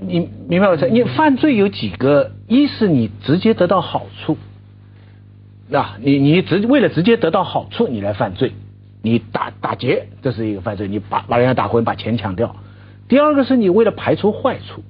[0.00, 0.88] 你明白我这？
[0.88, 2.32] 你犯罪有几个？
[2.48, 4.36] 一是你直接得到好处，
[5.72, 8.52] 啊、你你直为了直接得到好处，你来犯罪，
[9.00, 12.56] 你打打劫，这是一个犯罪，你把把人家打昏，把钱抢掉。
[13.08, 14.82] 第二个是你为了排除坏处，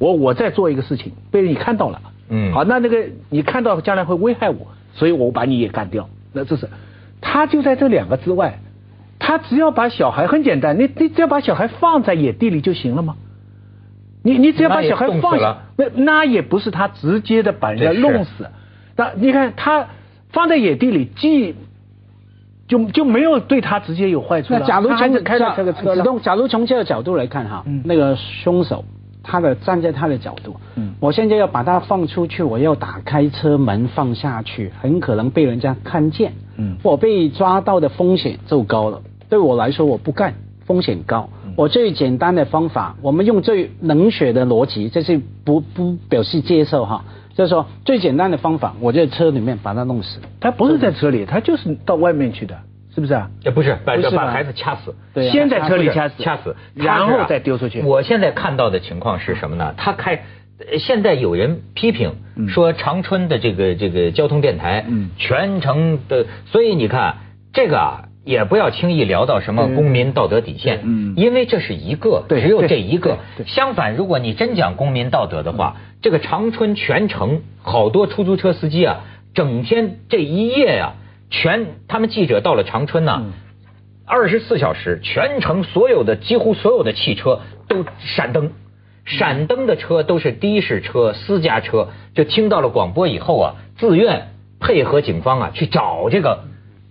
[0.00, 2.00] 我我在做一个事情，被你看到了，
[2.30, 6.08] 嗯好，那那个你看到将来会危害我，所以我把你也干掉。
[6.32, 6.68] 那这是，
[7.20, 8.58] 他就在这两个之外，
[9.18, 13.14] 他只要把小孩很简单，你你只要把小孩放在野地里就行了吗？
[14.22, 18.48] 你你只要把小孩放下死了，那那也不是他直接的把人家弄死。
[18.96, 19.86] 那你看他
[20.30, 21.54] 放在野地里，既
[22.68, 24.60] 就就没有对他直接有坏处了。
[24.60, 28.84] 那假如从开着这个车，假如从这个角度来看哈，嗯那个凶手
[29.22, 39.02] 他的站在他的角度，嗯我现在要把它放出去，我要打开车门放下去，很可能被人家看见，嗯我被抓到的风险就高了。
[39.28, 40.34] 对我来说，我不干，
[40.66, 41.28] 风险高。
[41.44, 50.20] 嗯我最简单的方法，我们用最冷血的逻辑，这是不不表示接受哈，就是说最简单的方法，我在车里面把他弄死。
[50.40, 52.56] 他不是在车里，他就是到外面去的，
[52.94, 53.30] 是不是啊？
[53.42, 54.94] 这不是把把孩子掐死，
[55.30, 57.82] 先在车里掐死，掐死，然后再丢出去。
[57.82, 59.74] 我现在看到的情况是什么呢？
[59.76, 60.24] 他开，
[60.58, 67.18] 呃现在有人批评嗯说长春的这个这个交通电台，嗯全程的，所以你看
[67.52, 68.04] 这个啊。
[68.22, 73.46] 也不要轻易聊到什么公民道德底线，嗯因为这是一个，对只有这一个对。
[73.46, 79.00] 相反，如果你真讲公民道德的话，这个长春全程好多出租车司机啊，
[79.32, 80.92] 整天这一夜呀、
[81.30, 83.32] 全他们记者到了长春呐、嗯。
[84.12, 88.50] 二十四小时，全程所有的几乎所有的汽车都闪灯，
[89.04, 96.40] 闪灯的车都是的士车、私家车，就听到了广播以后啊，自愿配合警方啊去找这个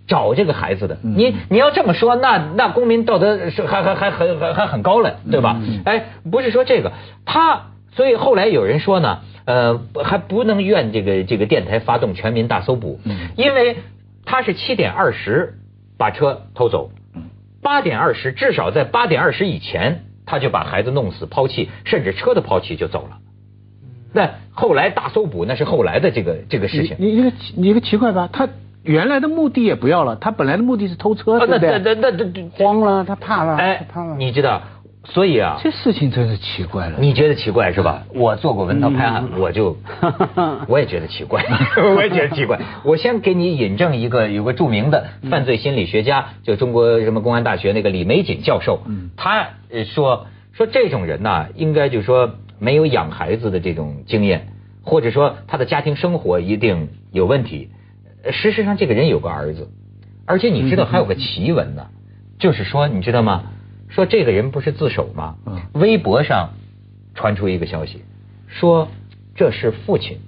[0.08, 0.96] 找这个孩子的。
[1.02, 5.60] 你你要这么说，那那公民道德是还还还还还还很高了，对吧？
[5.84, 6.92] 哎，不是说这个
[7.26, 12.98] 他，所以后来有人说呢，呃，还不能怨这个这个电台发动全民大搜捕，
[13.36, 13.76] 因为
[14.24, 15.54] 他是七点二十
[15.98, 16.90] 把车偷走。
[17.62, 23.18] 八点二十，至少在八点二十以前，他就把孩子弄死、抛弃，甚至车都抛弃就走了。
[24.14, 26.96] 那后来大搜捕那是后来的这个这个事情。
[26.98, 28.30] 你你个你一个奇怪吧？
[28.32, 28.48] 他
[28.82, 31.94] 原来的目的也不要了，他本来的目的是偷车，啊那对不对？
[31.94, 34.62] 那那那那慌了，他怕了，哎怕了。，你知道，
[35.04, 36.98] 所以啊，这事情真是奇怪了。
[37.00, 38.04] 你觉得奇怪是吧？
[38.14, 39.76] 我做过文涛拍案，我就
[40.68, 41.42] 我也觉得奇怪，
[41.96, 42.60] 我也觉得奇怪。
[42.84, 48.82] 我先给你引证一个有个著名的犯罪心理学家，就中国什么公安大学那个李玫瑾教授，
[49.16, 54.48] 他呃说说这种人呐，应该就是说没有养孩子的这种经验，
[54.84, 57.70] 或者说他的家庭生活一定有问题。
[58.22, 59.70] 呃事实上这个人有个儿子，
[60.26, 61.86] 而且你知道还有个奇闻呢，
[62.38, 63.44] 就是说你知道吗？
[63.90, 65.36] 说这个人不是自首吗？
[65.46, 66.54] 嗯微博上
[67.14, 68.02] 传出一个消息，
[68.46, 68.88] 说
[69.34, 70.18] 这是父亲，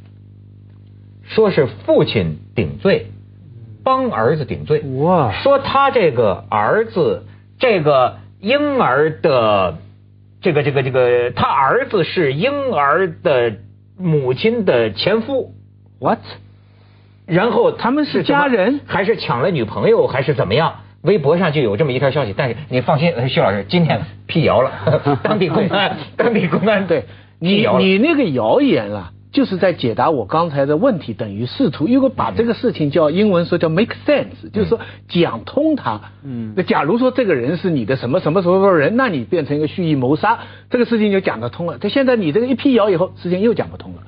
[1.22, 3.06] 说是父亲顶罪，
[3.84, 4.80] 帮儿子顶罪。
[4.80, 7.24] 哇说他这个儿子，
[7.58, 9.78] 这个婴儿的，
[10.40, 13.54] 这个这个这个，他儿子是婴儿的
[13.96, 15.54] 母亲的前夫
[16.00, 16.18] ，，what？
[17.24, 20.80] 然后他们是家人还是抢了女朋友，还是怎么样？
[21.02, 27.04] 微博上就有这么一条消息，但是你放心，呃徐老师，今天辟谣了， 当地公安， 当地公安对
[27.38, 36.00] 你你那个谣言啊，就是在解答我刚才的问题，等于试图如果把这个事情叫英文说叫 make sense，就是说讲通它。
[36.22, 40.38] 嗯，那假如说这个人是你的什么什么什么人，那你变成一个蓄意谋杀，
[40.70, 41.78] 这个事情就讲得通了。
[41.80, 44.02] 但现在你这个一辟谣以后，事情又讲不通了。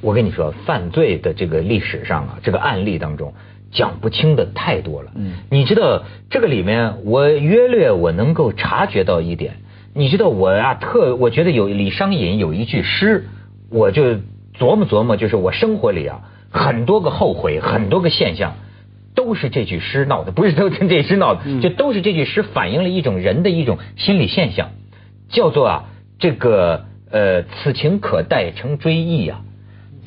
[0.00, 3.34] 我跟你说，犯罪的这个历史上啊，这个案例当中
[3.70, 5.12] 讲不清的太多了。
[5.14, 9.56] 嗯你知道这个里面，我约略我能够察觉到一点。
[9.94, 13.26] 你知道我啊，特我觉得有李商隐有一句诗，
[13.70, 14.02] 我就
[14.58, 16.20] 琢磨琢磨，就是我生活里啊
[16.50, 18.54] 很多个后悔，很多个现象。
[19.14, 24.70] 都是这句诗闹的，不是都跟这诗闹的，就都是这句诗反映了一种人的一种心理现象，
[25.28, 25.84] 叫做啊
[26.20, 29.40] 这个呃此情可待成追忆啊，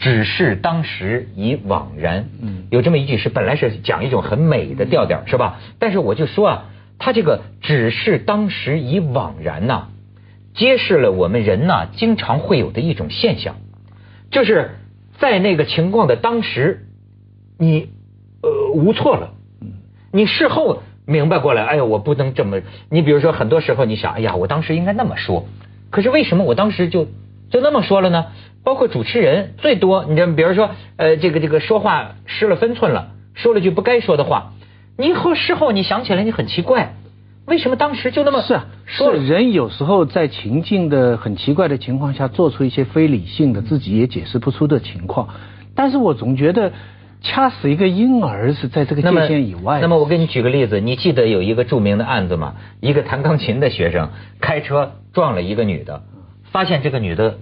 [0.02, 2.28] 只是当时已惘然。
[2.42, 5.60] 嗯有这么一句诗，本来是讲一种很美的调调，是吧？
[5.80, 6.66] 但是我就说啊，
[7.00, 9.90] 他这个只是当时已惘然呐、
[10.54, 13.56] 揭示了我们人呐、经常会有的一种现象，
[14.32, 14.72] 就是
[15.20, 16.88] 在那个情况的当时，
[17.60, 17.90] 你
[18.42, 19.34] 呃无措了，
[20.12, 22.62] 你事后明白过来，哎呀，我不能这么。
[22.90, 25.46] 你比如说，很多时候你想，哎呀，我当时应该那么说，
[25.92, 27.06] 可是为什么我当时就
[27.52, 28.28] 就那么说了呢？
[28.64, 34.54] 包括主持人最多，你这比如说，呃，这个这个说话失了分寸了，说了句不该说的话，
[34.98, 36.96] 你后事后你想起来，你很奇怪，
[37.46, 38.66] 为什么当时就那么是啊？
[38.86, 45.30] 是人有时候在情境的很奇怪的情况下，做出一些非理性的、自己也解释不出的情况。
[45.74, 46.74] 但是我总觉得
[47.22, 49.82] 掐死一个婴儿是在这个界限以外的。
[49.82, 52.56] 那么我给你举个例子，你记得有一个著名的案子吗？
[52.80, 54.10] 一个弹钢琴的学生
[54.40, 56.04] 开车撞了一个女的，
[56.52, 57.38] 发现这个女的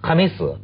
[0.00, 0.58] 还没死，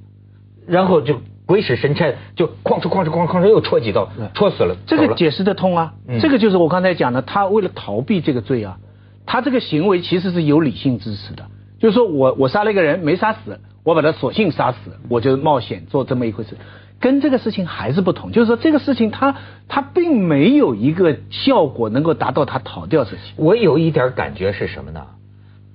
[0.66, 4.76] 然后就鬼使神差，就哐哧哐哧哐哧哐哧又戳几刀，戳死了。
[4.86, 8.78] 这个解释得通啊，嗯这个就是我刚才讲的，他为了逃避这个罪啊，
[9.26, 11.44] 他这个行为其实是有理性支持的，
[11.78, 16.56] 就是说我我杀了一个人没杀死，我把他索性杀死，我就冒险做这么一回事，
[16.98, 19.36] 跟这个事情还是不同，就是说这个事情他
[19.68, 23.34] 他并没有一个效果能够达到他逃掉事情。
[23.36, 25.06] 我有一点感觉是什么呢？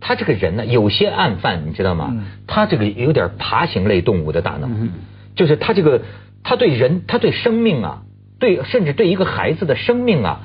[0.02, 2.10] 他这个人呢，有些案犯你知道吗？
[2.12, 4.68] 嗯他这个有点爬行类动物的大脑，
[5.36, 6.02] 就是他这个
[6.44, 8.02] 他对人，他对生命啊，
[8.40, 10.42] 对甚至对一个孩子的生命啊，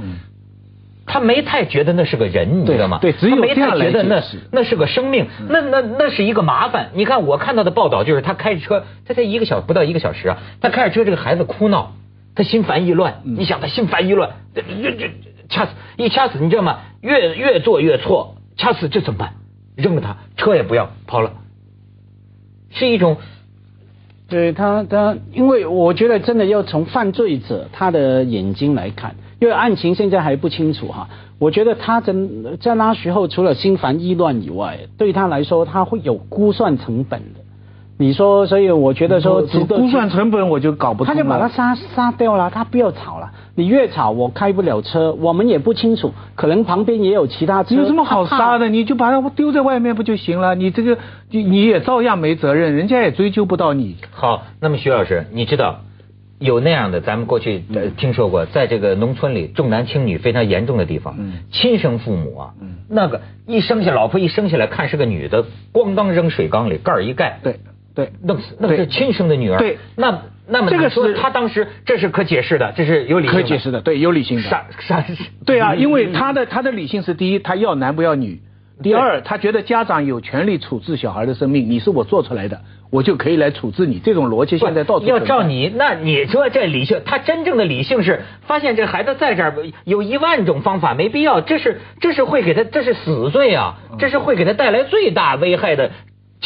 [1.07, 2.99] 他没太觉得那是个人，你知道吗？
[3.01, 6.91] 对对只有他没太觉得那解释那是个生命，那那那是一个麻烦。
[6.95, 11.95] 你看我看到的报道就是他开着车，他才一个小不到一个小时啊，他开着车，这个孩子哭闹，
[12.35, 13.23] 他心烦意乱。
[13.25, 15.11] 你想他心烦意乱，这这这
[15.49, 16.81] 掐死一掐死，你知道吗？
[17.01, 19.35] 越越做越错，掐死这怎么办？
[19.77, 21.33] 扔了他，车也不要跑了，
[22.71, 23.19] 是一种
[24.29, 31.09] 对他，他因为我觉得真的要从犯罪者他的眼睛来看，因为案情现在还不清楚哈。
[31.39, 37.41] 我觉得他真在那时候除了心烦意乱以外，对他来说他会有估算成本的。
[37.99, 41.17] 你说，所以我觉得说值得估算成本我就搞不通了。
[41.17, 43.31] 他就把他杀杀掉了，他不要吵了。
[43.55, 47.75] 你越吵，我开不了车，我们也不清楚，可能旁边也有其他车。
[47.75, 48.69] 有什么好杀的？
[48.69, 50.55] 你就把它丢在外面不就行了？
[50.55, 50.99] 你这个
[51.31, 53.97] 你你也照样没责任，人家也追究不到你。
[54.11, 54.43] 好。
[54.61, 55.81] 那么徐老师，你知道
[56.39, 67.57] 有那样的，咱们过去呃听说过，在这个农村里重男轻女非常严重的地方，嗯亲生父母啊，嗯那个一生下老婆一生下来看是个女的，咣当扔水缸里，盖儿一盖，对
[67.97, 69.59] 对，弄死，那对是亲生的女儿。
[69.59, 74.43] 对那那么这个你说是他当时这是可解释的，这是有理性的可解释的，对，有理性的。
[74.49, 75.03] 杀杀
[75.47, 78.37] 对啊，因为他的他的理性是第一，他要男不要女；
[78.83, 82.61] 第二，他觉得家长有权利处置小孩的生命，你是我做出来的，
[82.91, 83.99] 我就可以来处置你。
[83.99, 89.55] 这种逻辑现在到处要照你，那你说这理性，他真正的理性是发现这孩子在这儿
[89.85, 95.91] 有一万种方法，没必要，这是这是会给他这是死罪啊，嗯这是会给他带来最大危害的。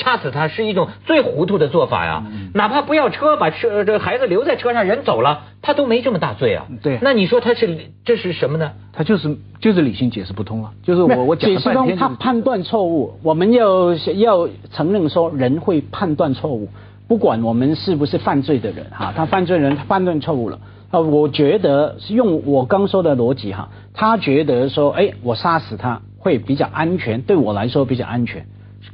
[0.01, 2.51] 掐死他是一种最糊涂的做法呀，嗯。
[2.55, 6.67] 哪怕不要车，把车这个孩子留在车上，人走了，他都没这么大罪啊。
[6.83, 6.99] 对。
[7.03, 8.73] 那你说他是这是什么呢？
[8.93, 16.69] 他就是就是理性解释不通了，就是我我解释中半天就是他判断错误，我们要要承认说人会判断错误，
[17.07, 20.59] 不管我们是不是犯罪的人哈，他犯罪人他判断错误了，
[20.91, 28.45] 啊，我觉得是用我刚说的逻辑哈，他觉得说，哎，我杀死他会比较安全，对我来说比较安全，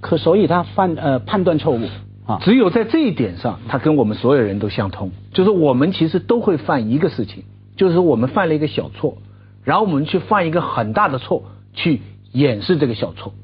[0.00, 1.80] 可所以他犯呃判断错误
[2.26, 2.38] 啊。
[2.42, 7.44] 只有在这一点上，他跟我们所有人都相通，就是我们其实都会犯一个事情，
[7.76, 9.18] 就是我们犯了一个小错，
[9.64, 12.00] 然后我们去犯一个很大的错，去
[12.32, 13.34] 掩饰这个小错。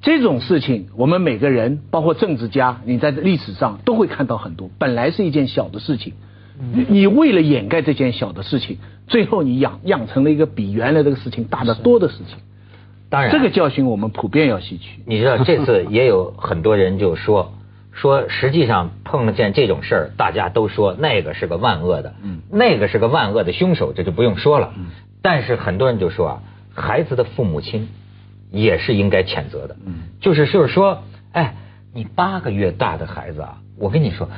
[0.00, 4.68] 这种事情，我们每个人，包括政治家，你在历史上都会看到很多。
[4.76, 6.14] 本来是一件小的事情，
[6.74, 12.38] 你你为了掩盖这件小的事情，最后你养养成了一个比原来这个事情大得多的事情。
[13.12, 15.02] 当然，这个教训我们普遍要吸取。
[15.06, 17.52] 你知道，这次也有很多人就说
[17.92, 24.72] 说，实际上碰见这种事儿，大家都说那个是个万恶的，嗯，那个是个万恶的凶手，这就不用说了。
[24.78, 24.86] 嗯，
[25.20, 26.42] 但是很多人就说啊，
[26.74, 27.88] 孩子的父母亲。
[28.54, 31.54] 也是应该谴责的，嗯，就是就是说，哎，
[31.94, 34.28] 你八个月大的孩子啊，我跟你说，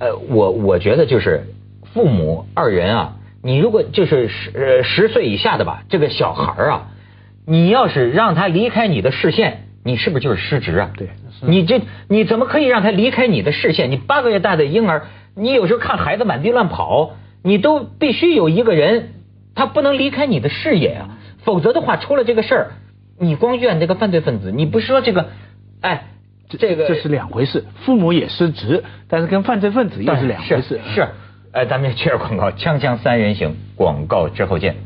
[0.00, 1.44] 呃，我我觉得就是
[1.92, 6.86] 父母二人啊，你如果就是十呃十岁以下的吧，这个小孩啊，
[7.50, 10.90] 你要是让他离开你的视线，你是不是就是失职啊？
[10.94, 11.08] 对，
[11.40, 13.90] 你这你怎么可以让他离开你的视线？
[13.90, 17.12] 你八个月大的婴儿，你有时候看孩子满地乱跑，
[17.42, 19.14] 你都必须有一个人，
[19.54, 22.72] 他不能离开你的视野啊，否则的话出了这个事儿。
[23.18, 25.30] 你光怨这个犯罪分子，你不说这个，
[25.80, 26.04] 哎，
[26.50, 27.64] 这个这是两回事。
[27.86, 30.80] 父母也失职，但是跟犯罪分子又是两回事。
[30.94, 31.08] 是，
[31.52, 34.76] 哎，咱们接着广告，锵锵三人行，广告之后见。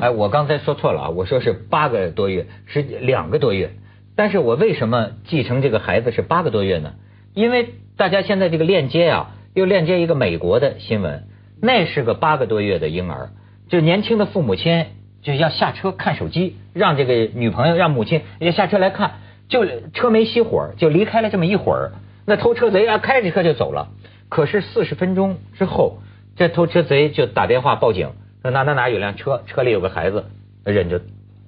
[0.00, 3.70] 哎，我刚才说错了啊，我说是八个多月，是两个多月。
[4.16, 6.94] 但是我为什么继承这个孩子是八个多月呢？
[7.34, 11.24] 因为大家现在这个链接啊，又链接一个美国的新闻，
[11.60, 13.30] 那是个八个多月的婴儿，
[13.68, 14.86] 就年轻的父母亲。
[15.20, 19.14] 就要下车看手机，让这个女朋友让母亲也下车来看，
[19.48, 21.90] 就车没熄火，就离开了这么一会儿。
[22.24, 23.88] 那偷车贼啊开着车就走了，
[24.28, 25.98] 可是四十分钟之后，
[26.36, 28.12] 这偷车贼就打电话报警，
[28.42, 30.24] 说哪哪哪有辆车，车里有个孩子，
[30.64, 30.98] 人就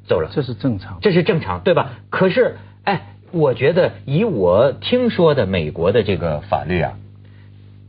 [0.07, 0.31] 走了。
[0.33, 1.91] 这是正常，这是正常，对吧？
[2.11, 6.93] 可是，哎，我觉得以我听说的美国的这个法律啊。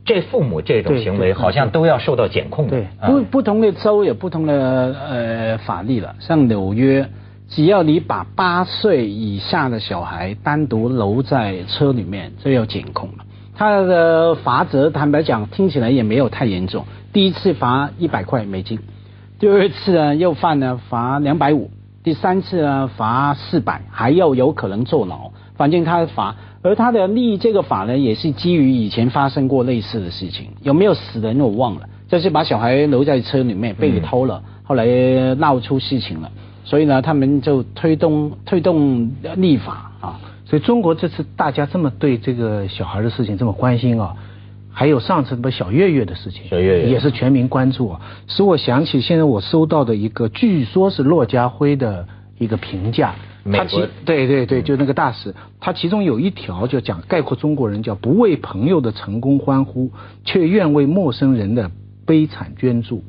[0.04, 2.66] 这父母这种行为好像都要受到检控。
[2.66, 6.16] 对，不不同的州有不同的呃法律了。
[6.18, 7.08] 像纽约，
[7.48, 13.24] 只要你把八岁以下的小孩单独留在车里面，就要检控了。
[13.54, 18.78] 他的罚则坦白讲听起来也没有太严重，第一次罚一百块美金，
[19.38, 21.70] 第二次呢又犯了罚两百五，
[22.02, 25.30] 第三次呢罚四百，还要有可能坐牢。
[25.56, 26.34] 反正他罚。
[26.64, 34.86] 而他的立这个法呢，也是基于以前发生过类似的事情，有没有死人我忘了，就是把小孩留在车里面被偷了，后来
[35.34, 36.30] 闹出事情了，
[36.64, 40.20] 所以呢，他们就推动推动立法啊。
[40.44, 44.14] 所以中国这次大家这么对这个小孩的事情这么关心啊，
[44.72, 52.06] 还有上次什么小月月的事情，小月月也是全民关注啊，使我想起现在我收到的一个，据说是骆家辉的
[52.38, 53.14] 一个评价。
[53.52, 59.90] 他其对对对，就那个大使，他其中有一条就讲概括中国人叫不为朋友的成功欢呼，
[60.24, 61.72] 却愿为陌生人的
[62.06, 63.02] 悲惨捐助。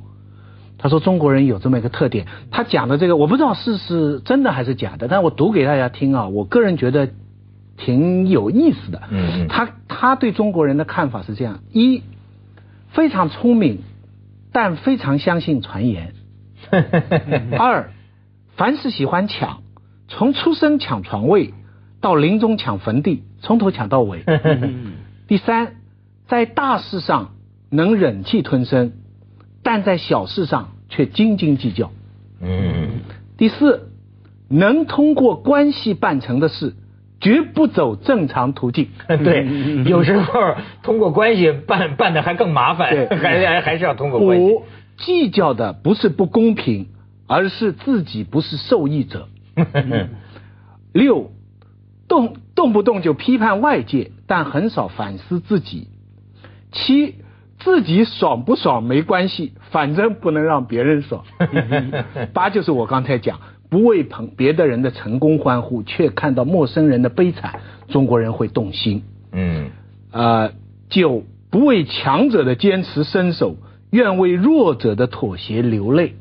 [0.79, 7.09] 他说中国人有这么一个特点，他讲的这个我不知道是是真的还是假的，但我读给大家听啊，我个人觉得
[7.77, 9.01] 挺有意思的。
[9.09, 9.47] 嗯嗯。
[9.47, 12.03] 他他对中国人的看法是这样：一，
[12.89, 13.79] 非常聪明，
[14.51, 16.13] 但非常相信传言；
[17.57, 17.91] 二，
[18.55, 19.61] 凡是喜欢抢。
[20.09, 21.53] 从出生抢床位，
[21.99, 24.23] 到临终抢坟地，从头抢到尾。
[25.27, 25.75] 第三，
[26.27, 27.31] 在大事上
[27.71, 28.91] 能忍气吞声，
[29.63, 31.91] 但在小事上却斤斤计较。
[32.41, 32.99] 嗯。
[33.37, 33.89] 第四，
[34.49, 36.75] 能通过关系办成的事，
[37.23, 38.89] 绝不走正常途径。
[39.07, 39.47] 对，
[39.85, 44.43] 有时候通过关系办办的还更麻烦， 还还还是要通过关系。
[44.43, 44.63] 五，
[44.97, 46.87] 计较的不是不公平，
[47.25, 49.29] 而是自己不是受益者。
[50.91, 51.31] 六，
[52.09, 55.87] 动动不动就批判外界，但很少反思自己。
[56.71, 57.15] 七，
[57.59, 61.23] 自己爽不爽没关系，反正不能让别人爽。
[62.33, 63.39] 八就是我刚才讲，
[63.73, 69.01] 不为朋别的人的成功欢呼，却看到陌生人的悲惨，中国人会动心。
[69.31, 69.71] 嗯，
[70.11, 70.51] 呃，
[70.91, 73.55] 九，不为强者的坚持伸手，
[73.89, 76.13] 愿为弱者的妥协流泪。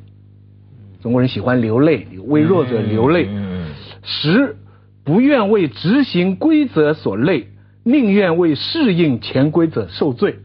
[1.02, 3.26] 中国人喜欢流泪，为弱者流泪。
[3.28, 3.66] 嗯、
[4.02, 4.56] 十，
[5.04, 7.48] 不愿为执行规则所累，
[7.84, 10.36] 宁愿为适应潜规则受罪。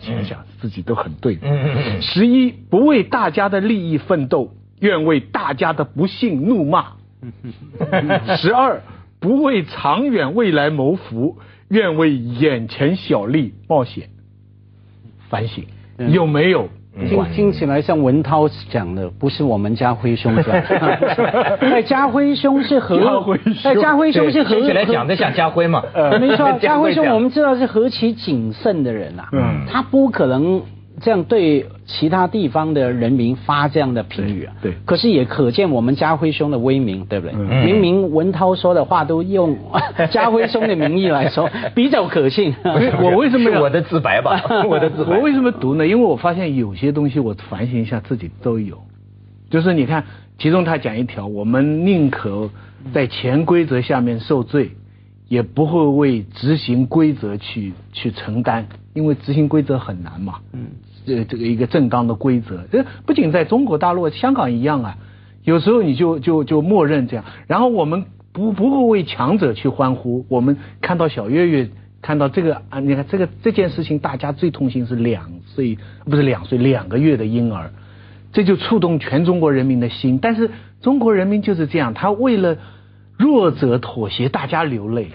[0.00, 1.38] 想想自己都很对。
[2.00, 6.86] 十一，不为大家的利益奋斗，愿为大家的不幸怒骂。
[8.36, 8.82] 十二，
[9.20, 11.38] 不为长远未来谋福，
[11.68, 14.08] 愿为眼前小利冒险。
[15.28, 15.64] 反省
[16.10, 16.68] 有没有？
[17.08, 20.60] 听听起来像文涛讲的，不是我们家辉兄讲的。
[21.60, 22.98] 哎，家辉兄是何？
[22.98, 24.56] 家辉兄哎，家辉兄是何？
[24.56, 25.84] 听起来讲的像家辉嘛？
[26.20, 30.60] 没错， 家辉兄我们知道是何其谨慎的人啊，嗯他不可能
[31.00, 34.54] 这样对其他地方的人民发这样的评语啊。
[34.62, 37.34] 对对可是也可见我们家辉兄的威名，对不对？
[37.36, 39.56] 嗯明明文涛说的话都用
[40.12, 42.54] 家辉兄的名义来说， 比较可信。
[43.02, 44.42] 我为什么我的自白吧？
[44.68, 45.16] 我的自白。
[45.16, 45.86] 我为什么读呢？
[45.86, 48.78] 因为我发现有些东西我反省一下自己都有，
[49.50, 50.04] 就是你看，
[50.38, 52.50] 其中他讲一条，我们宁可
[52.92, 54.70] 在潜规则下面受罪，
[55.28, 60.34] 也不会为执行规则去去承担，因为执行规则很难嘛。
[60.52, 60.66] 嗯，
[61.06, 64.98] 这这个一个正当的规则，这不仅在中国大陆，香港一样啊。
[65.42, 70.26] 有时候你就就就默认这样，然后我们不不会为强者去欢呼。
[70.28, 71.70] 我们看到小月月，
[72.02, 77.70] 看到这个啊，你看这个这件事情，大家最痛心是两岁不是两岁两个月的婴儿，
[78.32, 80.18] 这就触动全中国人民的心。
[80.20, 80.50] 但是
[80.82, 82.58] 中国人民就是这样，他为了
[83.18, 85.08] 弱者妥协，大家流泪。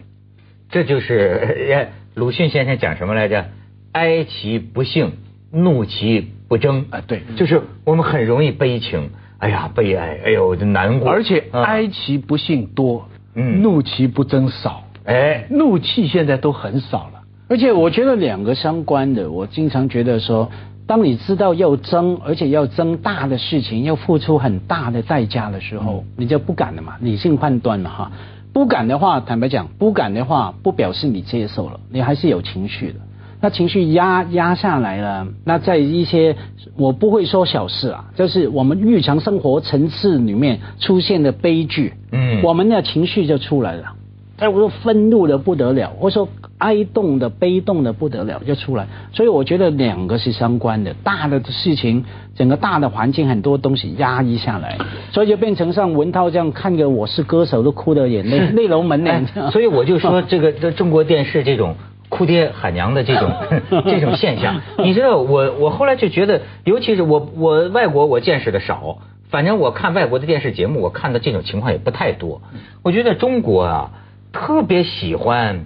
[0.70, 3.46] 这就是鲁迅先生讲什么来着？
[3.92, 5.14] 哀其不幸，
[5.56, 6.86] 怒其不争。
[6.90, 9.10] 啊对就是我们很容易悲情，
[9.40, 11.10] 哎呀，悲哀，哎呦，这难过。
[11.10, 14.84] 而且嗯哀其不幸多，嗯怒其不争少。
[15.06, 17.22] 哎，怒气现在都很少了。
[17.48, 20.50] 而且我觉得两个相关的，我经常觉得说，
[20.88, 28.12] 当你知道要争，而且要争大的事情，要付出很大的代价的时候，你就不敢了嘛，理性判断了哈。
[28.52, 33.00] 不敢的话，坦白讲，不敢的话，不表示你接受了，你还是有情绪的。
[33.42, 36.36] 那情绪压压下来了，那在一些
[36.78, 43.94] 我不会说小事啊，就是我们日常生活层次里面出现的悲剧，嗯我们的情绪就出来了。
[44.38, 48.86] 哎，我说愤怒的不得了，或者说哀动的、悲动的不得了，就出来。
[49.14, 52.04] 所以我觉得两个是相关的，大的事情，
[52.36, 54.78] 整个大的环境很多东西压抑下来，
[55.14, 59.26] 所以就变成像文涛这样看个《我是歌手》都哭的眼泪 泪流满脸。
[59.36, 61.76] 哎所以我就说这个这中国电视这种
[62.10, 63.32] 哭爹喊娘的这种
[63.86, 69.00] 这种现象，你知道我我后来就觉得，尤其是我我外国我见识的少，
[69.30, 72.42] 反正我看外国的电视节目，我看的这种情况也不太多。
[72.84, 73.92] 我觉得中国啊
[74.32, 75.66] 特别喜欢。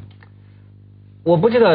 [1.26, 1.72] 我不知道，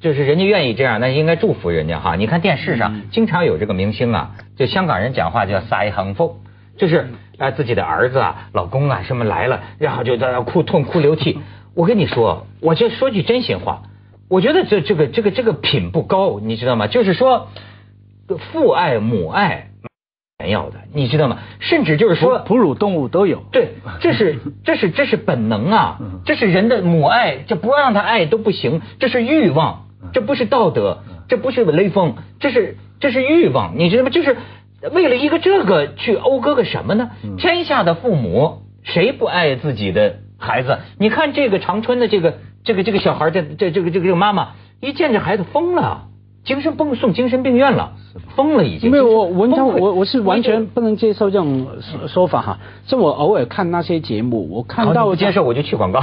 [0.00, 2.16] 就是人家愿意这样，那应该祝福人家哈。
[2.16, 6.32] 你看电视上经常有这个明星啊，就香港人讲话叫撒横风，
[6.76, 7.08] 就是
[7.38, 11.38] 啊自己的儿子啊、老公啊什么来了，然后就在那哭痛哭流涕。
[11.74, 13.82] 我跟你说，我就说句真心话，
[14.28, 16.86] 我觉得这这个这个这个品不高，你知道吗？
[16.86, 17.48] 就是说
[18.52, 19.70] 父爱母爱
[20.38, 21.38] 没有的，你知道吗？
[21.60, 23.42] 甚至就是说哺乳动物都有。
[23.50, 30.98] 对，这是这是这是本能啊，这是人的母爱，这不让他爱都不行，这是欲望，这不是道德，
[31.28, 34.10] 这不是雷锋，这是这是欲望，你知道吗？
[34.10, 34.36] 就是
[34.92, 37.10] 为了一个这个去讴歌个什么呢？
[37.38, 40.78] 天下的父母谁不爱自己的孩子？
[40.98, 46.04] 你看这个长春的这个这个这个小孩，这这这个这个这个妈妈一见这孩子疯了。
[46.44, 47.92] 精神崩送精神病院了，
[48.34, 48.90] 疯了已经。
[48.90, 52.58] 没有我文章，我我是完全不能接受这种说说法哈。
[52.86, 56.00] 是我偶尔看那些节目，我看到好你不接受我就去广告，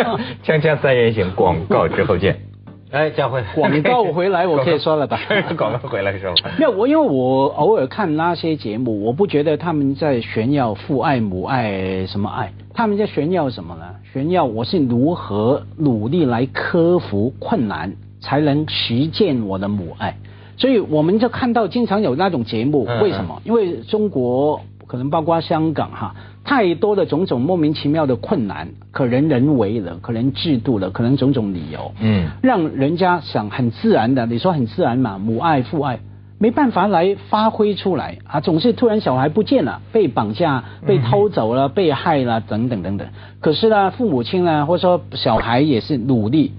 [0.46, 2.51] 锵锵三人行，广告之后见。
[2.92, 5.18] 哎，佳慧，广告回来 我可以说了吧
[5.56, 6.30] 广告回来说。
[6.58, 13.84] 没有我，因为我偶尔看那些节目，我不觉得他们在炫耀父爱、母爱什么爱，他们在炫耀什么呢？
[14.12, 20.14] 炫耀我是如何努力来克服困难，才能实践我的母爱。
[20.58, 23.40] 所以我们就看到经常有那种节目，嗯为什么？
[23.44, 26.14] 因为中国可能包括香港哈，
[26.44, 36.00] 太多的种种莫名其妙的困难，可能人为的，可能制度的，可能种种理由，嗯让人家想很自然的，你说很自然嘛，母爱父爱。
[36.38, 43.06] 没办法来发挥出来啊，总是突然小孩不见了，被绑架、被偷走了、被害了等等等等。
[43.38, 46.50] 可是呢，父母亲呢，或者说小孩也是努力、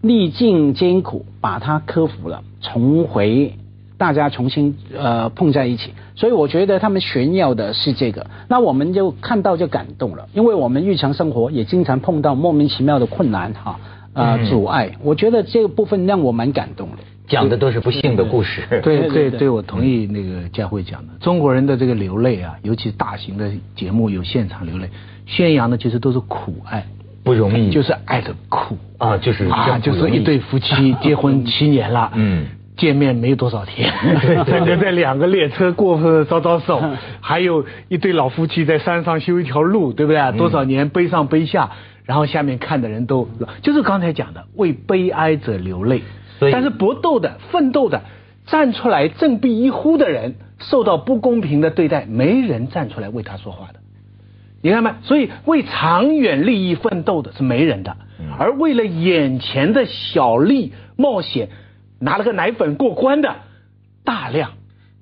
[0.00, 3.52] 历尽艰苦，把他克服了，重回
[3.98, 5.92] 大家重新呃碰在一起。
[6.14, 13.78] 所以我觉得他们炫耀的是这个，那我们就看到就感动了，因为我们日常生活也经常碰到莫名其妙的困难哈，
[14.14, 14.92] 呃嗯阻碍。
[15.02, 16.98] 我觉得这个部分让我蛮感动的。
[17.28, 18.62] 讲的都是不幸的故事。
[18.70, 24.88] 对对对对对对，我同意那个佳慧讲的，中国人的这个流泪啊，尤其大型的节目有现场流泪，
[25.26, 26.86] 宣扬的其实都是苦爱，
[27.24, 32.46] 不容易，就是爱的苦啊，就是啊，就是一对夫妻结婚 七年了，嗯。
[32.76, 33.92] 见面没多少天，
[34.46, 36.80] 人家在两个列车过后招招手，
[37.20, 40.36] 还有一对老夫妻在山上修一条路，对不对？
[40.36, 41.70] 多少年背上背下，
[42.04, 43.28] 然后下面看的人都
[43.62, 46.02] 就是刚才讲的，为悲哀者流泪。
[46.52, 48.02] 但是搏斗的、奋斗的，
[48.44, 53.80] 站出来振臂一呼的人受到不公平的对待，没人站出来为他说话的。
[54.60, 54.90] 你看没？
[55.02, 57.96] 所以为长远利益奋斗的是没人的，
[58.38, 61.48] 而为了眼前的小利冒险，
[62.00, 63.34] 拿了个奶粉过关的
[64.04, 64.50] 大量。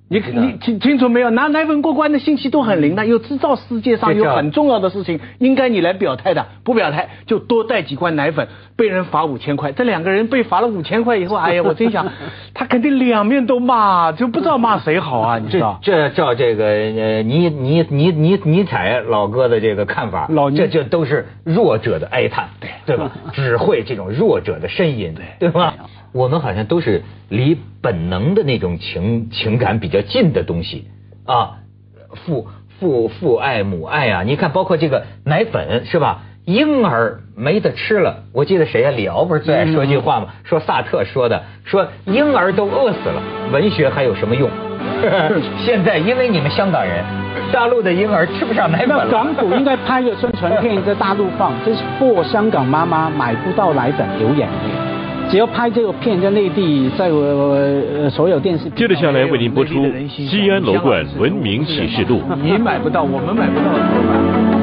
[0.07, 1.31] 你你清清楚没有？
[1.31, 8.47] 拿奶粉过关的信息都很灵的，又知道世界上有很重要的事情应该你来表态的，不表态就多带几罐奶粉，
[8.77, 9.73] 被人罚五千块。
[9.73, 12.07] 这两个人被罚了五千块以后， 哎呀，我真想
[12.53, 15.39] 他肯定两面都骂，就不知道骂谁好啊！
[15.43, 15.81] 你知道？
[15.83, 23.11] 这照这个呃尼尼尼尼尼采老哥的这个看法，老这这都是弱者的哀叹，对对吧？
[23.33, 25.75] 只会这种弱者的呻吟，对对吧？
[26.15, 30.87] 我们好像都是离本能的那种情情感比较近的东西
[31.27, 31.59] 啊，
[32.25, 32.47] 父
[32.79, 36.23] 父父爱母爱啊，你看包括这个奶粉是吧？
[36.45, 38.91] 婴儿没得吃了，我记得谁呀？
[38.91, 40.29] 李敖不是最爱说一句话吗？
[40.45, 43.21] 说萨特说的，说婴儿都饿死了，
[43.51, 44.49] 文学还有什么用？
[45.67, 47.03] 现在因为你们香港人，
[47.51, 49.11] 大陆的婴儿吃不上奶粉。
[49.11, 54.94] 港府应该拍个宣传片在大陆放，这是破香港妈妈买不到奶粉流眼泪。
[55.35, 62.23] 只要拍这个片，在内地，在我呃所有电视接着下来为您播出《西安楼冠文明启示录》。
[62.41, 64.13] 你买不到，我们买不到怎么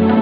[0.08, 0.21] 办？